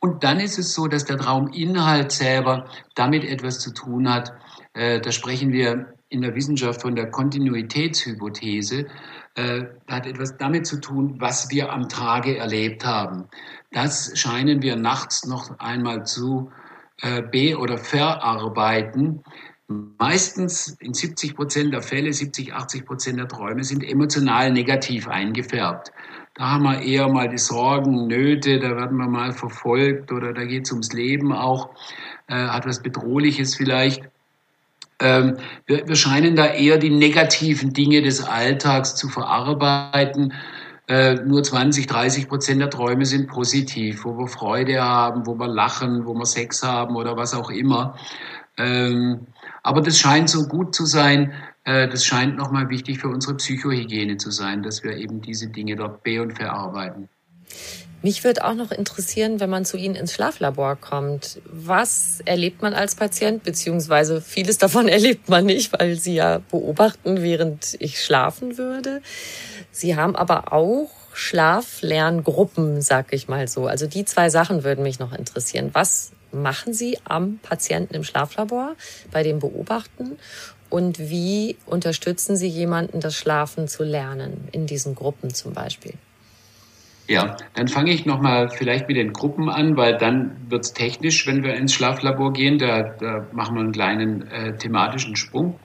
Und 0.00 0.24
dann 0.24 0.40
ist 0.40 0.58
es 0.58 0.72
so, 0.72 0.86
dass 0.86 1.04
der 1.04 1.18
Trauminhalt 1.18 2.10
selber 2.10 2.66
damit 2.94 3.22
etwas 3.22 3.60
zu 3.60 3.74
tun 3.74 4.10
hat. 4.10 4.32
Äh, 4.72 5.00
da 5.00 5.12
sprechen 5.12 5.52
wir 5.52 5.92
in 6.10 6.20
der 6.20 6.34
Wissenschaft 6.34 6.82
von 6.82 6.94
der 6.94 7.10
Kontinuitätshypothese. 7.10 8.86
Äh, 9.36 9.62
hat 9.88 10.06
etwas 10.06 10.36
damit 10.36 10.66
zu 10.66 10.80
tun, 10.80 11.14
was 11.18 11.50
wir 11.50 11.72
am 11.72 11.88
Tage 11.88 12.36
erlebt 12.36 12.84
haben. 12.84 13.26
Das 13.70 14.18
scheinen 14.18 14.60
wir 14.60 14.76
nachts 14.76 15.24
noch 15.24 15.58
einmal 15.60 16.04
zu 16.04 16.50
äh, 17.00 17.22
be- 17.22 17.56
oder 17.56 17.78
verarbeiten. 17.78 19.22
Meistens 19.68 20.76
in 20.80 20.94
70 20.94 21.36
Prozent 21.36 21.72
der 21.72 21.82
Fälle, 21.82 22.12
70, 22.12 22.52
80 22.52 22.84
Prozent 22.84 23.20
der 23.20 23.28
Träume 23.28 23.62
sind 23.62 23.84
emotional 23.84 24.50
negativ 24.50 25.06
eingefärbt. 25.06 25.92
Da 26.34 26.50
haben 26.50 26.64
wir 26.64 26.82
eher 26.82 27.08
mal 27.08 27.28
die 27.28 27.38
Sorgen, 27.38 28.08
Nöte, 28.08 28.58
da 28.58 28.76
werden 28.76 28.96
wir 28.96 29.06
mal 29.06 29.30
verfolgt 29.30 30.10
oder 30.10 30.32
da 30.32 30.44
geht 30.44 30.66
es 30.66 30.72
ums 30.72 30.92
Leben 30.92 31.32
auch, 31.32 31.70
äh, 32.26 32.34
hat 32.34 32.66
was 32.66 32.82
Bedrohliches 32.82 33.54
vielleicht. 33.54 34.09
Ähm, 35.00 35.38
wir, 35.66 35.88
wir 35.88 35.96
scheinen 35.96 36.36
da 36.36 36.46
eher 36.46 36.78
die 36.78 36.90
negativen 36.90 37.72
Dinge 37.72 38.02
des 38.02 38.22
Alltags 38.22 38.94
zu 38.94 39.08
verarbeiten. 39.08 40.34
Äh, 40.88 41.14
nur 41.24 41.42
20, 41.42 41.86
30 41.86 42.28
Prozent 42.28 42.60
der 42.60 42.70
Träume 42.70 43.06
sind 43.06 43.28
positiv, 43.28 44.04
wo 44.04 44.18
wir 44.18 44.28
Freude 44.28 44.82
haben, 44.82 45.26
wo 45.26 45.34
wir 45.34 45.48
lachen, 45.48 46.04
wo 46.04 46.14
wir 46.14 46.26
Sex 46.26 46.62
haben 46.62 46.96
oder 46.96 47.16
was 47.16 47.32
auch 47.32 47.50
immer. 47.50 47.96
Ähm, 48.58 49.26
aber 49.62 49.80
das 49.80 49.98
scheint 49.98 50.28
so 50.28 50.46
gut 50.46 50.74
zu 50.74 50.84
sein. 50.84 51.32
Äh, 51.64 51.88
das 51.88 52.04
scheint 52.04 52.36
nochmal 52.36 52.68
wichtig 52.68 52.98
für 52.98 53.08
unsere 53.08 53.36
Psychohygiene 53.36 54.16
zu 54.16 54.30
sein, 54.30 54.62
dass 54.62 54.82
wir 54.82 54.96
eben 54.96 55.20
diese 55.20 55.48
Dinge 55.48 55.76
dort 55.76 56.02
be- 56.02 56.20
und 56.20 56.32
verarbeiten. 56.32 57.08
Mich 58.02 58.24
würde 58.24 58.44
auch 58.46 58.54
noch 58.54 58.70
interessieren, 58.70 59.40
wenn 59.40 59.50
man 59.50 59.66
zu 59.66 59.76
Ihnen 59.76 59.94
ins 59.94 60.14
Schlaflabor 60.14 60.76
kommt. 60.76 61.40
Was 61.44 62.20
erlebt 62.24 62.62
man 62.62 62.72
als 62.72 62.94
Patient? 62.94 63.42
Beziehungsweise 63.42 64.22
vieles 64.22 64.56
davon 64.56 64.88
erlebt 64.88 65.28
man 65.28 65.44
nicht, 65.44 65.78
weil 65.78 65.96
Sie 65.96 66.14
ja 66.14 66.38
beobachten, 66.50 67.22
während 67.22 67.76
ich 67.78 68.02
schlafen 68.02 68.56
würde. 68.56 69.02
Sie 69.70 69.96
haben 69.96 70.16
aber 70.16 70.52
auch 70.52 70.90
Schlaflerngruppen, 71.12 72.80
sag 72.80 73.12
ich 73.12 73.28
mal 73.28 73.48
so. 73.48 73.66
Also 73.66 73.86
die 73.86 74.06
zwei 74.06 74.30
Sachen 74.30 74.64
würden 74.64 74.82
mich 74.82 74.98
noch 74.98 75.12
interessieren. 75.12 75.70
Was 75.74 76.12
machen 76.32 76.72
Sie 76.72 76.98
am 77.04 77.38
Patienten 77.42 77.94
im 77.94 78.04
Schlaflabor 78.04 78.76
bei 79.10 79.22
dem 79.22 79.40
Beobachten? 79.40 80.18
Und 80.70 80.98
wie 80.98 81.56
unterstützen 81.66 82.36
Sie 82.36 82.48
jemanden, 82.48 83.00
das 83.00 83.16
Schlafen 83.16 83.68
zu 83.68 83.82
lernen, 83.82 84.48
in 84.52 84.66
diesen 84.66 84.94
Gruppen 84.94 85.34
zum 85.34 85.52
Beispiel? 85.52 85.94
Ja, 87.10 87.36
dann 87.54 87.66
fange 87.66 87.90
ich 87.90 88.06
nochmal 88.06 88.50
vielleicht 88.50 88.86
mit 88.86 88.96
den 88.96 89.12
Gruppen 89.12 89.48
an, 89.48 89.76
weil 89.76 89.98
dann 89.98 90.36
wird 90.48 90.64
es 90.64 90.74
technisch, 90.74 91.26
wenn 91.26 91.42
wir 91.42 91.54
ins 91.54 91.74
Schlaflabor 91.74 92.32
gehen. 92.32 92.56
Da, 92.56 92.82
da 92.82 93.26
machen 93.32 93.56
wir 93.56 93.62
einen 93.62 93.72
kleinen 93.72 94.28
äh, 94.28 94.56
thematischen 94.56 95.16
Sprung. 95.16 95.58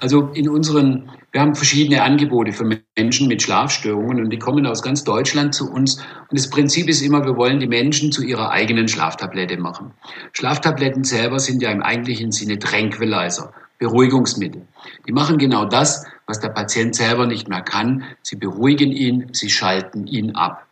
Also 0.00 0.30
in 0.32 0.48
unseren, 0.48 1.10
wir 1.32 1.42
haben 1.42 1.54
verschiedene 1.54 2.02
Angebote 2.02 2.52
für 2.52 2.80
Menschen 2.96 3.28
mit 3.28 3.42
Schlafstörungen 3.42 4.24
und 4.24 4.30
die 4.30 4.38
kommen 4.38 4.64
aus 4.64 4.82
ganz 4.82 5.04
Deutschland 5.04 5.54
zu 5.54 5.70
uns. 5.70 5.96
Und 6.30 6.38
das 6.38 6.48
Prinzip 6.48 6.88
ist 6.88 7.02
immer, 7.02 7.26
wir 7.26 7.36
wollen 7.36 7.60
die 7.60 7.66
Menschen 7.66 8.10
zu 8.10 8.24
ihrer 8.24 8.50
eigenen 8.50 8.88
Schlaftablette 8.88 9.58
machen. 9.58 9.92
Schlaftabletten 10.32 11.04
selber 11.04 11.40
sind 11.40 11.60
ja 11.60 11.72
im 11.72 11.82
eigentlichen 11.82 12.32
Sinne 12.32 12.58
Tranquilizer, 12.58 13.52
Beruhigungsmittel. 13.78 14.62
Die 15.06 15.12
machen 15.12 15.36
genau 15.36 15.66
das, 15.66 16.06
was 16.26 16.40
der 16.40 16.48
Patient 16.48 16.94
selber 16.94 17.26
nicht 17.26 17.48
mehr 17.50 17.60
kann. 17.60 18.04
Sie 18.22 18.36
beruhigen 18.36 18.92
ihn, 18.92 19.26
sie 19.32 19.50
schalten 19.50 20.06
ihn 20.06 20.34
ab. 20.34 20.65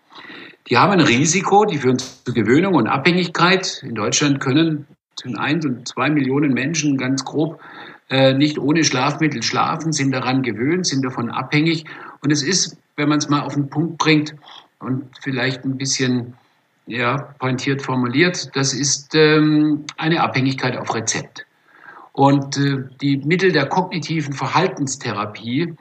Die 0.68 0.78
haben 0.78 0.92
ein 0.92 1.00
Risiko, 1.00 1.64
die 1.66 1.78
führen 1.78 1.98
zu 1.98 2.32
Gewöhnung 2.32 2.74
und 2.74 2.86
Abhängigkeit. 2.86 3.82
In 3.82 3.94
Deutschland 3.94 4.40
können 4.40 4.86
zwischen 5.16 5.36
1 5.36 5.66
und 5.66 5.86
2 5.86 6.10
Millionen 6.10 6.54
Menschen 6.54 6.96
ganz 6.96 7.24
grob 7.24 7.60
äh, 8.10 8.34
nicht 8.34 8.58
ohne 8.58 8.84
Schlafmittel 8.84 9.42
schlafen, 9.42 9.92
sind 9.92 10.12
daran 10.12 10.42
gewöhnt, 10.42 10.86
sind 10.86 11.04
davon 11.04 11.30
abhängig. 11.30 11.84
Und 12.22 12.30
es 12.30 12.42
ist, 12.42 12.76
wenn 12.96 13.08
man 13.08 13.18
es 13.18 13.28
mal 13.28 13.40
auf 13.40 13.54
den 13.54 13.68
Punkt 13.68 13.98
bringt 13.98 14.34
und 14.78 15.04
vielleicht 15.20 15.64
ein 15.64 15.76
bisschen 15.76 16.34
ja, 16.86 17.16
pointiert 17.38 17.82
formuliert, 17.82 18.50
das 18.54 18.74
ist 18.74 19.14
ähm, 19.14 19.84
eine 19.96 20.22
Abhängigkeit 20.22 20.76
auf 20.76 20.94
Rezept. 20.94 21.46
Und 22.12 22.56
äh, 22.56 22.84
die 23.00 23.16
Mittel 23.18 23.52
der 23.52 23.66
kognitiven 23.66 24.34
Verhaltenstherapie 24.34 25.74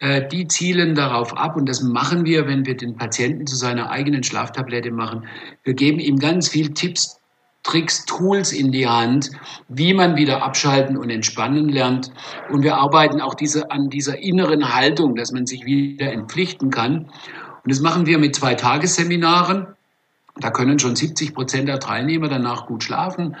die 0.00 0.46
zielen 0.46 0.94
darauf 0.94 1.36
ab, 1.36 1.56
und 1.56 1.68
das 1.68 1.82
machen 1.82 2.24
wir, 2.24 2.46
wenn 2.46 2.64
wir 2.66 2.76
den 2.76 2.96
Patienten 2.96 3.46
zu 3.46 3.56
seiner 3.56 3.90
eigenen 3.90 4.22
Schlaftablette 4.22 4.92
machen. 4.92 5.26
Wir 5.64 5.74
geben 5.74 5.98
ihm 5.98 6.18
ganz 6.18 6.48
viel 6.48 6.72
Tipps, 6.72 7.18
Tricks, 7.64 8.04
Tools 8.06 8.52
in 8.52 8.72
die 8.72 8.86
Hand, 8.86 9.30
wie 9.68 9.92
man 9.92 10.16
wieder 10.16 10.42
abschalten 10.42 10.96
und 10.96 11.10
entspannen 11.10 11.68
lernt. 11.68 12.10
Und 12.50 12.62
wir 12.62 12.76
arbeiten 12.76 13.20
auch 13.20 13.34
diese, 13.34 13.70
an 13.70 13.90
dieser 13.90 14.18
inneren 14.18 14.74
Haltung, 14.74 15.16
dass 15.16 15.32
man 15.32 15.46
sich 15.46 15.64
wieder 15.66 16.12
entpflichten 16.12 16.70
kann. 16.70 17.10
Und 17.64 17.72
das 17.72 17.80
machen 17.80 18.06
wir 18.06 18.18
mit 18.18 18.34
zwei 18.34 18.54
Tagesseminaren. 18.54 19.66
Da 20.36 20.50
können 20.50 20.78
schon 20.78 20.96
70 20.96 21.34
Prozent 21.34 21.68
der 21.68 21.80
Teilnehmer 21.80 22.28
danach 22.28 22.66
gut 22.66 22.84
schlafen. 22.84 23.36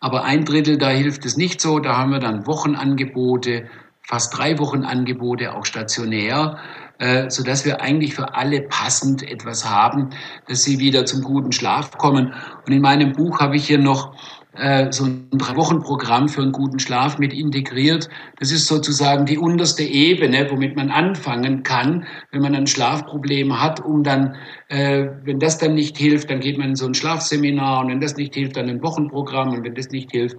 Aber 0.00 0.24
ein 0.24 0.44
Drittel, 0.44 0.76
da 0.76 0.90
hilft 0.90 1.24
es 1.24 1.36
nicht 1.36 1.60
so. 1.60 1.78
Da 1.78 1.96
haben 1.96 2.10
wir 2.10 2.18
dann 2.18 2.46
Wochenangebote, 2.46 3.66
fast 4.10 4.36
drei 4.36 4.58
Wochen 4.58 4.82
Angebote, 4.82 5.54
auch 5.54 5.64
stationär, 5.64 6.58
äh, 6.98 7.30
so 7.30 7.44
dass 7.44 7.64
wir 7.64 7.80
eigentlich 7.80 8.12
für 8.12 8.34
alle 8.34 8.62
passend 8.62 9.22
etwas 9.22 9.70
haben, 9.70 10.10
dass 10.48 10.64
sie 10.64 10.80
wieder 10.80 11.06
zum 11.06 11.22
guten 11.22 11.52
Schlaf 11.52 11.96
kommen. 11.96 12.34
Und 12.66 12.72
in 12.72 12.82
meinem 12.82 13.12
Buch 13.12 13.38
habe 13.38 13.54
ich 13.54 13.68
hier 13.68 13.78
noch 13.78 14.12
äh, 14.54 14.90
so 14.90 15.04
ein 15.04 15.28
Drei-Wochen-Programm 15.30 16.28
für 16.28 16.42
einen 16.42 16.50
guten 16.50 16.80
Schlaf 16.80 17.18
mit 17.18 17.32
integriert. 17.32 18.08
Das 18.40 18.50
ist 18.50 18.66
sozusagen 18.66 19.26
die 19.26 19.38
unterste 19.38 19.84
Ebene, 19.84 20.50
womit 20.50 20.74
man 20.74 20.90
anfangen 20.90 21.62
kann, 21.62 22.04
wenn 22.32 22.42
man 22.42 22.56
ein 22.56 22.66
Schlafproblem 22.66 23.62
hat, 23.62 23.78
um 23.78 24.02
dann, 24.02 24.34
äh, 24.66 25.06
wenn 25.22 25.38
das 25.38 25.58
dann 25.58 25.74
nicht 25.74 25.96
hilft, 25.96 26.30
dann 26.30 26.40
geht 26.40 26.58
man 26.58 26.70
in 26.70 26.76
so 26.76 26.86
ein 26.86 26.94
Schlafseminar 26.94 27.84
und 27.84 27.90
wenn 27.90 28.00
das 28.00 28.16
nicht 28.16 28.34
hilft, 28.34 28.56
dann 28.56 28.68
ein 28.68 28.82
Wochenprogramm 28.82 29.50
und 29.50 29.62
wenn 29.62 29.76
das 29.76 29.90
nicht 29.90 30.10
hilft, 30.10 30.36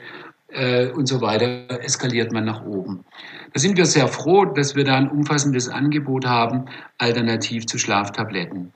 äh, 0.53 0.89
und 0.91 1.07
so 1.07 1.21
weiter, 1.21 1.65
eskaliert 1.83 2.31
man 2.31 2.45
nach 2.45 2.63
oben. 2.65 3.03
Da 3.53 3.59
sind 3.59 3.77
wir 3.77 3.85
sehr 3.85 4.07
froh, 4.07 4.45
dass 4.45 4.75
wir 4.75 4.83
da 4.83 4.95
ein 4.95 5.09
umfassendes 5.09 5.69
Angebot 5.69 6.25
haben, 6.25 6.65
alternativ 6.97 7.65
zu 7.65 7.77
Schlaftabletten. 7.77 8.71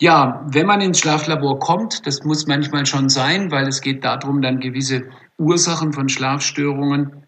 Ja, 0.00 0.44
wenn 0.48 0.66
man 0.66 0.80
ins 0.80 0.98
Schlaflabor 0.98 1.60
kommt, 1.60 2.06
das 2.06 2.24
muss 2.24 2.46
manchmal 2.46 2.86
schon 2.86 3.08
sein, 3.08 3.52
weil 3.52 3.68
es 3.68 3.80
geht 3.80 4.04
darum, 4.04 4.42
dann 4.42 4.58
gewisse 4.58 5.04
Ursachen 5.38 5.92
von 5.92 6.08
Schlafstörungen 6.08 7.21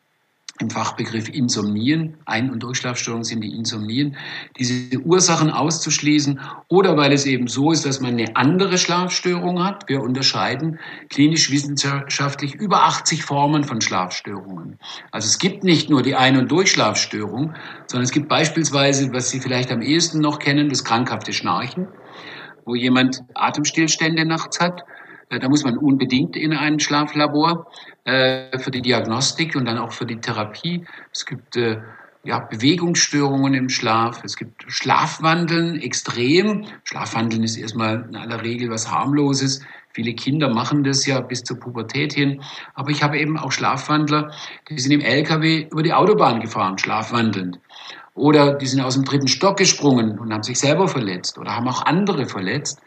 im 0.61 0.71
Fachbegriff 0.71 1.29
Insomnien, 1.29 2.17
Ein- 2.27 2.51
und 2.51 2.63
Durchschlafstörungen 2.63 3.25
sind 3.25 3.41
die 3.41 3.57
Insomnien, 3.57 4.17
diese 4.57 4.99
Ursachen 5.01 5.51
auszuschließen 5.51 6.41
oder 6.69 6.97
weil 6.97 7.13
es 7.13 7.27
eben 7.27 7.49
so 7.49 7.73
ist, 7.73 7.85
dass 7.85 8.01
man 8.01 8.13
eine 8.13 8.37
andere 8.37 8.79
Schlafstörung 8.79 9.65
hat. 9.65 9.89
Wir 9.89 10.01
unterscheiden 10.01 10.79
klinisch 11.11 11.51
wissenschaftlich 11.51 12.55
über 12.55 12.85
80 12.85 13.25
Formen 13.25 13.65
von 13.65 13.81
Schlafstörungen. 13.81 14.79
Also 15.11 15.27
es 15.27 15.39
gibt 15.39 15.65
nicht 15.65 15.91
nur 15.91 16.03
die 16.03 16.15
Ein- 16.15 16.39
und 16.39 16.53
Durchschlafstörung, 16.53 17.55
sondern 17.89 18.05
es 18.05 18.13
gibt 18.13 18.29
beispielsweise, 18.29 19.13
was 19.13 19.31
Sie 19.31 19.41
vielleicht 19.41 19.73
am 19.73 19.83
ehesten 19.83 20.21
noch 20.21 20.39
kennen, 20.39 20.69
das 20.69 20.85
krankhafte 20.85 21.33
Schnarchen, 21.33 21.89
wo 22.65 22.77
jemand 22.77 23.23
Atemstillstände 23.35 24.25
nachts 24.25 24.61
hat 24.61 24.85
äh, 25.31 25.39
da 25.39 25.49
muss 25.49 25.65
man 25.65 25.77
unbedingt 25.79 26.37
in 26.37 26.53
ein 26.53 26.79
Schlaflabor 26.81 27.67
äh, 28.05 28.59
für 28.59 28.71
die 28.71 28.83
Diagnostik 28.83 29.57
und 29.57 29.65
dann 29.65 29.79
auch 29.79 29.93
für 29.93 30.07
die 30.07 30.21
Therapie. 30.21 30.87
Es 31.13 31.27
gibt 31.27 31.57
äh, 31.57 31.81
ja, 32.25 32.39
Bewegungsstörungen 32.39 33.55
im 33.55 33.69
Schlaf, 33.69 34.23
es 34.25 34.37
gibt 34.37 34.65
Schlafwandeln 34.67 35.81
extrem. 35.81 36.67
Schlafwandeln 36.85 37.43
ist 37.43 37.57
erstmal 37.57 38.07
in 38.09 38.17
aller 38.17 38.43
Regel 38.43 38.71
was 38.71 38.91
harmloses. 38.91 39.61
Viele 39.93 40.15
Kinder 40.15 40.49
machen 40.49 40.83
das 40.83 41.07
ja 41.07 41.21
bis 41.21 41.45
zur 41.45 41.61
Pubertät 41.61 42.13
hin. 42.13 42.43
Aber 42.75 42.91
ich 42.91 43.03
habe 43.03 43.19
eben 43.19 43.39
auch 43.39 43.53
Schlafwandler, 43.53 44.33
die 44.69 44.79
sind 44.79 44.93
im 44.93 45.01
LKW 45.01 45.69
über 45.71 45.83
die 45.83 45.93
Autobahn 45.93 46.41
gefahren, 46.41 46.79
schlafwandelnd. 46.79 47.61
Oder 48.15 48.55
die 48.55 48.67
sind 48.67 48.81
aus 48.81 48.95
dem 48.95 49.05
dritten 49.05 49.29
Stock 49.29 49.57
gesprungen 49.57 50.19
und 50.19 50.33
haben 50.33 50.43
sich 50.43 50.59
selber 50.59 50.89
verletzt 50.89 51.39
oder 51.39 51.55
haben 51.55 51.69
auch 51.69 51.85
andere 51.85 52.27
verletzt. 52.27 52.81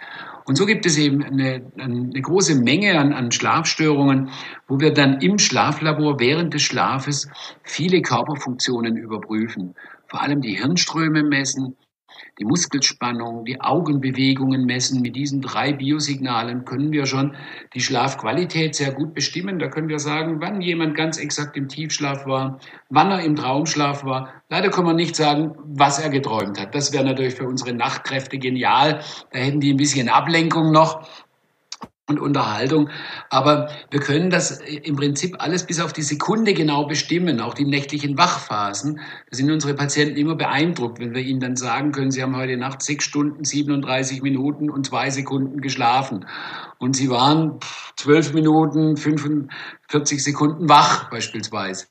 Und 0.47 0.55
so 0.55 0.65
gibt 0.65 0.85
es 0.85 0.97
eben 0.97 1.23
eine, 1.23 1.61
eine 1.77 2.21
große 2.21 2.55
Menge 2.55 2.97
an, 2.97 3.11
an 3.11 3.33
Schlafstörungen, 3.33 4.29
wo 4.69 4.79
wir 4.79 4.93
dann 4.93 5.19
im 5.19 5.39
Schlaflabor 5.39 6.21
während 6.21 6.53
des 6.53 6.61
Schlafes 6.61 7.29
viele 7.63 8.01
Körperfunktionen 8.01 8.95
überprüfen. 8.95 9.75
Vor 10.07 10.21
allem 10.21 10.39
die 10.39 10.57
Hirnströme 10.57 11.23
messen, 11.23 11.75
die 12.39 12.45
Muskelspannung, 12.45 13.45
die 13.45 13.59
Augenbewegungen 13.61 14.65
messen. 14.65 15.01
Mit 15.01 15.15
diesen 15.15 15.41
drei 15.41 15.73
Biosignalen 15.73 16.65
können 16.65 16.91
wir 16.91 17.05
schon 17.05 17.35
die 17.73 17.81
Schlafqualität 17.81 18.75
sehr 18.75 18.91
gut 18.91 19.13
bestimmen. 19.13 19.59
Da 19.59 19.67
können 19.67 19.89
wir 19.89 19.99
sagen, 19.99 20.39
wann 20.39 20.61
jemand 20.61 20.95
ganz 20.95 21.17
exakt 21.17 21.57
im 21.57 21.67
Tiefschlaf 21.67 22.25
war, 22.25 22.59
wann 22.89 23.11
er 23.11 23.21
im 23.23 23.35
Traumschlaf 23.35 24.03
war. 24.03 24.33
Leider 24.49 24.69
können 24.69 24.87
wir 24.87 24.93
nicht 24.93 25.15
sagen, 25.15 25.55
was 25.65 25.99
er 25.99 26.09
geträumt 26.09 26.59
hat. 26.59 26.73
Das 26.73 26.93
wäre 26.93 27.03
natürlich 27.03 27.35
für 27.35 27.47
unsere 27.47 27.73
Nachtkräfte 27.73 28.37
genial. 28.37 29.01
Da 29.31 29.39
hätten 29.39 29.59
die 29.59 29.73
ein 29.73 29.77
bisschen 29.77 30.09
Ablenkung 30.09 30.71
noch. 30.71 31.07
Und 32.07 32.19
Unterhaltung. 32.19 32.89
Aber 33.29 33.69
wir 33.91 33.99
können 33.99 34.29
das 34.29 34.59
im 34.61 34.95
Prinzip 34.95 35.35
alles 35.39 35.65
bis 35.65 35.79
auf 35.79 35.91
die 35.91 36.01
Sekunde 36.01 36.53
genau 36.53 36.85
bestimmen, 36.85 37.41
auch 37.41 37.53
die 37.53 37.65
nächtlichen 37.65 38.17
Wachphasen. 38.17 39.01
Da 39.29 39.37
sind 39.37 39.51
unsere 39.51 39.73
Patienten 39.73 40.17
immer 40.17 40.35
beeindruckt, 40.35 40.99
wenn 40.99 41.13
wir 41.13 41.21
ihnen 41.21 41.41
dann 41.41 41.57
sagen 41.57 41.91
können, 41.91 42.11
sie 42.11 42.23
haben 42.23 42.35
heute 42.35 42.55
Nacht 42.57 42.81
sechs 42.81 43.03
Stunden, 43.03 43.43
37 43.43 44.21
Minuten 44.21 44.69
und 44.69 44.85
zwei 44.85 45.09
Sekunden 45.09 45.59
geschlafen. 45.59 46.25
Und 46.79 46.95
sie 46.95 47.09
waren 47.09 47.59
zwölf 47.97 48.33
Minuten, 48.33 48.95
45 48.95 50.23
Sekunden 50.23 50.69
wach 50.69 51.09
beispielsweise. 51.09 51.87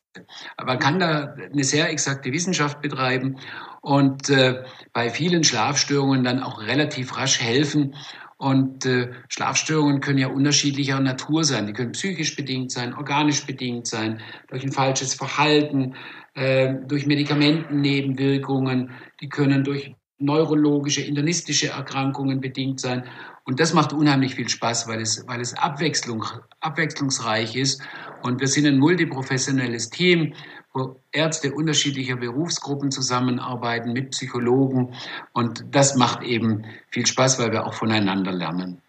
Aber 0.56 0.72
man 0.72 0.78
kann 0.78 0.98
da 0.98 1.34
eine 1.52 1.64
sehr 1.64 1.90
exakte 1.90 2.32
Wissenschaft 2.32 2.80
betreiben 2.80 3.36
und 3.82 4.30
äh, 4.30 4.64
bei 4.94 5.10
vielen 5.10 5.44
Schlafstörungen 5.44 6.24
dann 6.24 6.42
auch 6.42 6.62
relativ 6.62 7.18
rasch 7.18 7.38
helfen 7.38 7.94
und 8.38 8.84
äh, 8.84 9.12
Schlafstörungen 9.28 10.00
können 10.00 10.18
ja 10.18 10.28
unterschiedlicher 10.28 11.00
Natur 11.00 11.44
sein. 11.44 11.66
Die 11.66 11.72
können 11.72 11.92
psychisch 11.92 12.36
bedingt 12.36 12.70
sein, 12.70 12.94
organisch 12.94 13.46
bedingt 13.46 13.86
sein, 13.86 14.20
durch 14.48 14.62
ein 14.62 14.72
falsches 14.72 15.14
Verhalten, 15.14 15.94
äh, 16.34 16.74
durch 16.86 17.06
Medikamentennebenwirkungen. 17.06 18.90
Die 19.20 19.28
können 19.28 19.64
durch 19.64 19.94
neurologische, 20.18 21.02
internistische 21.02 21.68
Erkrankungen 21.68 22.40
bedingt 22.40 22.80
sein. 22.80 23.04
Und 23.44 23.60
das 23.60 23.72
macht 23.72 23.92
unheimlich 23.92 24.34
viel 24.34 24.48
Spaß, 24.48 24.88
weil 24.88 25.00
es, 25.00 25.24
weil 25.28 25.40
es 25.40 25.54
Abwechslung, 25.54 26.24
abwechslungsreich 26.60 27.54
ist. 27.56 27.80
Und 28.22 28.40
wir 28.40 28.48
sind 28.48 28.66
ein 28.66 28.78
multiprofessionelles 28.78 29.88
Team 29.90 30.34
wo 30.76 30.96
Ärzte 31.10 31.52
unterschiedlicher 31.52 32.16
Berufsgruppen 32.16 32.90
zusammenarbeiten 32.90 33.94
mit 33.94 34.10
Psychologen. 34.10 34.94
Und 35.32 35.64
das 35.70 35.96
macht 35.96 36.22
eben 36.22 36.64
viel 36.90 37.06
Spaß, 37.06 37.38
weil 37.38 37.50
wir 37.50 37.66
auch 37.66 37.72
voneinander 37.72 38.30
lernen. 38.30 38.82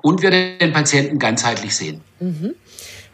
Und 0.00 0.22
wir 0.22 0.30
den 0.30 0.72
Patienten 0.72 1.18
ganzheitlich 1.18 1.76
sehen. 1.76 2.00
Mhm. 2.20 2.54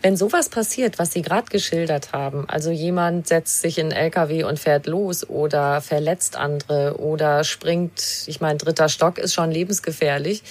Wenn 0.03 0.17
sowas 0.17 0.51
passiert, 0.51 1.01
was 1.01 1.13
Sie 1.13 1.23
gerade 1.23 1.49
geschildert 1.51 2.13
haben, 2.13 2.49
also 2.49 2.71
jemand 2.71 3.27
setzt 3.27 3.61
sich 3.61 3.79
in 3.79 3.87
einen 3.87 3.97
LKW 3.97 4.45
und 4.45 4.61
fährt 4.61 4.87
los 4.87 5.29
oder 5.29 5.81
verletzt 5.81 6.37
andere 6.37 7.01
oder 7.01 7.43
springt, 7.43 8.25
ich 8.27 8.41
meine, 8.41 8.59
dritter 8.59 8.89
Stock 8.89 9.19
ist 9.19 9.35
schon 9.35 9.51
lebensgefährlich, 9.51 10.45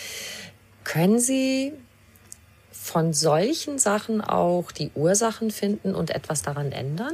können 0.83 1.19
Sie 1.19 1.71
von 2.71 3.13
solchen 3.13 3.79
Sachen 3.79 4.19
auch 4.19 4.73
die 4.73 4.91
Ursachen 4.93 5.51
finden 5.51 5.95
und 5.95 6.09
etwas 6.09 6.41
daran 6.41 6.73
ändern? 6.73 7.13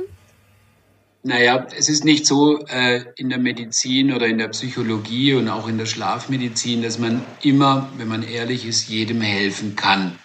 Naja, 1.23 1.67
es 1.77 1.87
ist 1.87 2.03
nicht 2.03 2.25
so 2.25 2.65
äh, 2.65 3.03
in 3.15 3.29
der 3.29 3.37
Medizin 3.37 4.11
oder 4.11 4.25
in 4.25 4.39
der 4.39 4.47
Psychologie 4.47 5.35
und 5.35 5.49
auch 5.49 5.67
in 5.67 5.77
der 5.77 5.85
Schlafmedizin, 5.85 6.81
dass 6.81 6.97
man 6.97 7.21
immer, 7.43 7.89
wenn 7.97 8.07
man 8.07 8.23
ehrlich 8.23 8.65
ist, 8.65 8.89
jedem 8.89 9.21
helfen 9.21 9.75
kann. 9.75 10.17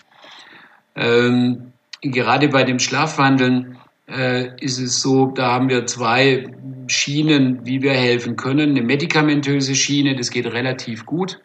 Ähm, 0.94 1.72
gerade 2.00 2.48
bei 2.48 2.64
dem 2.64 2.78
Schlafwandeln 2.78 3.76
äh, 4.08 4.56
ist 4.58 4.78
es 4.78 5.02
so, 5.02 5.26
da 5.26 5.52
haben 5.52 5.68
wir 5.68 5.84
zwei 5.84 6.46
Schienen, 6.86 7.66
wie 7.66 7.82
wir 7.82 7.92
helfen 7.92 8.36
können. 8.36 8.70
Eine 8.70 8.82
medikamentöse 8.82 9.74
Schiene, 9.74 10.16
das 10.16 10.30
geht 10.30 10.46
relativ 10.46 11.04
gut, 11.04 11.40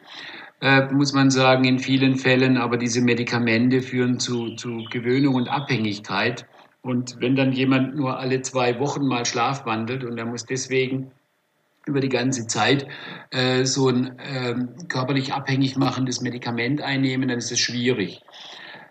äh, 0.62 0.86
muss 0.93 1.12
man 1.12 1.30
sagen, 1.30 1.66
in 1.66 1.80
vielen 1.80 2.16
Fällen, 2.16 2.58
aber 2.58 2.78
diese 2.78 3.02
Medikamente 3.02 3.82
führen 3.82 4.20
zu, 4.20 4.56
zu 4.56 4.86
Gewöhnung 4.89 5.36
und 5.36 5.49
Abhängigkeit. 5.49 6.45
Und 6.82 7.17
wenn 7.19 7.36
dann 7.36 7.51
jemand 7.51 7.95
nur 7.95 8.19
alle 8.19 8.41
zwei 8.41 8.79
Wochen 8.79 9.05
mal 9.05 9.25
schlafwandelt 9.25 10.03
und 10.03 10.17
er 10.17 10.25
muss 10.25 10.45
deswegen 10.45 11.11
über 11.86 11.99
die 11.99 12.09
ganze 12.09 12.47
Zeit 12.47 12.88
äh, 13.32 13.65
so 13.65 13.89
ein 13.89 14.17
äh, 14.19 14.55
körperlich 14.88 15.34
abhängig 15.34 15.77
machendes 15.77 16.21
Medikament 16.21 16.82
einnehmen, 16.82 17.29
dann 17.29 17.38
ist 17.38 17.51
es 17.51 17.59
schwierig. 17.59 18.21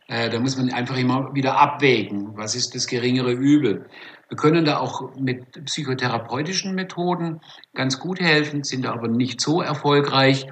Äh, 0.09 0.28
da 0.28 0.41
muss 0.41 0.57
man 0.57 0.72
einfach 0.72 0.99
immer 0.99 1.34
wieder 1.34 1.57
abwägen, 1.57 2.36
was 2.36 2.57
ist 2.57 2.74
das 2.74 2.86
geringere 2.86 3.32
Übel. 3.32 3.86
Wir 4.28 4.36
können 4.36 4.64
da 4.64 4.78
auch 4.78 5.14
mit 5.16 5.64
psychotherapeutischen 5.64 6.74
Methoden 6.74 7.41
ganz 7.74 7.99
gut 7.99 8.20
helfen, 8.20 8.62
sind 8.62 8.86
aber 8.86 9.09
nicht 9.09 9.41
so 9.41 9.61
erfolgreich 9.61 10.47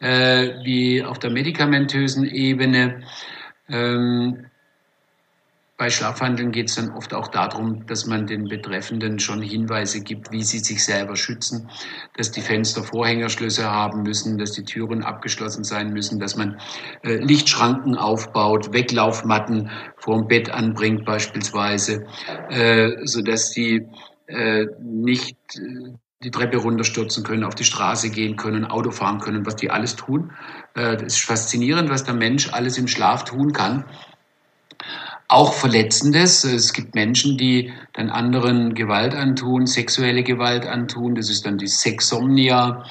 äh, 0.00 0.64
wie 0.64 1.02
auf 1.02 1.18
der 1.18 1.30
medikamentösen 1.30 2.24
Ebene. 2.24 3.02
Ähm, 3.68 4.46
bei 5.82 5.90
Schlafwandeln 5.90 6.52
geht 6.52 6.68
es 6.68 6.76
dann 6.76 6.90
oft 6.90 7.12
auch 7.12 7.26
darum, 7.26 7.84
dass 7.86 8.06
man 8.06 8.28
den 8.28 8.44
Betreffenden 8.44 9.18
schon 9.18 9.42
Hinweise 9.42 10.00
gibt, 10.00 10.30
wie 10.30 10.44
sie 10.44 10.60
sich 10.60 10.84
selber 10.84 11.16
schützen, 11.16 11.68
dass 12.16 12.30
die 12.30 12.40
Fenster 12.40 12.84
Vorhängerschlösser 12.84 13.68
haben 13.68 14.04
müssen, 14.04 14.38
dass 14.38 14.52
die 14.52 14.62
Türen 14.62 15.02
abgeschlossen 15.02 15.64
sein 15.64 15.92
müssen, 15.92 16.20
dass 16.20 16.36
man 16.36 16.60
äh, 17.02 17.16
Lichtschranken 17.16 17.96
aufbaut, 17.96 18.72
Weglaufmatten 18.72 19.72
vorm 19.96 20.28
Bett 20.28 20.50
anbringt 20.50 21.04
beispielsweise, 21.04 22.06
äh, 22.48 22.90
sodass 23.02 23.50
die 23.50 23.84
äh, 24.28 24.66
nicht 24.80 25.36
äh, 25.56 25.94
die 26.22 26.30
Treppe 26.30 26.58
runterstürzen 26.58 27.24
können, 27.24 27.42
auf 27.42 27.56
die 27.56 27.64
Straße 27.64 28.10
gehen 28.10 28.36
können, 28.36 28.64
Auto 28.64 28.92
fahren 28.92 29.18
können, 29.18 29.44
was 29.44 29.56
die 29.56 29.72
alles 29.72 29.96
tun. 29.96 30.30
Äh, 30.76 30.98
das 30.98 31.14
ist 31.14 31.24
faszinierend, 31.24 31.90
was 31.90 32.04
der 32.04 32.14
Mensch 32.14 32.52
alles 32.52 32.78
im 32.78 32.86
Schlaf 32.86 33.24
tun 33.24 33.52
kann 33.52 33.84
auch 35.32 35.54
Verletzendes. 35.54 36.44
Es 36.44 36.72
gibt 36.72 36.94
Menschen, 36.94 37.38
die 37.38 37.72
dann 37.94 38.10
anderen 38.10 38.74
Gewalt 38.74 39.14
antun, 39.14 39.66
sexuelle 39.66 40.22
Gewalt 40.22 40.66
antun. 40.66 41.14
Das 41.14 41.30
ist 41.30 41.46
dann 41.46 41.58
die 41.58 41.68
Sexomnia. 41.68 42.84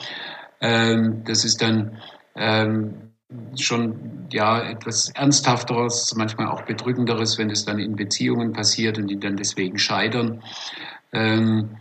Ähm, 0.60 1.24
das 1.26 1.46
ist 1.46 1.62
dann 1.62 1.98
ähm, 2.36 3.12
schon 3.60 4.28
ja 4.32 4.60
etwas 4.60 5.10
ernsthafteres, 5.10 6.14
manchmal 6.16 6.48
auch 6.48 6.64
bedrückenderes, 6.64 7.38
wenn 7.38 7.50
es 7.50 7.66
dann 7.66 7.80
in 7.80 7.96
Beziehungen 7.96 8.54
passiert 8.54 8.98
und 8.98 9.08
die 9.08 9.20
dann 9.20 9.38
deswegen 9.38 9.78
scheitern. 9.78 10.42
Ähm, 11.14 11.78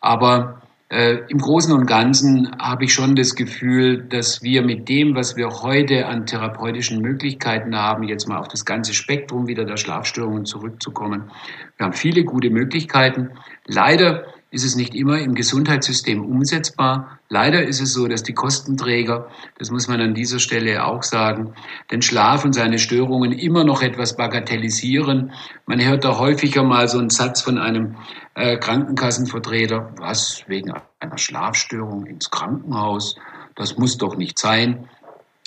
aber 0.00 0.62
äh, 0.90 1.20
Im 1.28 1.38
Großen 1.38 1.72
und 1.72 1.86
Ganzen 1.86 2.56
habe 2.58 2.84
ich 2.84 2.92
schon 2.92 3.16
das 3.16 3.34
Gefühl, 3.34 4.02
dass 4.02 4.42
wir 4.42 4.62
mit 4.62 4.88
dem, 4.88 5.14
was 5.14 5.34
wir 5.34 5.48
heute 5.62 6.06
an 6.06 6.26
therapeutischen 6.26 7.00
Möglichkeiten 7.00 7.74
haben, 7.74 8.02
jetzt 8.02 8.28
mal 8.28 8.38
auf 8.38 8.48
das 8.48 8.64
ganze 8.64 8.92
Spektrum 8.92 9.46
wieder 9.46 9.64
der 9.64 9.78
Schlafstörungen 9.78 10.44
zurückzukommen, 10.44 11.30
wir 11.78 11.86
haben 11.86 11.94
viele 11.94 12.24
gute 12.24 12.50
Möglichkeiten. 12.50 13.30
Leider 13.66 14.33
ist 14.54 14.64
es 14.64 14.76
nicht 14.76 14.94
immer 14.94 15.18
im 15.18 15.34
Gesundheitssystem 15.34 16.24
umsetzbar. 16.24 17.18
Leider 17.28 17.64
ist 17.64 17.80
es 17.80 17.92
so, 17.92 18.06
dass 18.06 18.22
die 18.22 18.34
Kostenträger, 18.34 19.28
das 19.58 19.72
muss 19.72 19.88
man 19.88 20.00
an 20.00 20.14
dieser 20.14 20.38
Stelle 20.38 20.84
auch 20.84 21.02
sagen, 21.02 21.54
den 21.90 22.02
Schlaf 22.02 22.44
und 22.44 22.52
seine 22.52 22.78
Störungen 22.78 23.32
immer 23.32 23.64
noch 23.64 23.82
etwas 23.82 24.16
bagatellisieren. 24.16 25.32
Man 25.66 25.84
hört 25.84 26.04
da 26.04 26.18
häufiger 26.18 26.62
mal 26.62 26.86
so 26.86 26.98
einen 26.98 27.10
Satz 27.10 27.42
von 27.42 27.58
einem 27.58 27.96
äh, 28.36 28.56
Krankenkassenvertreter, 28.56 29.92
was 29.98 30.44
wegen 30.46 30.72
einer 31.00 31.18
Schlafstörung 31.18 32.06
ins 32.06 32.30
Krankenhaus, 32.30 33.16
das 33.56 33.76
muss 33.76 33.98
doch 33.98 34.16
nicht 34.16 34.38
sein. 34.38 34.88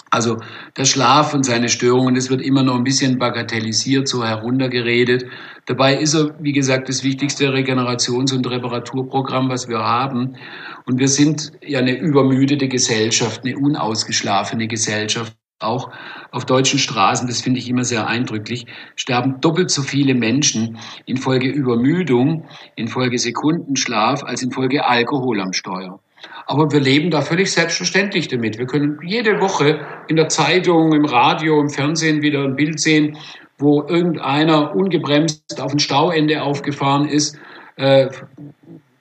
Also 0.10 0.38
der 0.78 0.86
Schlaf 0.86 1.34
und 1.34 1.43
seine 1.43 1.68
Störungen, 1.70 2.16
das 2.16 2.30
wird 2.30 2.41
immer 2.41 2.64
noch 2.64 2.76
ein 2.76 2.84
bisschen 2.84 3.20
bagatellisiert, 3.20 4.08
so 4.08 4.24
heruntergeredet. 4.24 5.26
Dabei 5.66 5.95
ist 5.95 6.14
er, 6.14 6.36
wie 6.39 6.53
gesagt, 6.53 6.88
das 6.88 7.03
wichtigste 7.03 7.49
Regenerations- 7.49 8.34
und 8.34 8.49
Reparaturprogramm, 8.49 9.49
was 9.49 9.68
wir 9.68 9.80
haben. 9.80 10.38
Und 10.86 10.99
wir 10.99 11.10
sind 11.10 11.51
ja 11.62 11.80
eine 11.80 11.97
übermüdete 11.97 12.70
Gesellschaft, 12.70 13.43
eine 13.43 13.58
unausgeschlafene 13.58 14.68
Gesellschaft. 14.68 15.36
Auch 15.60 15.89
auf 16.32 16.45
deutschen 16.45 16.78
Straßen, 16.78 17.28
das 17.28 17.41
finde 17.41 17.60
ich 17.60 17.68
immer 17.68 17.84
sehr 17.84 18.05
eindrücklich, 18.05 18.68
sterben 18.95 19.41
doppelt 19.41 19.72
so 19.72 19.82
viele 19.82 20.14
Menschen 20.14 20.78
infolge 21.08 21.49
Übermüdung, 21.49 22.45
infolge 22.76 23.18
Sekundenschlaf 23.18 24.24
als 24.24 24.43
infolge 24.43 24.86
Alkohol 24.86 25.41
am 25.41 25.53
Steuer. 25.53 25.99
Aber 26.45 26.72
wir 26.72 26.80
leben 26.80 27.11
da 27.11 27.22
völlig 27.22 27.51
selbstverständlich 27.51 28.28
damit. 28.28 28.57
Wir 28.57 28.65
können 28.65 28.99
jede 29.03 29.39
Woche 29.41 29.86
in 30.07 30.15
der 30.15 30.30
Zeitung, 30.30 30.93
im 30.93 31.05
Radio, 31.05 31.59
im 31.59 31.70
Fernsehen 31.70 32.22
wieder 32.22 32.43
ein 32.43 32.55
Bild 32.55 32.80
sehen, 32.80 33.18
wo 33.57 33.84
irgendeiner 33.88 34.76
ungebremst 34.76 35.59
auf 35.59 35.74
ein 35.74 35.80
Stauende 35.80 36.41
aufgefahren 36.41 37.07
ist. 37.07 37.38
Äh, 37.76 38.09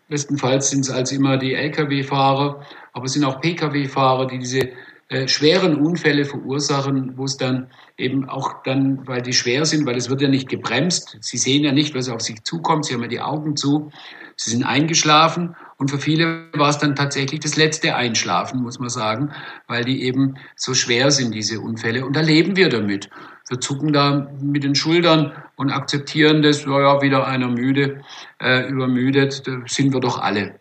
bestenfalls 0.08 0.70
sind 0.70 0.80
es 0.80 0.90
als 0.90 1.12
immer 1.12 1.36
die 1.36 1.54
Lkw-Fahrer, 1.54 2.60
aber 2.92 3.04
es 3.04 3.12
sind 3.12 3.24
auch 3.24 3.40
Pkw-Fahrer, 3.40 4.26
die 4.26 4.38
diese 4.38 4.70
äh, 5.08 5.28
schweren 5.28 5.76
Unfälle 5.76 6.24
verursachen, 6.24 7.16
wo 7.16 7.24
es 7.24 7.36
dann 7.36 7.68
eben 7.96 8.28
auch 8.28 8.62
dann, 8.64 9.06
weil 9.06 9.22
die 9.22 9.32
schwer 9.32 9.64
sind, 9.64 9.86
weil 9.86 9.96
es 9.96 10.10
wird 10.10 10.20
ja 10.20 10.28
nicht 10.28 10.48
gebremst. 10.48 11.16
Sie 11.20 11.38
sehen 11.38 11.64
ja 11.64 11.72
nicht, 11.72 11.94
was 11.94 12.08
auf 12.08 12.22
sich 12.22 12.42
zukommt. 12.42 12.86
Sie 12.86 12.94
haben 12.94 13.02
ja 13.02 13.08
die 13.08 13.20
Augen 13.20 13.56
zu. 13.56 13.92
Sie 14.36 14.50
sind 14.50 14.64
eingeschlafen 14.64 15.54
und 15.78 15.90
für 15.90 15.98
viele 15.98 16.46
war 16.54 16.70
es 16.70 16.78
dann 16.78 16.96
tatsächlich 16.96 17.40
das 17.40 17.56
letzte 17.56 17.94
Einschlafen, 17.94 18.62
muss 18.62 18.78
man 18.78 18.88
sagen, 18.88 19.30
weil 19.66 19.84
die 19.84 20.04
eben 20.04 20.36
so 20.54 20.72
schwer 20.72 21.10
sind, 21.10 21.34
diese 21.34 21.60
Unfälle. 21.60 22.06
Und 22.06 22.16
da 22.16 22.20
leben 22.20 22.56
wir 22.56 22.70
damit. 22.70 23.10
Wir 23.48 23.60
zucken 23.60 23.92
da 23.92 24.30
mit 24.40 24.64
den 24.64 24.74
Schultern 24.74 25.32
und 25.56 25.70
akzeptieren 25.70 26.42
das, 26.42 26.64
naja, 26.64 27.02
wieder 27.02 27.26
einer 27.26 27.48
müde, 27.48 28.02
äh, 28.40 28.66
übermüdet, 28.68 29.46
da 29.46 29.58
sind 29.66 29.92
wir 29.92 30.00
doch 30.00 30.18
alle. 30.18 30.58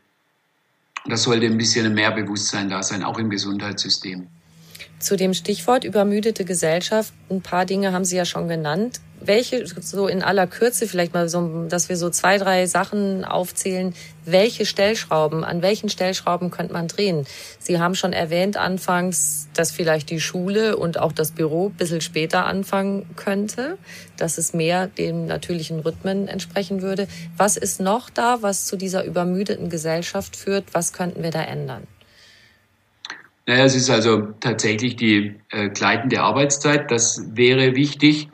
Da 1.06 1.16
sollte 1.16 1.46
ein 1.46 1.58
bisschen 1.58 1.94
mehr 1.94 2.12
Bewusstsein 2.12 2.70
da 2.70 2.84
sein, 2.84 3.04
auch 3.04 3.18
im 3.18 3.30
Gesundheitssystem. 3.30 4.28
Zu 5.00 5.18
dem 5.18 5.34
Stichwort 5.34 5.84
übermüdete 5.84 6.46
Gesellschaft, 6.46 7.14
ein 7.30 7.42
paar 7.42 7.66
Dinge 7.66 7.92
haben 7.92 8.06
Sie 8.06 8.16
ja 8.16 8.26
schon 8.26 8.48
genannt. 8.48 9.02
Welche, 9.22 9.66
so 9.68 10.08
in 10.08 10.22
aller 10.22 10.46
Kürze 10.48 10.88
vielleicht 10.88 11.14
mal 11.14 11.30
so, 11.30 11.66
dass 11.68 11.90
wir 11.90 11.98
so 11.98 12.10
zwei, 12.10 12.38
drei 12.38 12.66
Sachen 12.66 13.24
aufzählen, 13.24 13.94
welche 14.26 14.66
Stellschrauben, 14.66 15.44
an 15.44 15.62
welchen 15.62 15.90
Stellschrauben 15.90 16.52
könnte 16.52 16.74
man 16.74 16.88
drehen? 16.88 17.26
Sie 17.60 17.80
haben 17.80 17.96
schon 17.96 18.14
erwähnt 18.14 18.58
anfangs, 18.58 19.48
dass 19.54 19.72
vielleicht 19.72 20.10
die 20.10 20.20
Schule 20.20 20.78
und 20.78 21.00
auch 21.00 21.12
das 21.12 21.32
Büro 21.32 21.68
ein 21.68 21.74
bisschen 21.74 22.02
später 22.02 22.46
anfangen 22.46 23.06
könnte, 23.16 23.78
dass 24.18 24.38
es 24.38 24.54
mehr 24.54 24.88
den 24.88 25.28
natürlichen 25.28 25.80
Rhythmen 25.80 26.28
entsprechen 26.28 26.82
würde. 26.82 27.08
Was 27.38 27.58
ist 27.58 27.80
noch 27.80 28.10
da, 28.10 28.42
was 28.42 28.66
zu 28.66 28.76
dieser 28.76 29.04
übermüdeten 29.04 29.70
Gesellschaft 29.70 30.36
führt? 30.36 30.66
Was 30.74 30.94
könnten 30.94 31.24
wir 31.24 31.32
da 31.32 31.42
ändern? 31.42 31.84
Naja, 33.48 33.64
es 33.64 33.76
ist 33.76 33.90
also 33.90 34.34
tatsächlich 34.40 34.96
die 34.96 35.36
äh, 35.52 35.70
gleitende 35.70 36.22
Arbeitszeit. 36.22 36.90
Das 36.90 37.22
wäre 37.34 37.76
wichtig. 37.76 38.28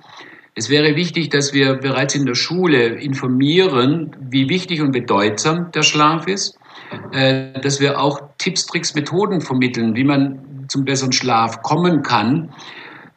Es 0.55 0.69
wäre 0.69 0.95
wichtig, 0.95 1.29
dass 1.29 1.53
wir 1.53 1.75
bereits 1.75 2.15
in 2.15 2.25
der 2.25 2.35
Schule 2.35 2.87
informieren, 2.87 4.15
wie 4.29 4.47
wichtig 4.47 4.81
und 4.81 4.91
bedeutsam 4.91 5.71
der 5.71 5.83
Schlaf 5.83 6.27
ist, 6.27 6.57
äh, 7.13 7.59
dass 7.59 7.79
wir 7.79 7.99
auch 7.99 8.21
Tipps, 8.37 8.65
Tricks, 8.65 8.95
Methoden 8.95 9.41
vermitteln, 9.41 9.95
wie 9.95 10.03
man 10.03 10.65
zum 10.67 10.85
besseren 10.85 11.11
Schlaf 11.11 11.61
kommen 11.61 12.03
kann. 12.03 12.53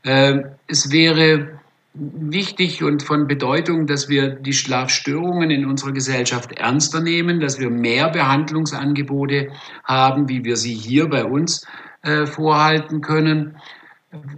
Äh, 0.02 0.42
es 0.66 0.90
wäre 0.90 1.60
wichtig 1.94 2.82
und 2.82 3.04
von 3.04 3.28
Bedeutung, 3.28 3.86
dass 3.86 4.08
wir 4.08 4.30
die 4.30 4.52
Schlafstörungen 4.52 5.50
in 5.50 5.64
unserer 5.64 5.92
Gesellschaft 5.92 6.52
ernster 6.52 7.00
nehmen, 7.00 7.38
dass 7.38 7.60
wir 7.60 7.70
mehr 7.70 8.10
Behandlungsangebote 8.10 9.52
haben, 9.84 10.28
wie 10.28 10.44
wir 10.44 10.56
sie 10.56 10.74
hier 10.74 11.08
bei 11.08 11.24
uns 11.24 11.66
äh, 12.02 12.26
vorhalten 12.26 13.00
können. 13.00 13.56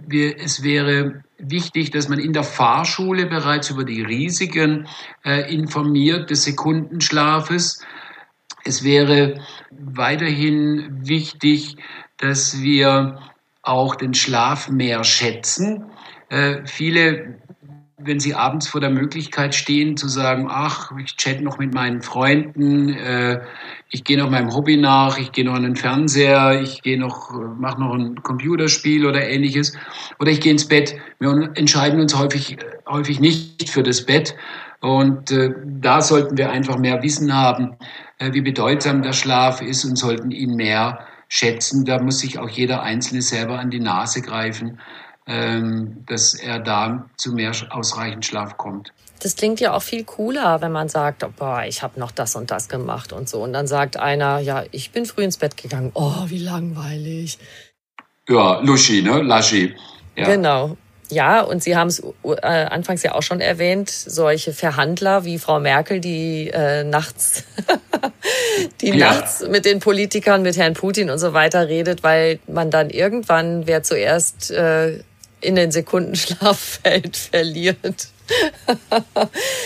Wir, 0.07 0.39
es 0.39 0.63
wäre 0.63 1.23
wichtig, 1.39 1.91
dass 1.91 2.09
man 2.09 2.19
in 2.19 2.33
der 2.33 2.43
Fahrschule 2.43 3.25
bereits 3.25 3.71
über 3.71 3.83
die 3.83 4.01
Risiken 4.01 4.87
äh, 5.25 5.51
informiert 5.53 6.29
des 6.29 6.43
Sekundenschlafes. 6.43 7.83
Es 8.63 8.83
wäre 8.83 9.41
weiterhin 9.71 11.07
wichtig, 11.07 11.77
dass 12.17 12.61
wir 12.61 13.19
auch 13.63 13.95
den 13.95 14.13
Schlaf 14.13 14.69
mehr 14.69 15.03
schätzen. 15.03 15.85
Äh, 16.29 16.65
viele 16.65 17.39
wenn 17.99 18.19
Sie 18.19 18.35
abends 18.35 18.67
vor 18.67 18.79
der 18.79 18.91
Möglichkeit 18.91 19.55
stehen, 19.55 19.97
zu 19.97 20.07
sagen, 20.07 20.47
ach, 20.49 20.91
ich 21.03 21.17
chatte 21.17 21.43
noch 21.43 21.57
mit 21.57 21.73
meinen 21.73 22.03
Freunden, 22.03 22.89
äh, 22.89 23.41
ich 23.89 24.03
gehe 24.03 24.19
noch 24.19 24.29
meinem 24.29 24.53
Hobby 24.53 24.77
nach, 24.77 25.17
ich 25.17 25.31
gehe 25.31 25.43
noch 25.43 25.55
an 25.55 25.63
den 25.63 25.75
Fernseher, 25.75 26.61
ich 26.61 26.83
gehe 26.83 26.99
noch, 26.99 27.31
mache 27.57 27.81
noch 27.81 27.95
ein 27.95 28.21
Computerspiel 28.21 29.03
oder 29.05 29.27
ähnliches, 29.27 29.75
oder 30.19 30.29
ich 30.29 30.41
gehe 30.41 30.51
ins 30.51 30.67
Bett. 30.67 30.95
Wir 31.19 31.51
entscheiden 31.55 31.99
uns 31.99 32.15
häufig, 32.15 32.57
häufig 32.87 33.19
nicht 33.19 33.67
für 33.67 33.81
das 33.81 34.05
Bett. 34.05 34.35
Und 34.79 35.31
äh, 35.31 35.55
da 35.65 36.01
sollten 36.01 36.37
wir 36.37 36.51
einfach 36.51 36.77
mehr 36.77 37.01
Wissen 37.01 37.33
haben, 37.33 37.77
äh, 38.19 38.31
wie 38.31 38.41
bedeutsam 38.41 39.01
der 39.01 39.13
Schlaf 39.13 39.59
ist 39.59 39.83
und 39.85 39.95
sollten 39.95 40.29
ihn 40.29 40.55
mehr 40.55 40.99
schätzen. 41.29 41.83
Da 41.83 41.99
muss 41.99 42.19
sich 42.19 42.37
auch 42.37 42.49
jeder 42.49 42.83
Einzelne 42.83 43.23
selber 43.23 43.57
an 43.57 43.71
die 43.71 43.79
Nase 43.79 44.21
greifen 44.21 44.77
dass 45.27 46.33
er 46.35 46.59
da 46.59 47.05
zu 47.17 47.33
mehr 47.33 47.51
ausreichend 47.71 48.25
Schlaf 48.25 48.57
kommt. 48.57 48.93
Das 49.21 49.35
klingt 49.35 49.59
ja 49.59 49.73
auch 49.73 49.81
viel 49.81 50.03
cooler, 50.03 50.61
wenn 50.61 50.71
man 50.71 50.89
sagt, 50.89 51.25
boah, 51.37 51.63
ich 51.67 51.81
habe 51.81 51.99
noch 51.99 52.11
das 52.11 52.35
und 52.35 52.51
das 52.51 52.69
gemacht 52.69 53.11
und 53.11 53.27
so. 53.27 53.41
Und 53.41 53.53
dann 53.53 53.67
sagt 53.67 53.97
einer, 53.97 54.39
ja, 54.39 54.63
ich 54.71 54.91
bin 54.91 55.05
früh 55.05 55.23
ins 55.23 55.37
Bett 55.37 55.57
gegangen. 55.57 55.91
Oh, 55.95 56.23
wie 56.27 56.37
langweilig. 56.37 57.39
Ja, 58.29 58.59
Luschi, 58.59 59.01
ne? 59.01 59.21
Laschi. 59.21 59.75
Ja. 60.15 60.25
Genau. 60.25 60.77
Ja, 61.09 61.41
und 61.41 61.63
Sie 61.63 61.75
haben 61.75 61.87
es 61.87 62.03
äh, 62.23 62.41
anfangs 62.41 63.01
ja 63.01 63.13
auch 63.15 63.23
schon 63.23 63.39
erwähnt, 63.39 63.89
solche 63.89 64.51
Verhandler 64.51 65.23
wie 65.23 65.39
Frau 65.39 65.59
Merkel, 65.59 66.01
die 66.01 66.49
äh, 66.49 66.83
nachts, 66.83 67.43
die 68.81 68.89
ja. 68.89 69.11
nachts 69.11 69.47
mit 69.47 69.63
den 69.63 69.79
Politikern, 69.79 70.41
mit 70.41 70.57
Herrn 70.57 70.73
Putin 70.73 71.09
und 71.09 71.19
so 71.19 71.33
weiter 71.33 71.69
redet, 71.69 72.03
weil 72.03 72.39
man 72.47 72.71
dann 72.71 72.89
irgendwann, 72.89 73.67
wer 73.67 73.83
zuerst 73.83 74.51
äh, 74.51 74.99
in 75.41 75.55
den 75.55 75.71
Sekundenschlaf 75.71 76.79
fällt, 76.83 77.17
verliert. 77.17 78.09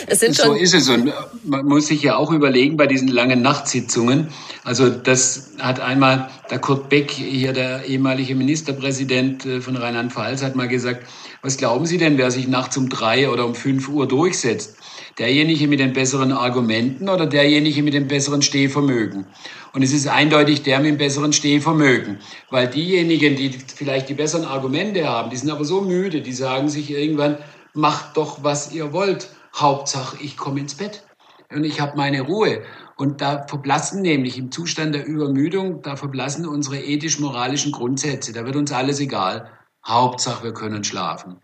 es 0.07 0.19
sind 0.19 0.35
schon 0.35 0.49
so 0.49 0.53
ist 0.53 0.73
es. 0.73 0.87
Und 0.87 1.11
man 1.43 1.65
muss 1.65 1.87
sich 1.87 2.03
ja 2.03 2.15
auch 2.15 2.31
überlegen 2.31 2.77
bei 2.77 2.85
diesen 2.85 3.07
langen 3.07 3.41
Nachtsitzungen. 3.41 4.27
Also 4.63 4.89
das 4.89 5.51
hat 5.59 5.79
einmal 5.79 6.29
der 6.51 6.59
Kurt 6.59 6.89
Beck, 6.89 7.09
hier 7.09 7.53
der 7.53 7.85
ehemalige 7.85 8.35
Ministerpräsident 8.35 9.45
äh, 9.45 9.61
von 9.61 9.75
Rheinland-Pfalz, 9.75 10.43
hat 10.43 10.55
mal 10.55 10.67
gesagt, 10.67 11.07
was 11.41 11.57
glauben 11.57 11.87
Sie 11.87 11.97
denn, 11.97 12.19
wer 12.19 12.29
sich 12.29 12.47
nachts 12.47 12.77
um 12.77 12.89
drei 12.89 13.29
oder 13.29 13.45
um 13.45 13.55
fünf 13.55 13.89
Uhr 13.89 14.07
durchsetzt? 14.07 14.75
Derjenige 15.19 15.67
mit 15.67 15.79
den 15.79 15.93
besseren 15.93 16.31
Argumenten 16.31 17.09
oder 17.09 17.25
derjenige 17.25 17.83
mit 17.83 17.93
dem 17.93 18.07
besseren 18.07 18.41
Stehvermögen? 18.41 19.25
Und 19.73 19.83
es 19.83 19.93
ist 19.93 20.07
eindeutig 20.07 20.63
der 20.63 20.79
mit 20.79 20.89
dem 20.89 20.97
besseren 20.97 21.33
Stehvermögen. 21.33 22.19
Weil 22.49 22.67
diejenigen, 22.67 23.35
die 23.35 23.51
vielleicht 23.51 24.09
die 24.09 24.13
besseren 24.13 24.45
Argumente 24.45 25.07
haben, 25.07 25.29
die 25.29 25.37
sind 25.37 25.49
aber 25.49 25.65
so 25.65 25.81
müde, 25.81 26.21
die 26.21 26.33
sagen 26.33 26.69
sich 26.69 26.89
irgendwann, 26.91 27.37
macht 27.73 28.17
doch, 28.17 28.43
was 28.43 28.73
ihr 28.73 28.93
wollt. 28.93 29.29
Hauptsache, 29.55 30.17
ich 30.21 30.37
komme 30.37 30.61
ins 30.61 30.75
Bett 30.75 31.03
und 31.51 31.63
ich 31.63 31.81
habe 31.81 31.97
meine 31.97 32.21
Ruhe. 32.21 32.61
Und 32.97 33.21
da 33.21 33.45
verblassen 33.47 34.01
nämlich 34.01 34.37
im 34.37 34.51
Zustand 34.51 34.93
der 34.95 35.05
Übermüdung, 35.05 35.81
da 35.81 35.95
verblassen 35.95 36.47
unsere 36.47 36.79
ethisch-moralischen 36.79 37.71
Grundsätze. 37.71 38.31
Da 38.31 38.45
wird 38.45 38.55
uns 38.55 38.71
alles 38.71 38.99
egal. 38.99 39.49
Hauptsache, 39.85 40.43
wir 40.43 40.53
können 40.53 40.83
schlafen. 40.83 41.37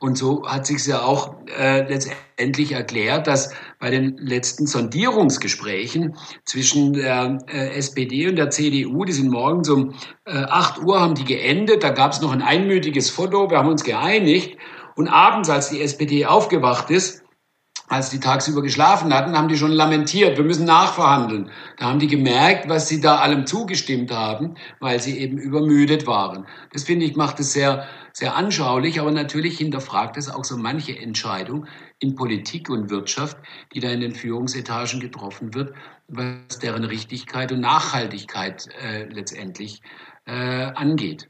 Und 0.00 0.16
so 0.16 0.48
hat 0.48 0.66
sich 0.66 0.86
ja 0.86 1.02
auch 1.02 1.34
äh, 1.58 1.86
letztendlich 1.86 2.72
erklärt, 2.72 3.26
dass 3.26 3.52
bei 3.78 3.90
den 3.90 4.16
letzten 4.16 4.66
Sondierungsgesprächen 4.66 6.16
zwischen 6.46 6.94
der 6.94 7.38
äh, 7.52 7.76
SPD 7.76 8.26
und 8.26 8.36
der 8.36 8.48
CDU, 8.48 9.04
die 9.04 9.12
sind 9.12 9.30
morgens 9.30 9.68
um 9.68 9.92
äh, 10.24 10.38
8 10.38 10.78
Uhr, 10.84 10.98
haben 10.98 11.14
die 11.14 11.26
geendet. 11.26 11.84
Da 11.84 11.90
gab 11.90 12.12
es 12.12 12.22
noch 12.22 12.32
ein 12.32 12.40
einmütiges 12.40 13.10
Foto. 13.10 13.50
Wir 13.50 13.58
haben 13.58 13.68
uns 13.68 13.84
geeinigt. 13.84 14.56
Und 14.96 15.08
abends, 15.08 15.50
als 15.50 15.68
die 15.68 15.82
SPD 15.82 16.24
aufgewacht 16.24 16.90
ist, 16.90 17.22
als 17.90 18.08
die 18.08 18.20
tagsüber 18.20 18.62
geschlafen 18.62 19.12
hatten, 19.12 19.36
haben 19.36 19.48
die 19.48 19.56
schon 19.56 19.72
lamentiert, 19.72 20.36
wir 20.36 20.44
müssen 20.44 20.64
nachverhandeln. 20.64 21.50
Da 21.76 21.86
haben 21.86 21.98
die 21.98 22.06
gemerkt, 22.06 22.68
was 22.68 22.86
sie 22.86 23.00
da 23.00 23.16
allem 23.16 23.46
zugestimmt 23.46 24.12
haben, 24.12 24.54
weil 24.78 25.00
sie 25.00 25.18
eben 25.18 25.38
übermüdet 25.38 26.06
waren. 26.06 26.46
Das 26.72 26.84
finde 26.84 27.04
ich 27.04 27.16
macht 27.16 27.40
es 27.40 27.52
sehr, 27.52 27.88
sehr 28.12 28.36
anschaulich, 28.36 29.00
aber 29.00 29.10
natürlich 29.10 29.58
hinterfragt 29.58 30.16
es 30.16 30.30
auch 30.30 30.44
so 30.44 30.56
manche 30.56 30.96
Entscheidung 30.96 31.66
in 31.98 32.14
Politik 32.14 32.70
und 32.70 32.90
Wirtschaft, 32.90 33.36
die 33.74 33.80
da 33.80 33.90
in 33.90 34.00
den 34.00 34.14
Führungsetagen 34.14 35.00
getroffen 35.00 35.52
wird, 35.52 35.74
was 36.06 36.60
deren 36.60 36.84
Richtigkeit 36.84 37.50
und 37.50 37.58
Nachhaltigkeit 37.58 38.68
äh, 38.80 39.06
letztendlich 39.06 39.82
äh, 40.26 40.32
angeht. 40.32 41.28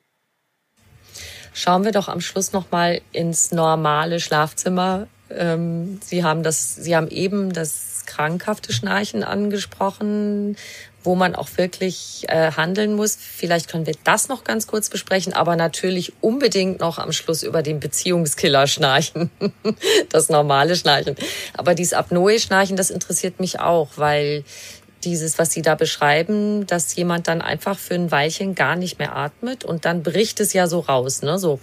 Schauen 1.54 1.84
wir 1.84 1.92
doch 1.92 2.08
am 2.08 2.20
Schluss 2.20 2.52
noch 2.52 2.70
mal 2.70 3.00
ins 3.12 3.50
normale 3.50 4.20
Schlafzimmer 4.20 5.08
ähm, 5.30 6.00
Sie 6.04 6.24
haben 6.24 6.42
das, 6.42 6.76
Sie 6.76 6.96
haben 6.96 7.08
eben 7.08 7.52
das 7.52 8.04
krankhafte 8.06 8.72
Schnarchen 8.72 9.22
angesprochen, 9.22 10.56
wo 11.02 11.14
man 11.14 11.34
auch 11.34 11.48
wirklich 11.56 12.24
äh, 12.28 12.52
handeln 12.52 12.94
muss. 12.94 13.16
Vielleicht 13.16 13.68
können 13.70 13.86
wir 13.86 13.94
das 14.04 14.28
noch 14.28 14.44
ganz 14.44 14.66
kurz 14.66 14.90
besprechen, 14.90 15.32
aber 15.32 15.56
natürlich 15.56 16.12
unbedingt 16.20 16.80
noch 16.80 16.98
am 16.98 17.12
Schluss 17.12 17.42
über 17.42 17.62
den 17.62 17.80
Beziehungskiller 17.80 18.66
schnarchen, 18.66 19.30
das 20.10 20.28
normale 20.28 20.76
Schnarchen. 20.76 21.16
Aber 21.56 21.74
dieses 21.74 21.94
Apnoe-Schnarchen, 21.94 22.76
das 22.76 22.90
interessiert 22.90 23.40
mich 23.40 23.60
auch, 23.60 23.90
weil 23.96 24.44
dieses, 25.04 25.38
was 25.38 25.52
Sie 25.52 25.62
da 25.62 25.76
beschreiben, 25.76 26.66
dass 26.66 26.94
jemand 26.94 27.28
dann 27.28 27.40
einfach 27.40 27.78
für 27.78 27.94
ein 27.94 28.10
Weilchen 28.10 28.54
gar 28.54 28.76
nicht 28.76 28.98
mehr 28.98 29.16
atmet 29.16 29.64
und 29.64 29.86
dann 29.86 30.02
bricht 30.02 30.40
es 30.40 30.52
ja 30.52 30.66
so 30.66 30.80
raus, 30.80 31.22
ne? 31.22 31.38
So. 31.38 31.58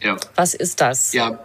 Ja. 0.00 0.16
Was 0.34 0.54
ist 0.54 0.80
das? 0.80 1.12
Ja, 1.12 1.38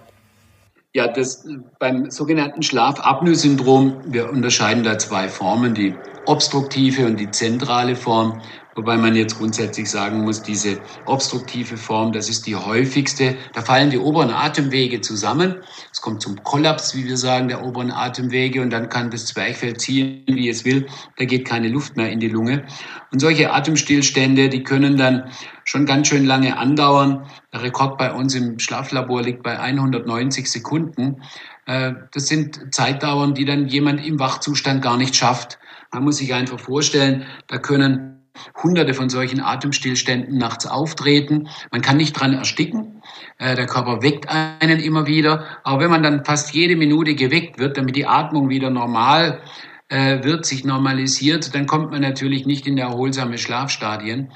ja, 0.97 1.07
das 1.07 1.47
beim 1.77 2.09
sogenannten 2.09 2.63
Schlafapnoe-Syndrom, 2.63 4.01
wir 4.07 4.31
unterscheiden 4.31 4.83
da 4.83 4.97
zwei 4.97 5.29
Formen, 5.29 5.75
die 5.75 5.93
obstruktive 6.25 7.05
und 7.05 7.19
die 7.19 7.29
zentrale 7.29 7.95
Form. 7.95 8.41
Wobei 8.77 8.95
man 8.95 9.15
jetzt 9.15 9.39
grundsätzlich 9.39 9.89
sagen 9.89 10.21
muss, 10.21 10.43
diese 10.43 10.79
obstruktive 11.07 11.77
Form, 11.77 12.11
das 12.11 12.29
ist 12.29 12.45
die 12.45 12.55
häufigste. 12.55 13.35
Da 13.53 13.63
fallen 13.63 13.89
die 13.89 13.97
oberen 13.97 14.29
Atemwege 14.29 15.01
zusammen. 15.01 15.55
Es 15.91 15.99
kommt 15.99 16.21
zum 16.21 16.43
Kollaps, 16.43 16.95
wie 16.95 17.03
wir 17.05 17.17
sagen, 17.17 17.47
der 17.47 17.65
oberen 17.65 17.89
Atemwege 17.89 18.61
und 18.61 18.69
dann 18.69 18.87
kann 18.87 19.09
das 19.09 19.25
Zwerchfell 19.25 19.77
ziehen, 19.77 20.21
wie 20.27 20.47
es 20.47 20.63
will. 20.63 20.85
Da 21.17 21.25
geht 21.25 21.45
keine 21.45 21.69
Luft 21.69 21.97
mehr 21.97 22.11
in 22.11 22.19
die 22.19 22.27
Lunge. 22.27 22.67
Und 23.11 23.19
solche 23.19 23.51
Atemstillstände, 23.51 24.47
die 24.47 24.61
können 24.61 24.95
dann 24.95 25.31
schon 25.63 25.87
ganz 25.87 26.07
schön 26.07 26.25
lange 26.25 26.55
andauern. 26.55 27.25
Der 27.51 27.63
Rekord 27.63 27.97
bei 27.97 28.13
uns 28.13 28.35
im 28.35 28.59
Schlaflabor 28.59 29.23
liegt 29.23 29.41
bei 29.41 29.59
190 29.59 30.51
Sekunden. 30.51 31.23
Äh, 31.65 31.93
das 32.11 32.27
sind 32.27 32.75
Zeitdauern, 32.75 33.33
die 33.33 33.45
dann 33.45 33.67
jemand 33.67 34.05
im 34.05 34.19
Wachzustand 34.19 34.83
gar 34.83 34.97
nicht 34.97 35.15
schafft. 35.15 35.57
Man 35.91 36.03
muss 36.03 36.17
sich 36.17 36.35
einfach 36.35 36.59
vorstellen, 36.59 37.25
da 37.47 37.57
können 37.57 38.16
hunderte 38.61 38.93
von 38.93 39.09
solchen 39.09 39.41
Atemstillständen 39.41 40.37
nachts 40.37 40.65
auftreten. 40.65 41.49
Man 41.71 41.81
kann 41.81 41.97
nicht 41.97 42.13
dran 42.13 42.33
ersticken. 42.33 43.01
Äh, 43.37 43.55
der 43.55 43.65
Körper 43.65 44.01
weckt 44.01 44.29
einen 44.29 44.79
immer 44.79 45.07
wieder. 45.07 45.45
Aber 45.63 45.83
wenn 45.83 45.91
man 45.91 46.03
dann 46.03 46.25
fast 46.25 46.53
jede 46.53 46.75
Minute 46.75 47.15
geweckt 47.15 47.59
wird, 47.59 47.77
damit 47.77 47.95
die 47.95 48.05
Atmung 48.05 48.49
wieder 48.49 48.69
normal 48.69 49.41
äh, 49.89 50.23
wird, 50.23 50.45
sich 50.45 50.63
normalisiert, 50.65 51.53
dann 51.55 51.67
kommt 51.67 51.91
man 51.91 52.01
natürlich 52.01 52.45
nicht 52.45 52.67
in 52.67 52.77
erholsame 52.77 53.37
Schlafstadien. 53.37 54.31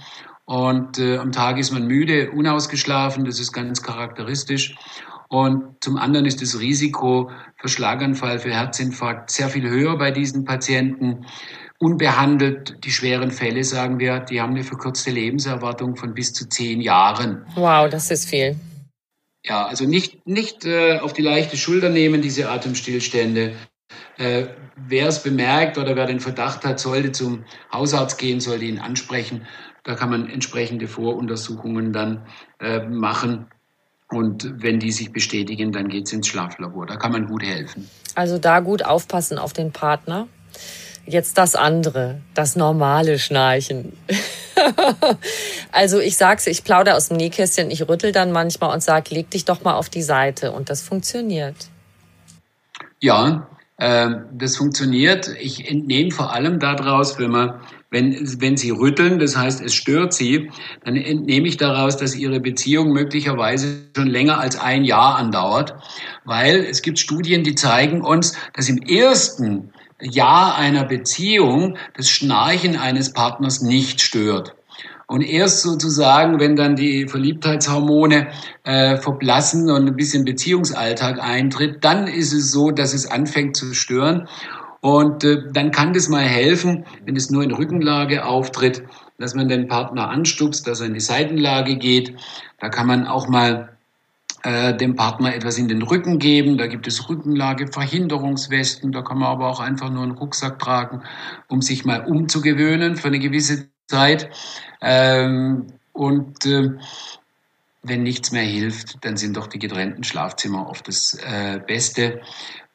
Und 0.45 0.99
äh, 0.99 1.17
am 1.17 1.31
Tag 1.31 1.57
ist 1.57 1.71
man 1.71 1.87
müde, 1.87 2.31
unausgeschlafen, 2.31 3.25
das 3.25 3.39
ist 3.39 3.53
ganz 3.53 3.81
charakteristisch. 3.81 4.75
Und 5.29 5.81
zum 5.81 5.95
anderen 5.95 6.25
ist 6.25 6.41
das 6.41 6.59
Risiko 6.59 7.31
für 7.55 7.69
Schlaganfall, 7.69 8.39
für 8.39 8.51
Herzinfarkt 8.51 9.31
sehr 9.31 9.47
viel 9.47 9.69
höher 9.69 9.97
bei 9.97 10.11
diesen 10.11 10.43
Patienten. 10.43 11.25
Unbehandelt, 11.81 12.85
die 12.85 12.91
schweren 12.91 13.31
Fälle, 13.31 13.63
sagen 13.63 13.97
wir, 13.97 14.19
die 14.19 14.39
haben 14.39 14.51
eine 14.51 14.63
verkürzte 14.63 15.09
Lebenserwartung 15.09 15.95
von 15.95 16.13
bis 16.13 16.31
zu 16.31 16.47
zehn 16.47 16.79
Jahren. 16.79 17.43
Wow, 17.55 17.89
das 17.89 18.11
ist 18.11 18.29
viel. 18.29 18.55
Ja, 19.43 19.65
also 19.65 19.85
nicht, 19.85 20.27
nicht 20.27 20.63
äh, 20.63 20.99
auf 20.99 21.13
die 21.13 21.23
leichte 21.23 21.57
Schulter 21.57 21.89
nehmen, 21.89 22.21
diese 22.21 22.51
Atemstillstände. 22.51 23.55
Äh, 24.19 24.45
wer 24.75 25.07
es 25.07 25.23
bemerkt 25.23 25.79
oder 25.79 25.95
wer 25.95 26.05
den 26.05 26.19
Verdacht 26.19 26.63
hat, 26.65 26.79
sollte 26.79 27.13
zum 27.13 27.45
Hausarzt 27.73 28.19
gehen, 28.19 28.39
sollte 28.39 28.65
ihn 28.65 28.77
ansprechen. 28.77 29.47
Da 29.83 29.95
kann 29.95 30.11
man 30.11 30.29
entsprechende 30.29 30.87
Voruntersuchungen 30.87 31.93
dann 31.93 32.27
äh, 32.59 32.81
machen. 32.81 33.47
Und 34.07 34.61
wenn 34.61 34.79
die 34.79 34.91
sich 34.91 35.11
bestätigen, 35.11 35.71
dann 35.71 35.87
geht 35.87 36.05
es 36.05 36.13
ins 36.13 36.27
Schlaflabor. 36.27 36.85
Da 36.85 36.97
kann 36.97 37.11
man 37.11 37.25
gut 37.25 37.41
helfen. 37.41 37.89
Also 38.13 38.37
da 38.37 38.59
gut 38.59 38.85
aufpassen 38.85 39.39
auf 39.39 39.53
den 39.53 39.71
Partner. 39.71 40.27
Jetzt 41.05 41.37
das 41.37 41.55
andere, 41.55 42.21
das 42.33 42.55
normale 42.55 43.19
Schnarchen. 43.19 43.93
also 45.71 45.99
ich 45.99 46.15
sag's, 46.15 46.47
ich 46.47 46.63
plaudere 46.63 46.95
aus 46.95 47.07
dem 47.07 47.17
Nähkästchen, 47.17 47.71
ich 47.71 47.87
rüttel 47.87 48.11
dann 48.11 48.31
manchmal 48.31 48.73
und 48.73 48.83
sag, 48.83 49.09
leg 49.09 49.29
dich 49.31 49.45
doch 49.45 49.63
mal 49.63 49.73
auf 49.73 49.89
die 49.89 50.03
Seite 50.03 50.51
und 50.51 50.69
das 50.69 50.81
funktioniert. 50.81 51.55
Ja, 52.99 53.49
äh, 53.77 54.09
das 54.33 54.57
funktioniert. 54.57 55.31
Ich 55.39 55.69
entnehme 55.69 56.11
vor 56.11 56.33
allem 56.33 56.59
daraus, 56.59 57.17
wenn 57.17 57.31
man 57.31 57.61
wenn, 57.91 58.15
wenn 58.39 58.55
Sie 58.55 58.69
rütteln, 58.69 59.19
das 59.19 59.35
heißt, 59.35 59.61
es 59.61 59.75
stört 59.75 60.13
Sie, 60.13 60.49
dann 60.85 60.95
entnehme 60.95 61.47
ich 61.49 61.57
daraus, 61.57 61.97
dass 61.97 62.15
Ihre 62.15 62.39
Beziehung 62.39 62.93
möglicherweise 62.93 63.81
schon 63.93 64.07
länger 64.07 64.39
als 64.39 64.57
ein 64.57 64.85
Jahr 64.85 65.17
andauert, 65.17 65.75
weil 66.23 66.61
es 66.63 66.81
gibt 66.81 66.99
Studien, 66.99 67.43
die 67.43 67.53
zeigen 67.53 68.01
uns, 68.01 68.37
dass 68.53 68.69
im 68.69 68.77
ersten 68.77 69.73
Jahr 70.01 70.55
einer 70.55 70.85
Beziehung 70.85 71.77
das 71.95 72.09
Schnarchen 72.09 72.77
eines 72.77 73.13
Partners 73.13 73.61
nicht 73.61 74.01
stört. 74.01 74.55
Und 75.11 75.23
erst 75.23 75.61
sozusagen, 75.61 76.39
wenn 76.39 76.55
dann 76.55 76.77
die 76.77 77.05
Verliebtheitshormone 77.05 78.27
äh, 78.63 78.95
verblassen 78.95 79.69
und 79.69 79.85
ein 79.85 79.95
bisschen 79.97 80.23
Beziehungsalltag 80.23 81.21
eintritt, 81.21 81.83
dann 81.83 82.07
ist 82.07 82.31
es 82.31 82.51
so, 82.51 82.71
dass 82.71 82.93
es 82.93 83.11
anfängt 83.11 83.57
zu 83.57 83.73
stören. 83.73 84.29
Und 84.79 85.25
äh, 85.25 85.43
dann 85.51 85.71
kann 85.71 85.91
das 85.91 86.07
mal 86.07 86.23
helfen, 86.23 86.85
wenn 87.03 87.17
es 87.17 87.29
nur 87.29 87.43
in 87.43 87.51
Rückenlage 87.51 88.25
auftritt, 88.25 88.83
dass 89.19 89.35
man 89.35 89.49
den 89.49 89.67
Partner 89.67 90.09
anstupst, 90.09 90.65
dass 90.65 90.79
er 90.79 90.87
in 90.87 90.93
die 90.93 91.01
Seitenlage 91.01 91.75
geht. 91.75 92.15
Da 92.59 92.69
kann 92.69 92.87
man 92.87 93.05
auch 93.05 93.27
mal 93.27 93.70
äh, 94.43 94.75
dem 94.75 94.95
Partner 94.95 95.35
etwas 95.35 95.57
in 95.57 95.67
den 95.67 95.81
Rücken 95.81 96.19
geben. 96.19 96.57
Da 96.57 96.67
gibt 96.67 96.87
es 96.87 97.09
Rückenlageverhinderungswesten. 97.09 98.91
Da 98.91 99.01
kann 99.01 99.19
man 99.19 99.29
aber 99.29 99.49
auch 99.49 99.59
einfach 99.59 99.89
nur 99.89 100.03
einen 100.03 100.13
Rucksack 100.13 100.59
tragen, 100.59 101.03
um 101.47 101.61
sich 101.61 101.85
mal 101.85 102.05
umzugewöhnen 102.05 102.95
für 102.95 103.07
eine 103.07 103.19
gewisse 103.19 103.69
Zeit. 103.87 104.29
Ähm, 104.81 105.67
und 105.93 106.45
äh, 106.45 106.71
wenn 107.83 108.03
nichts 108.03 108.31
mehr 108.31 108.43
hilft, 108.43 109.03
dann 109.03 109.17
sind 109.17 109.37
doch 109.37 109.47
die 109.47 109.59
getrennten 109.59 110.03
Schlafzimmer 110.03 110.69
oft 110.69 110.87
das 110.87 111.17
äh, 111.25 111.59
Beste 111.65 112.21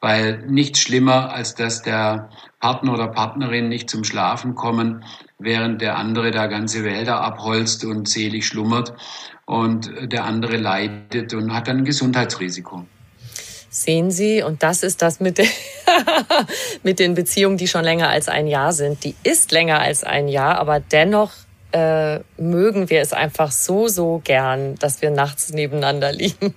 weil 0.00 0.38
nichts 0.46 0.80
schlimmer, 0.80 1.32
als 1.32 1.54
dass 1.54 1.82
der 1.82 2.30
Partner 2.60 2.92
oder 2.92 3.08
Partnerin 3.08 3.68
nicht 3.68 3.90
zum 3.90 4.04
Schlafen 4.04 4.54
kommen, 4.54 5.04
während 5.38 5.82
der 5.82 5.96
andere 5.96 6.30
da 6.30 6.46
ganze 6.46 6.84
Wälder 6.84 7.20
abholzt 7.20 7.84
und 7.84 8.08
selig 8.08 8.46
schlummert 8.46 8.94
und 9.44 9.90
der 10.02 10.24
andere 10.24 10.56
leidet 10.56 11.34
und 11.34 11.52
hat 11.52 11.68
dann 11.68 11.78
ein 11.78 11.84
Gesundheitsrisiko. 11.84 12.84
Sehen 13.68 14.10
Sie, 14.10 14.42
und 14.42 14.62
das 14.62 14.82
ist 14.82 15.02
das 15.02 15.20
mit, 15.20 15.36
den, 15.36 15.48
mit 16.82 16.98
den 16.98 17.14
Beziehungen, 17.14 17.58
die 17.58 17.68
schon 17.68 17.84
länger 17.84 18.08
als 18.08 18.28
ein 18.28 18.46
Jahr 18.46 18.72
sind. 18.72 19.04
Die 19.04 19.14
ist 19.22 19.52
länger 19.52 19.80
als 19.80 20.02
ein 20.02 20.28
Jahr, 20.28 20.58
aber 20.58 20.80
dennoch 20.80 21.32
äh, 21.76 22.20
mögen 22.38 22.88
wir 22.88 23.02
es 23.02 23.12
einfach 23.12 23.50
so, 23.50 23.86
so 23.86 24.22
gern, 24.24 24.76
dass 24.76 25.02
wir 25.02 25.10
nachts 25.10 25.52
nebeneinander 25.52 26.10
liegen. 26.10 26.54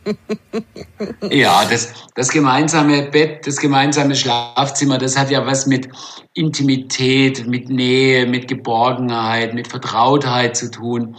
ja, 1.29 1.65
das, 1.69 1.93
das 2.15 2.29
gemeinsame 2.29 3.03
Bett, 3.03 3.45
das 3.45 3.57
gemeinsame 3.57 4.15
Schlafzimmer, 4.15 4.97
das 4.97 5.17
hat 5.17 5.29
ja 5.29 5.45
was 5.45 5.65
mit 5.65 5.89
Intimität, 6.35 7.45
mit 7.45 7.69
Nähe, 7.69 8.27
mit 8.27 8.47
Geborgenheit, 8.47 9.53
mit 9.53 9.67
Vertrautheit 9.67 10.55
zu 10.55 10.71
tun. 10.71 11.17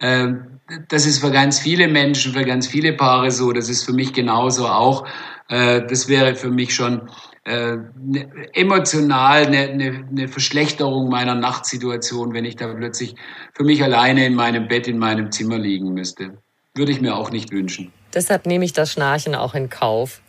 Ähm, 0.00 0.60
das 0.88 1.04
ist 1.04 1.18
für 1.18 1.30
ganz 1.30 1.58
viele 1.58 1.88
Menschen, 1.88 2.32
für 2.32 2.46
ganz 2.46 2.66
viele 2.66 2.94
Paare 2.94 3.30
so. 3.30 3.52
Das 3.52 3.68
ist 3.68 3.84
für 3.84 3.92
mich 3.92 4.14
genauso 4.14 4.66
auch. 4.66 5.06
Äh, 5.50 5.82
das 5.86 6.08
wäre 6.08 6.36
für 6.36 6.50
mich 6.50 6.74
schon 6.74 7.10
äh, 7.44 7.76
ne, 8.00 8.30
emotional 8.52 9.46
eine, 9.46 9.58
eine, 9.58 10.06
eine 10.08 10.28
Verschlechterung 10.28 11.08
meiner 11.08 11.34
Nachtsituation, 11.34 12.34
wenn 12.34 12.44
ich 12.44 12.56
da 12.56 12.72
plötzlich 12.72 13.16
für 13.54 13.64
mich 13.64 13.82
alleine 13.82 14.26
in 14.26 14.34
meinem 14.34 14.68
Bett 14.68 14.86
in 14.86 14.98
meinem 14.98 15.32
Zimmer 15.32 15.58
liegen 15.58 15.92
müsste. 15.92 16.38
Würde 16.74 16.92
ich 16.92 17.00
mir 17.00 17.16
auch 17.16 17.30
nicht 17.30 17.50
wünschen. 17.50 17.92
Deshalb 18.14 18.46
nehme 18.46 18.64
ich 18.64 18.72
das 18.72 18.92
Schnarchen 18.92 19.34
auch 19.34 19.54
in 19.54 19.70
Kauf. 19.70 20.20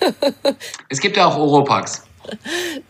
es 0.88 1.00
gibt 1.00 1.16
ja 1.16 1.26
auch 1.26 1.36
Oropax. 1.36 2.04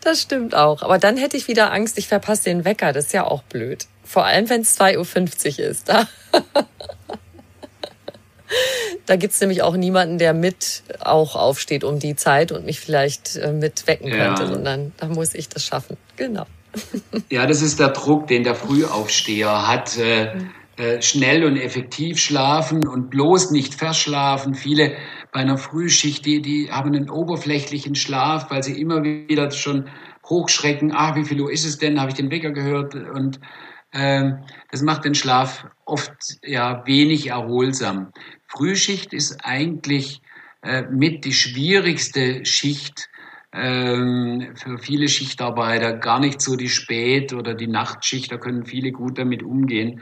Das 0.01 0.21
stimmt 0.21 0.55
auch. 0.55 0.81
Aber 0.83 0.99
dann 0.99 1.17
hätte 1.17 1.37
ich 1.37 1.47
wieder 1.47 1.71
Angst, 1.71 1.97
ich 1.97 2.07
verpasse 2.07 2.45
den 2.45 2.65
Wecker. 2.65 2.93
Das 2.93 3.07
ist 3.07 3.13
ja 3.13 3.25
auch 3.25 3.43
blöd. 3.43 3.87
Vor 4.03 4.25
allem, 4.25 4.49
wenn 4.49 4.61
es 4.61 4.79
2.50 4.79 5.59
Uhr 5.59 5.65
ist. 5.69 5.91
Da 9.05 9.17
gibt 9.17 9.33
es 9.33 9.41
nämlich 9.41 9.63
auch 9.63 9.75
niemanden, 9.75 10.17
der 10.17 10.33
mit 10.33 10.83
auch 11.01 11.35
aufsteht 11.35 11.83
um 11.83 11.99
die 11.99 12.15
Zeit 12.15 12.53
und 12.53 12.65
mich 12.65 12.79
vielleicht 12.79 13.35
äh, 13.35 13.51
mit 13.51 13.85
wecken 13.85 14.09
könnte, 14.09 14.43
ja. 14.43 14.47
sondern 14.47 14.93
da 14.95 15.07
muss 15.07 15.35
ich 15.35 15.49
das 15.49 15.65
schaffen. 15.65 15.97
Genau. 16.15 16.45
Ja, 17.29 17.45
das 17.45 17.61
ist 17.61 17.79
der 17.79 17.89
Druck, 17.89 18.27
den 18.27 18.43
der 18.43 18.55
Frühaufsteher 18.55 19.67
hat. 19.67 19.97
Äh, 19.97 20.31
äh, 20.75 21.03
schnell 21.03 21.43
und 21.45 21.55
effektiv 21.55 22.19
schlafen 22.19 22.87
und 22.87 23.11
bloß 23.11 23.51
nicht 23.51 23.75
verschlafen. 23.75 24.55
Viele 24.55 24.95
bei 25.31 25.41
einer 25.41 25.59
Frühschicht, 25.59 26.25
die, 26.25 26.41
die 26.41 26.71
haben 26.71 26.95
einen 26.95 27.11
oberflächlichen 27.11 27.93
Schlaf, 27.93 28.49
weil 28.49 28.63
sie 28.63 28.81
immer 28.81 29.03
wieder 29.03 29.51
schon 29.51 29.87
hochschrecken. 30.25 30.91
Ah, 30.91 31.15
wie 31.15 31.25
viel 31.25 31.39
Uhr 31.41 31.51
ist 31.51 31.65
es 31.65 31.77
denn? 31.77 31.99
Habe 31.99 32.09
ich 32.09 32.15
den 32.15 32.31
Wecker 32.31 32.49
gehört? 32.49 32.95
Und 32.95 33.39
das 33.93 34.81
macht 34.81 35.05
den 35.05 35.13
Schlaf 35.13 35.67
oft 35.85 36.11
ja 36.43 36.83
wenig 36.87 37.27
erholsam. 37.27 38.11
Frühschicht 38.47 39.13
ist 39.13 39.45
eigentlich 39.45 40.21
äh, 40.63 40.83
mit 40.83 41.25
die 41.25 41.33
schwierigste 41.33 42.43
Schicht 42.45 43.09
ähm, 43.51 44.53
für 44.55 44.79
viele 44.79 45.07
Schichtarbeiter. 45.07 45.93
Gar 45.93 46.19
nicht 46.19 46.41
so 46.41 46.55
die 46.55 46.69
Spät- 46.69 47.33
oder 47.33 47.53
die 47.53 47.67
Nachtschicht, 47.67 48.31
da 48.31 48.37
können 48.37 48.65
viele 48.65 48.91
gut 48.91 49.19
damit 49.19 49.43
umgehen. 49.43 50.01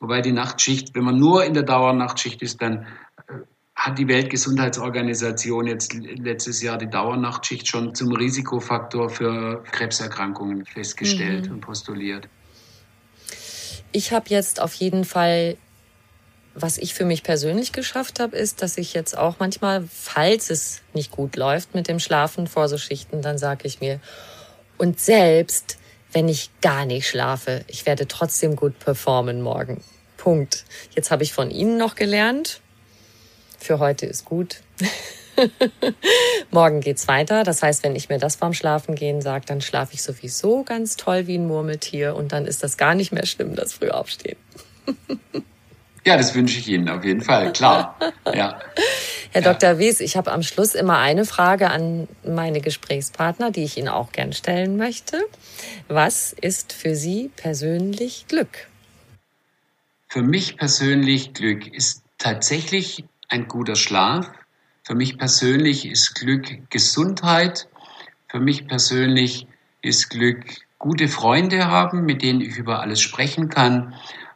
Wobei 0.00 0.22
die 0.22 0.32
Nachtschicht, 0.32 0.94
wenn 0.94 1.04
man 1.04 1.18
nur 1.18 1.44
in 1.44 1.54
der 1.54 1.62
Dauernachtschicht 1.62 2.40
ist, 2.40 2.62
dann 2.62 2.86
äh, 3.28 3.34
hat 3.74 3.98
die 3.98 4.08
Weltgesundheitsorganisation 4.08 5.66
jetzt 5.66 5.92
letztes 5.92 6.62
Jahr 6.62 6.78
die 6.78 6.88
Dauernachtschicht 6.88 7.68
schon 7.68 7.94
zum 7.94 8.12
Risikofaktor 8.12 9.10
für 9.10 9.62
Krebserkrankungen 9.72 10.64
festgestellt 10.64 11.48
mhm. 11.48 11.56
und 11.56 11.60
postuliert. 11.60 12.28
Ich 13.96 14.12
habe 14.12 14.26
jetzt 14.28 14.60
auf 14.60 14.74
jeden 14.74 15.06
Fall 15.06 15.56
was 16.58 16.78
ich 16.78 16.94
für 16.94 17.04
mich 17.04 17.22
persönlich 17.22 17.72
geschafft 17.72 18.18
habe, 18.18 18.36
ist, 18.36 18.62
dass 18.62 18.78
ich 18.78 18.94
jetzt 18.94 19.16
auch 19.16 19.36
manchmal, 19.38 19.86
falls 19.92 20.50
es 20.50 20.80
nicht 20.94 21.10
gut 21.10 21.36
läuft 21.36 21.74
mit 21.74 21.86
dem 21.86 22.00
Schlafen 22.00 22.46
vor 22.46 22.68
so 22.68 22.78
Schichten, 22.78 23.20
dann 23.20 23.36
sage 23.36 23.66
ich 23.66 23.80
mir, 23.80 24.00
und 24.78 24.98
selbst 24.98 25.76
wenn 26.12 26.28
ich 26.28 26.50
gar 26.62 26.86
nicht 26.86 27.06
schlafe, 27.06 27.62
ich 27.66 27.84
werde 27.84 28.08
trotzdem 28.08 28.56
gut 28.56 28.78
performen 28.78 29.42
morgen. 29.42 29.84
Punkt. 30.16 30.64
Jetzt 30.94 31.10
habe 31.10 31.22
ich 31.22 31.34
von 31.34 31.50
Ihnen 31.50 31.76
noch 31.76 31.94
gelernt. 31.94 32.60
Für 33.58 33.78
heute 33.78 34.06
ist 34.06 34.24
gut. 34.24 34.62
morgen 36.50 36.80
geht's 36.80 37.08
weiter. 37.08 37.44
Das 37.44 37.62
heißt, 37.62 37.82
wenn 37.82 37.96
ich 37.96 38.08
mir 38.08 38.18
das 38.18 38.36
vorm 38.36 38.52
Schlafen 38.52 38.94
gehen 38.94 39.20
sage, 39.20 39.44
dann 39.46 39.60
schlafe 39.60 39.94
ich 39.94 40.02
sowieso 40.02 40.62
ganz 40.64 40.96
toll 40.96 41.26
wie 41.26 41.38
ein 41.38 41.46
Murmeltier 41.46 42.14
und 42.14 42.32
dann 42.32 42.46
ist 42.46 42.62
das 42.62 42.76
gar 42.76 42.94
nicht 42.94 43.12
mehr 43.12 43.26
schlimm, 43.26 43.54
das 43.54 43.72
Frühaufstehen. 43.72 44.38
Ja, 46.04 46.16
das 46.16 46.34
wünsche 46.34 46.58
ich 46.58 46.68
Ihnen 46.68 46.88
auf 46.88 47.04
jeden 47.04 47.20
Fall, 47.20 47.52
klar. 47.52 47.98
Ja. 48.32 48.60
Herr 49.32 49.42
ja. 49.42 49.52
Dr. 49.52 49.78
Wies, 49.78 50.00
ich 50.00 50.16
habe 50.16 50.30
am 50.30 50.42
Schluss 50.42 50.74
immer 50.76 50.98
eine 50.98 51.24
Frage 51.24 51.70
an 51.70 52.06
meine 52.24 52.60
Gesprächspartner, 52.60 53.50
die 53.50 53.64
ich 53.64 53.76
Ihnen 53.76 53.88
auch 53.88 54.12
gern 54.12 54.32
stellen 54.32 54.76
möchte. 54.76 55.18
Was 55.88 56.32
ist 56.32 56.72
für 56.72 56.94
Sie 56.94 57.30
persönlich 57.34 58.26
Glück? 58.28 58.68
für 60.16 60.22
mich 60.22 60.56
persönlich 60.56 61.34
Glück 61.34 61.66
ist 61.66 62.02
tatsächlich 62.16 63.04
ein 63.28 63.48
guter 63.48 63.76
Schlaf. 63.76 64.30
Für 64.86 64.94
mich 64.94 65.18
persönlich 65.18 65.84
ist 65.84 66.14
Glück 66.14 66.70
Gesundheit. 66.70 67.66
Für 68.28 68.38
mich 68.38 68.68
persönlich 68.68 69.48
ist 69.82 70.10
Glück 70.10 70.44
gute 70.78 71.08
Freunde 71.08 71.66
haben, 71.66 72.04
mit 72.04 72.22
denen 72.22 72.40
ich 72.40 72.56
über 72.56 72.82
alles 72.82 73.00
sprechen 73.00 73.48
kann, 73.48 73.94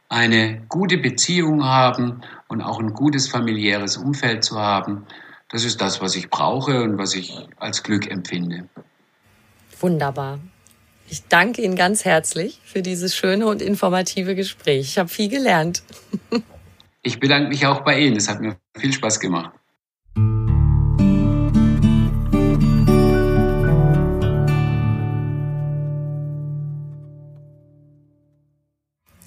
eine 0.09 0.61
gute 0.67 0.97
Beziehung 0.97 1.63
haben 1.63 2.19
und 2.49 2.61
auch 2.61 2.81
ein 2.81 2.93
gutes 2.93 3.29
familiäres 3.29 3.95
Umfeld 3.95 4.43
zu 4.43 4.59
haben. 4.59 5.07
Das 5.47 5.63
ist 5.63 5.79
das, 5.79 6.01
was 6.01 6.17
ich 6.17 6.29
brauche 6.29 6.83
und 6.83 6.97
was 6.97 7.15
ich 7.15 7.33
als 7.55 7.81
Glück 7.81 8.11
empfinde. 8.11 8.67
Wunderbar. 9.79 10.39
Ich 11.07 11.23
danke 11.29 11.61
Ihnen 11.61 11.77
ganz 11.77 12.03
herzlich 12.03 12.59
für 12.65 12.81
dieses 12.81 13.15
schöne 13.15 13.47
und 13.47 13.61
informative 13.61 14.35
Gespräch. 14.35 14.81
Ich 14.81 14.97
habe 14.97 15.07
viel 15.07 15.29
gelernt. 15.29 15.81
Ich 17.03 17.21
bedanke 17.21 17.47
mich 17.47 17.65
auch 17.65 17.81
bei 17.81 17.99
Ihnen. 17.99 18.17
Es 18.17 18.29
hat 18.29 18.41
mir 18.41 18.57
viel 18.77 18.91
Spaß 18.91 19.21
gemacht. 19.21 19.51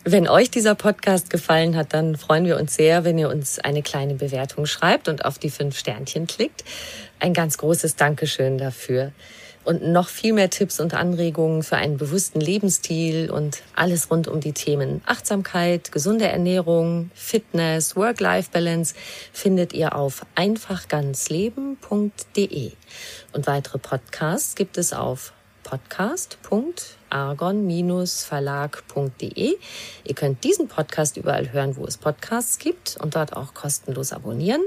Wenn 0.06 0.28
euch 0.28 0.50
dieser 0.50 0.74
Podcast 0.74 1.30
gefallen 1.30 1.76
hat, 1.76 1.94
dann 1.94 2.16
freuen 2.16 2.44
wir 2.44 2.58
uns 2.58 2.74
sehr, 2.74 3.04
wenn 3.04 3.16
ihr 3.16 3.30
uns 3.30 3.58
eine 3.58 3.80
kleine 3.80 4.12
Bewertung 4.14 4.66
schreibt 4.66 5.08
und 5.08 5.24
auf 5.24 5.38
die 5.38 5.48
fünf 5.48 5.78
Sternchen 5.78 6.26
klickt. 6.26 6.62
Ein 7.20 7.32
ganz 7.32 7.56
großes 7.56 7.96
Dankeschön 7.96 8.58
dafür. 8.58 9.12
Und 9.64 9.82
noch 9.82 10.08
viel 10.08 10.34
mehr 10.34 10.50
Tipps 10.50 10.78
und 10.78 10.92
Anregungen 10.92 11.62
für 11.62 11.76
einen 11.76 11.96
bewussten 11.96 12.38
Lebensstil 12.38 13.30
und 13.30 13.62
alles 13.74 14.10
rund 14.10 14.28
um 14.28 14.40
die 14.40 14.52
Themen 14.52 15.00
Achtsamkeit, 15.06 15.90
gesunde 15.90 16.28
Ernährung, 16.28 17.10
Fitness, 17.14 17.96
Work-Life-Balance 17.96 18.94
findet 19.32 19.72
ihr 19.72 19.96
auf 19.96 20.26
einfachganzleben.de. 20.34 22.72
Und 23.32 23.46
weitere 23.46 23.78
Podcasts 23.78 24.54
gibt 24.54 24.76
es 24.76 24.92
auf 24.92 25.32
podcast.argon-verlag.de. 27.14 29.56
Ihr 30.04 30.14
könnt 30.14 30.44
diesen 30.44 30.68
Podcast 30.68 31.16
überall 31.16 31.50
hören, 31.52 31.76
wo 31.76 31.86
es 31.86 31.96
Podcasts 31.96 32.58
gibt 32.58 32.98
und 33.00 33.14
dort 33.14 33.34
auch 33.34 33.54
kostenlos 33.54 34.12
abonnieren. 34.12 34.60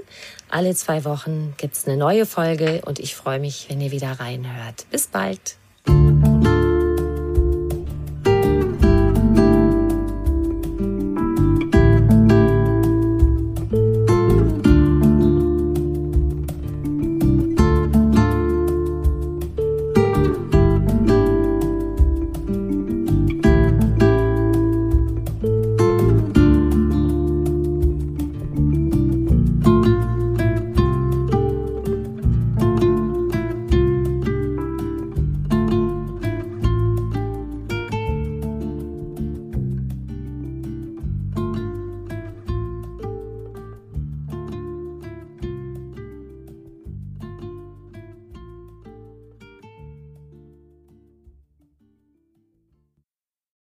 Alle 0.49 0.73
zwei 0.75 1.05
Wochen 1.05 1.53
gibt's 1.57 1.87
eine 1.87 1.97
neue 1.97 2.25
Folge 2.25 2.81
und 2.85 2.99
ich 2.99 3.15
freue 3.15 3.39
mich, 3.39 3.67
wenn 3.69 3.79
ihr 3.81 3.91
wieder 3.91 4.19
reinhört. 4.19 4.89
Bis 4.89 5.07
bald. 5.07 5.57